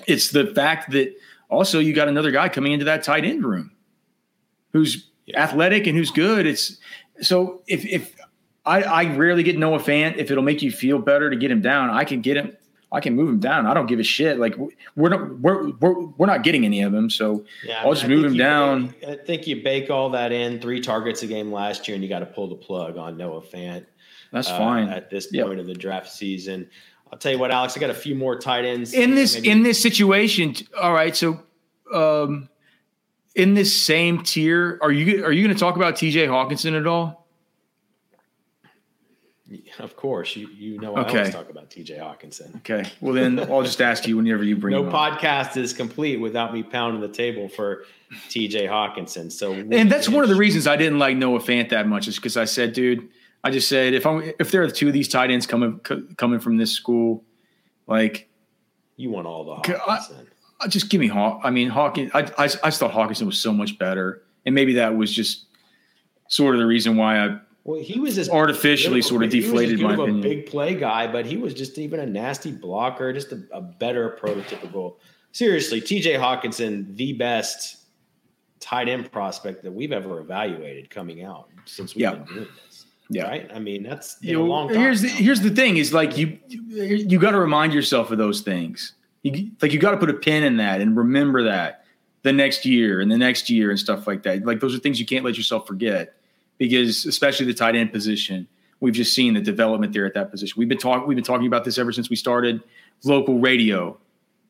it's 0.05 0.29
the 0.29 0.45
fact 0.53 0.91
that 0.91 1.15
also 1.49 1.79
you 1.79 1.93
got 1.93 2.07
another 2.07 2.29
guy 2.31 2.49
coming 2.49 2.71
into 2.71 2.86
that 2.86 3.03
tight 3.03 3.25
end 3.25 3.43
room 3.43 3.71
who's 4.73 5.10
athletic 5.33 5.88
and 5.88 5.97
who's 5.97 6.12
good. 6.12 6.45
It's 6.45 6.77
so 7.21 7.63
if 7.67 7.83
if 7.86 8.15
I, 8.63 8.83
I 8.83 9.15
rarely 9.15 9.41
get 9.41 9.57
Noah 9.57 9.79
Fant. 9.79 10.17
If 10.17 10.29
it'll 10.29 10.43
make 10.43 10.62
you 10.62 10.71
feel 10.71 10.99
better 10.99 11.31
to 11.31 11.36
get 11.36 11.49
him 11.49 11.62
down, 11.62 11.89
I 11.89 12.03
can 12.03 12.21
get 12.21 12.38
him. 12.38 12.55
I 12.91 13.02
can 13.02 13.15
move 13.15 13.28
him 13.30 13.39
down. 13.39 13.65
I 13.65 13.73
don't 13.73 13.88
give 13.88 14.00
a 14.00 14.04
shit. 14.04 14.39
Like 14.39 14.56
we're 14.95 15.10
not 15.10 15.39
we're 15.39 15.71
we're, 15.71 16.06
we're 16.06 16.26
not 16.26 16.43
getting 16.43 16.63
any 16.63 16.82
of 16.82 16.93
them, 16.93 17.10
so 17.10 17.45
yeah, 17.65 17.82
I'll 17.84 17.93
just 17.93 18.06
I 18.06 18.08
move 18.08 18.26
him 18.26 18.38
down. 18.38 18.95
I 19.06 19.15
think 19.15 19.45
you 19.45 19.62
bake 19.62 19.89
all 19.89 20.10
that 20.12 20.32
in. 20.32 20.62
Three 20.62 20.80
targets 20.80 21.21
a 21.23 21.28
game 21.28 21.52
last 21.52 21.88
year, 21.88 21.95
and 21.95 22.04
you 22.04 22.10
got 22.10 22.19
to 22.19 22.26
pull 22.26 22.47
the 22.47 22.56
plug 22.56 22.97
on 22.97 23.17
Noah 23.17 23.41
Fant. 23.41 23.86
That's 24.32 24.50
uh, 24.50 24.58
fine 24.58 24.89
at 24.89 25.10
this 25.10 25.28
point 25.28 25.52
yep. 25.52 25.60
of 25.60 25.67
the 25.67 25.73
draft 25.73 26.12
season. 26.12 26.69
I'll 27.12 27.19
tell 27.19 27.32
you 27.32 27.39
what, 27.39 27.52
Alex. 27.52 27.76
I 27.76 27.80
got 27.80 27.89
a 27.89 27.93
few 27.95 28.15
more 28.15 28.38
tight 28.38 28.65
ends 28.65 28.93
in 28.93 29.15
this 29.15 29.36
maybe. 29.36 29.50
in 29.50 29.63
this 29.63 29.82
situation. 29.82 30.56
All 30.82 30.93
right, 30.93 31.15
so 31.15 31.41
um, 31.93 32.47
in 33.36 33.54
this 33.54 33.76
same 33.76 34.23
tier, 34.23 34.80
are 34.82 34.91
you 34.91 35.26
are 35.26 35.32
you 35.32 35.43
going 35.43 35.56
to 35.56 35.60
talk 35.60 35.76
about 35.76 35.97
T.J. 35.97 36.28
Hockenson 36.28 36.78
at 36.78 36.88
all? 36.88 37.26
Of 39.79 39.95
course, 39.95 40.36
you 40.36 40.49
you 40.49 40.77
know 40.79 40.95
I 40.95 41.01
okay. 41.01 41.19
always 41.19 41.33
talk 41.33 41.49
about 41.49 41.69
T.J. 41.69 41.95
Hockenson. 41.95 42.57
Okay, 42.57 42.89
well 42.99 43.13
then 43.13 43.39
I'll 43.39 43.63
just 43.63 43.81
ask 43.81 44.05
you 44.05 44.17
whenever 44.17 44.43
you 44.43 44.57
bring. 44.57 44.73
no 44.73 44.83
podcast 44.83 45.55
is 45.55 45.71
complete 45.71 46.17
without 46.17 46.53
me 46.53 46.63
pounding 46.63 46.99
the 46.99 47.07
table 47.07 47.47
for 47.47 47.83
T.J. 48.29 48.67
Hockenson. 48.67 49.31
So, 49.31 49.53
and 49.53 49.89
that's 49.89 50.10
one 50.10 50.23
of 50.23 50.29
the 50.29 50.36
reasons 50.36 50.67
I 50.67 50.75
didn't 50.75 50.99
like 50.99 51.15
Noah 51.15 51.39
Fant 51.39 51.69
that 51.69 51.88
much 51.88 52.10
is 52.10 52.17
because 52.17 52.36
I 52.36 52.43
said, 52.43 52.73
dude, 52.73 53.07
I 53.43 53.51
just 53.51 53.69
said 53.69 53.93
if 53.93 54.05
I'm 54.05 54.33
if 54.38 54.51
there 54.51 54.63
are 54.63 54.69
two 54.69 54.88
of 54.88 54.93
these 54.93 55.07
tight 55.07 55.31
ends 55.31 55.47
coming 55.47 55.79
coming 55.79 56.39
from 56.39 56.57
this 56.57 56.71
school, 56.71 57.23
like 57.88 58.27
you 58.97 59.10
want 59.10 59.27
all 59.27 59.45
the 59.45 59.55
Hockenson. 59.55 60.25
I, 60.60 60.65
I 60.65 60.67
just 60.67 60.89
give 60.89 60.99
me 60.99 61.07
Hawk. 61.07 61.41
I 61.43 61.51
mean, 61.51 61.69
Hawkins. 61.69 62.12
I, 62.13 62.23
I 62.38 62.49
I 62.63 62.69
thought 62.71 62.91
Hockenson 62.91 63.25
was 63.25 63.39
so 63.39 63.53
much 63.53 63.77
better, 63.79 64.23
and 64.45 64.53
maybe 64.53 64.73
that 64.73 64.97
was 64.97 65.13
just 65.13 65.45
sort 66.27 66.55
of 66.55 66.60
the 66.60 66.67
reason 66.67 66.97
why 66.97 67.25
I 67.25 67.39
well, 67.67 67.82
he 67.82 67.99
was 67.99 68.15
just 68.15 68.32
artificially 68.32 69.01
sort 69.01 69.23
of 69.23 69.30
deflated. 69.30 69.82
my 69.82 69.93
opinion. 69.93 70.19
a 70.19 70.21
big 70.21 70.45
play 70.45 70.73
guy, 70.73 71.06
but 71.06 71.25
he 71.25 71.36
was 71.36 71.53
just 71.53 71.77
even 71.77 71.99
a 71.99 72.06
nasty 72.06 72.49
blocker, 72.49 73.12
just 73.12 73.34
a, 73.34 73.43
a 73.51 73.60
better 73.60 74.17
prototypical. 74.21 74.95
Seriously, 75.34 75.82
T.J. 75.82 76.13
Hockenson, 76.13 76.95
the 76.95 77.12
best 77.12 77.80
tight 78.62 78.88
end 78.88 79.12
prospect 79.12 79.63
that 79.63 79.73
we've 79.73 79.91
ever 79.91 80.21
evaluated 80.21 80.89
coming 80.89 81.25
out 81.25 81.49
since 81.65 81.93
we've 81.93 82.10
been 82.10 82.23
doing 82.23 82.47
this. 82.65 82.86
Yeah, 83.10 83.23
right. 83.23 83.51
I 83.53 83.60
mean, 83.60 83.84
that's 83.84 84.15
you 84.21 84.45
know, 84.45 84.69
here's 84.69 85.01
the, 85.01 85.10
here's 85.10 85.41
the 85.41 85.49
thing: 85.49 85.75
is 85.75 85.91
like 85.91 86.17
you 86.17 86.39
you 86.47 87.19
got 87.19 87.32
to 87.32 87.39
remind 87.39 87.73
yourself 87.73 88.12
of 88.12 88.17
those 88.17 88.39
things. 88.39 88.93
You 89.23 89.51
like 89.62 89.73
you 89.73 89.80
got 89.80 89.91
to 89.91 89.97
put 89.97 90.10
a 90.10 90.13
pin 90.13 90.43
in 90.43 90.56
that 90.58 90.80
and 90.80 90.95
remember 90.95 91.43
that 91.43 91.84
the 92.21 92.32
next 92.32 92.65
year 92.65 93.01
and 93.01 93.12
the 93.12 93.17
next 93.17 93.49
year 93.49 93.71
and 93.71 93.80
stuff 93.80 94.08
like 94.08 94.23
that. 94.23 94.45
Like 94.45 94.62
those 94.62 94.73
are 94.73 94.80
things 94.80 95.01
you 95.01 95.06
can't 95.06 95.25
let 95.25 95.36
yourself 95.36 95.67
forget 95.67 96.16
because 96.57 97.05
especially 97.05 97.45
the 97.45 97.53
tight 97.53 97.75
end 97.75 97.91
position, 97.91 98.47
we've 98.79 98.93
just 98.93 99.13
seen 99.13 99.33
the 99.33 99.41
development 99.41 99.93
there 99.93 100.05
at 100.05 100.13
that 100.13 100.31
position. 100.31 100.55
We've 100.57 100.69
been 100.69 100.77
talking 100.77 101.07
we've 101.07 101.15
been 101.15 101.23
talking 101.23 101.47
about 101.47 101.63
this 101.65 101.77
ever 101.77 101.91
since 101.91 102.09
we 102.09 102.15
started 102.15 102.61
local 103.03 103.39
radio 103.39 103.97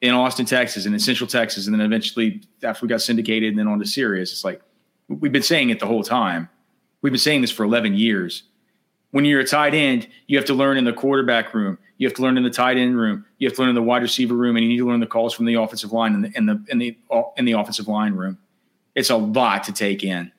in 0.02 0.14
Austin, 0.14 0.46
Texas, 0.46 0.86
and 0.86 0.94
in 0.94 1.00
Central 1.00 1.28
Texas, 1.28 1.66
and 1.66 1.74
then 1.74 1.82
eventually 1.82 2.42
after 2.64 2.86
we 2.86 2.90
got 2.90 3.02
syndicated 3.02 3.50
and 3.50 3.60
then 3.60 3.68
on 3.68 3.80
to 3.80 3.86
Sirius. 3.86 4.32
It's 4.32 4.44
like 4.44 4.62
we've 5.08 5.32
been 5.32 5.44
saying 5.44 5.70
it 5.70 5.80
the 5.80 5.88
whole 5.88 6.04
time. 6.04 6.50
We've 7.02 7.14
been 7.14 7.20
saying 7.20 7.42
this 7.42 7.52
for 7.52 7.64
11 7.64 7.96
years. 7.96 8.44
When 9.12 9.24
you're 9.24 9.40
a 9.40 9.48
tight 9.48 9.74
end, 9.74 10.08
you 10.28 10.38
have 10.38 10.46
to 10.48 10.54
learn 10.54 10.78
in 10.78 10.84
the 10.84 10.94
quarterback 10.94 11.54
room. 11.54 11.78
You 11.98 12.08
have 12.08 12.16
to 12.16 12.22
learn 12.22 12.38
in 12.38 12.44
the 12.44 12.50
tight 12.50 12.78
end 12.78 12.98
room. 12.98 13.26
You 13.40 13.48
have 13.48 13.56
to 13.56 13.62
learn 13.62 13.70
in 13.70 13.76
the 13.76 13.82
wide 13.82 14.02
receiver 14.02 14.36
room, 14.36 14.56
and 14.56 14.64
you 14.64 14.70
need 14.70 14.78
to 14.78 14.88
learn 14.88 15.00
the 15.00 15.08
calls 15.08 15.34
from 15.34 15.46
the 15.46 15.56
offensive 15.56 15.92
line 15.92 16.14
and 16.14 16.26
the 16.26 16.38
in 16.38 16.46
the 16.46 16.64
in 16.70 16.78
the 16.78 16.98
in 17.38 17.46
the 17.46 17.54
offensive 17.54 17.88
line 17.88 18.14
room. 18.14 18.38
It's 18.94 19.10
a 19.10 19.16
lot 19.16 19.64
to 19.66 19.74
take 19.74 20.04
in. 20.04 20.32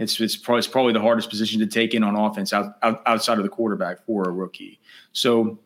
It's 0.00 0.18
it's 0.18 0.34
probably, 0.34 0.60
it's 0.60 0.66
probably 0.66 0.92
the 0.94 1.00
hardest 1.00 1.28
position 1.28 1.60
to 1.60 1.66
take 1.66 1.94
in 1.94 2.02
on 2.02 2.16
offense 2.16 2.52
out, 2.52 2.76
out, 2.82 3.02
outside 3.04 3.36
of 3.36 3.44
the 3.44 3.50
quarterback 3.50 4.04
for 4.06 4.24
a 4.24 4.30
rookie. 4.30 4.80
So 5.12 5.58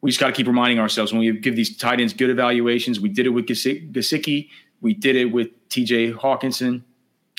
we 0.00 0.10
just 0.10 0.18
got 0.18 0.28
to 0.28 0.32
keep 0.32 0.46
reminding 0.46 0.78
ourselves 0.78 1.12
when 1.12 1.20
we 1.20 1.30
give 1.38 1.56
these 1.56 1.76
tight 1.76 2.00
ends 2.00 2.14
good 2.14 2.30
evaluations. 2.30 3.00
We 3.00 3.10
did 3.10 3.26
it 3.26 3.30
with 3.30 3.46
Gesicki. 3.46 4.48
We 4.80 4.94
did 4.94 5.14
it 5.14 5.26
with 5.26 5.48
T.J. 5.68 6.12
Hockenson. 6.12 6.82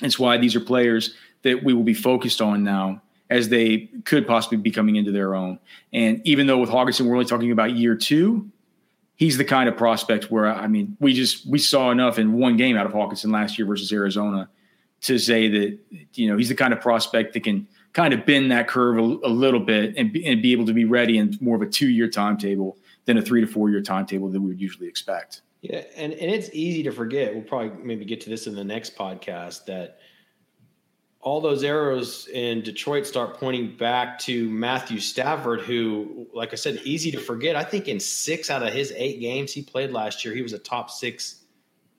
It's 0.04 0.20
why 0.20 0.38
these 0.38 0.56
are 0.56 0.60
players 0.60 1.16
that 1.42 1.64
we 1.64 1.74
will 1.74 1.84
be 1.84 1.96
focused 1.96 2.40
on 2.40 2.64
now 2.64 3.02
as 3.32 3.50
they 3.50 3.90
could 4.06 4.28
possibly 4.28 4.58
be 4.58 4.70
coming 4.70 4.98
into 4.98 5.12
their 5.12 5.34
own. 5.34 5.58
And 5.92 6.22
even 6.24 6.46
though 6.46 6.60
with 6.60 6.70
Hockenson, 6.70 7.08
we're 7.08 7.16
only 7.16 7.26
talking 7.26 7.52
about 7.52 7.76
year 7.76 7.96
two, 7.96 8.48
he's 9.16 9.38
the 9.38 9.46
kind 9.46 9.68
of 9.68 9.76
prospect 9.76 10.30
where 10.30 10.54
I 10.54 10.68
mean 10.68 10.98
we 11.00 11.14
just 11.14 11.48
we 11.48 11.58
saw 11.58 11.90
enough 11.90 12.20
in 12.20 12.34
one 12.34 12.58
game 12.58 12.78
out 12.78 12.86
of 12.86 12.92
Hockenson 12.92 13.32
last 13.34 13.58
year 13.58 13.66
versus 13.66 13.92
Arizona 13.92 14.50
to 15.02 15.18
say 15.18 15.48
that 15.48 15.78
you 16.14 16.30
know 16.30 16.38
he's 16.38 16.50
the 16.50 16.56
kind 16.56 16.74
of 16.74 16.80
prospect 16.80 17.34
that 17.34 17.44
can 17.44 17.68
kind 17.94 18.14
of 18.14 18.26
bend 18.26 18.52
that 18.52 18.68
curve 18.68 18.98
a, 18.98 19.02
a 19.02 19.30
little 19.30 19.60
bit 19.60 19.94
and 19.98 20.14
be, 20.14 20.26
and 20.26 20.42
be 20.42 20.52
able 20.54 20.66
to 20.66 20.74
be 20.74 20.86
ready 20.86 21.18
in 21.18 21.38
more 21.42 21.56
of 21.56 21.62
a 21.62 21.66
two 21.66 21.90
year 21.90 22.08
timetable 22.08 22.78
than 23.06 23.18
a 23.18 23.22
three 23.22 23.42
to 23.42 23.48
four 23.48 23.70
year 23.70 23.82
timetable 23.82 24.30
that 24.30 24.40
we 24.40 24.48
would 24.48 24.62
usually 24.62 24.88
expect. 24.88 25.42
Yeah, 25.62 25.84
and 25.96 26.14
and 26.14 26.32
it's 26.32 26.50
easy 26.54 26.84
to 26.84 26.92
forget. 26.92 27.34
We'll 27.34 27.44
probably 27.44 27.72
maybe 27.84 28.06
get 28.06 28.22
to 28.22 28.30
this 28.30 28.48
in 28.48 28.56
the 28.56 28.64
next 28.64 28.96
podcast 28.96 29.66
that 29.66 30.00
all 31.20 31.40
those 31.40 31.64
arrows 31.64 32.28
in 32.30 32.62
Detroit 32.62 33.06
start 33.06 33.38
pointing 33.38 33.78
back 33.78 34.18
to 34.18 34.50
Matthew 34.50 35.00
Stafford, 35.00 35.62
who, 35.62 36.26
like 36.34 36.52
I 36.52 36.56
said, 36.56 36.82
easy 36.84 37.12
to 37.12 37.20
forget. 37.20 37.56
I 37.56 37.64
think 37.64 37.88
in 37.88 38.00
six 38.00 38.50
out 38.50 38.64
of 38.64 38.74
his 38.74 38.92
eight 38.96 39.20
games 39.20 39.54
he 39.54 39.62
played 39.62 39.92
last 39.92 40.26
year, 40.26 40.34
he 40.34 40.42
was 40.42 40.54
a 40.54 40.60
top 40.60 40.90
six 40.90 41.44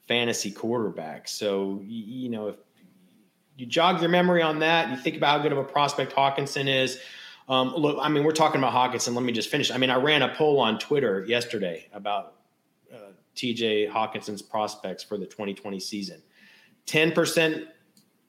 fantasy 0.08 0.50
quarterback. 0.50 1.28
So 1.28 1.80
you 1.84 2.28
know 2.30 2.48
if 2.48 2.56
you 3.62 3.68
jog 3.68 4.00
your 4.00 4.10
memory 4.10 4.42
on 4.42 4.58
that. 4.58 4.90
You 4.90 4.96
think 4.96 5.16
about 5.16 5.36
how 5.36 5.42
good 5.44 5.52
of 5.52 5.58
a 5.58 5.62
prospect 5.62 6.12
Hockenson 6.16 6.66
is. 6.66 6.98
Um, 7.48 7.72
look, 7.76 7.96
I 8.00 8.08
mean, 8.08 8.24
we're 8.24 8.32
talking 8.32 8.60
about 8.60 8.72
Hockenson. 8.72 9.14
Let 9.14 9.22
me 9.22 9.30
just 9.30 9.50
finish. 9.50 9.70
I 9.70 9.76
mean, 9.76 9.88
I 9.88 9.94
ran 9.98 10.22
a 10.22 10.34
poll 10.34 10.58
on 10.58 10.80
Twitter 10.80 11.24
yesterday 11.28 11.86
about 11.92 12.34
uh, 12.92 13.12
TJ 13.36 13.88
Hockenson's 13.88 14.42
prospects 14.42 15.04
for 15.04 15.16
the 15.16 15.26
2020 15.26 15.78
season. 15.78 16.20
10% 16.88 17.68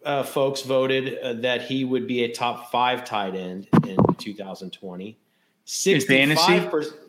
uh, 0.05 0.21
folks 0.21 0.61
voted 0.61 1.17
uh, 1.17 1.33
that 1.41 1.63
he 1.63 1.83
would 1.83 2.05
be 2.05 2.25
a 2.25 2.31
top 2.31 2.71
five 2.71 3.03
tight 3.03 3.33
end 3.33 3.67
in 3.87 3.97
2020. 4.19 5.17
In 5.87 6.01
fantasy? 6.01 6.53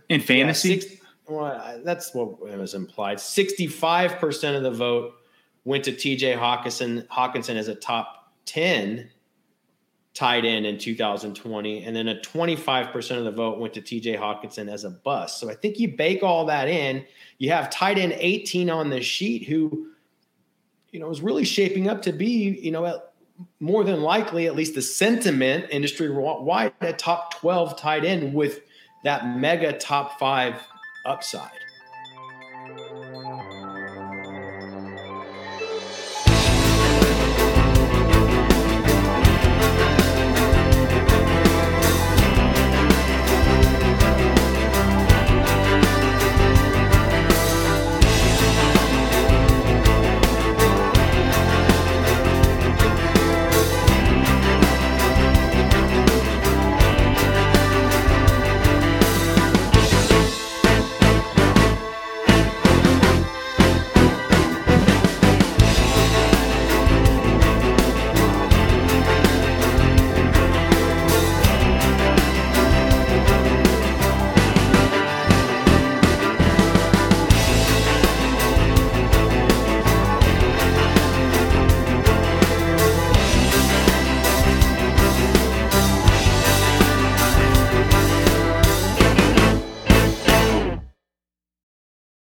In 0.08 0.20
fantasy? 0.22 0.68
Yeah, 0.70 0.80
six, 0.80 0.96
well, 1.28 1.82
that's 1.84 2.14
what 2.14 2.40
was 2.40 2.72
implied. 2.72 3.18
65% 3.18 4.56
of 4.56 4.62
the 4.62 4.70
vote 4.70 5.12
went 5.64 5.84
to 5.84 5.92
TJ 5.92 6.36
Hawkinson, 6.36 7.02
Hockenson 7.10 7.56
as 7.56 7.68
a 7.68 7.74
top 7.74 8.32
10 8.46 9.10
tight 10.14 10.44
end 10.44 10.64
in 10.64 10.78
2020. 10.78 11.84
And 11.84 11.94
then 11.94 12.08
a 12.08 12.14
25% 12.16 13.18
of 13.18 13.24
the 13.24 13.32
vote 13.32 13.58
went 13.58 13.74
to 13.74 13.80
TJ 13.80 14.18
Hockenson 14.18 14.72
as 14.72 14.84
a 14.84 14.90
bust. 14.90 15.40
So 15.40 15.50
I 15.50 15.54
think 15.54 15.78
you 15.78 15.88
bake 15.88 16.22
all 16.22 16.46
that 16.46 16.68
in. 16.68 17.04
You 17.38 17.50
have 17.50 17.68
tight 17.70 17.98
end 17.98 18.14
18 18.16 18.70
on 18.70 18.90
the 18.90 19.00
sheet 19.00 19.48
who, 19.48 19.88
you 20.90 21.00
know, 21.00 21.10
is 21.10 21.20
really 21.20 21.44
shaping 21.44 21.88
up 21.88 22.02
to 22.02 22.12
be, 22.12 22.58
you 22.60 22.70
know, 22.70 23.02
more 23.58 23.82
than 23.82 24.02
likely, 24.02 24.46
at 24.46 24.54
least 24.54 24.76
the 24.76 24.82
sentiment 24.82 25.66
industry 25.70 26.08
wide, 26.10 26.72
a 26.80 26.92
top 26.92 27.34
12 27.40 27.76
tight 27.76 28.04
end 28.04 28.32
with 28.32 28.60
that 29.02 29.36
mega 29.36 29.72
top 29.72 30.18
five 30.20 30.54
upside. 31.04 31.50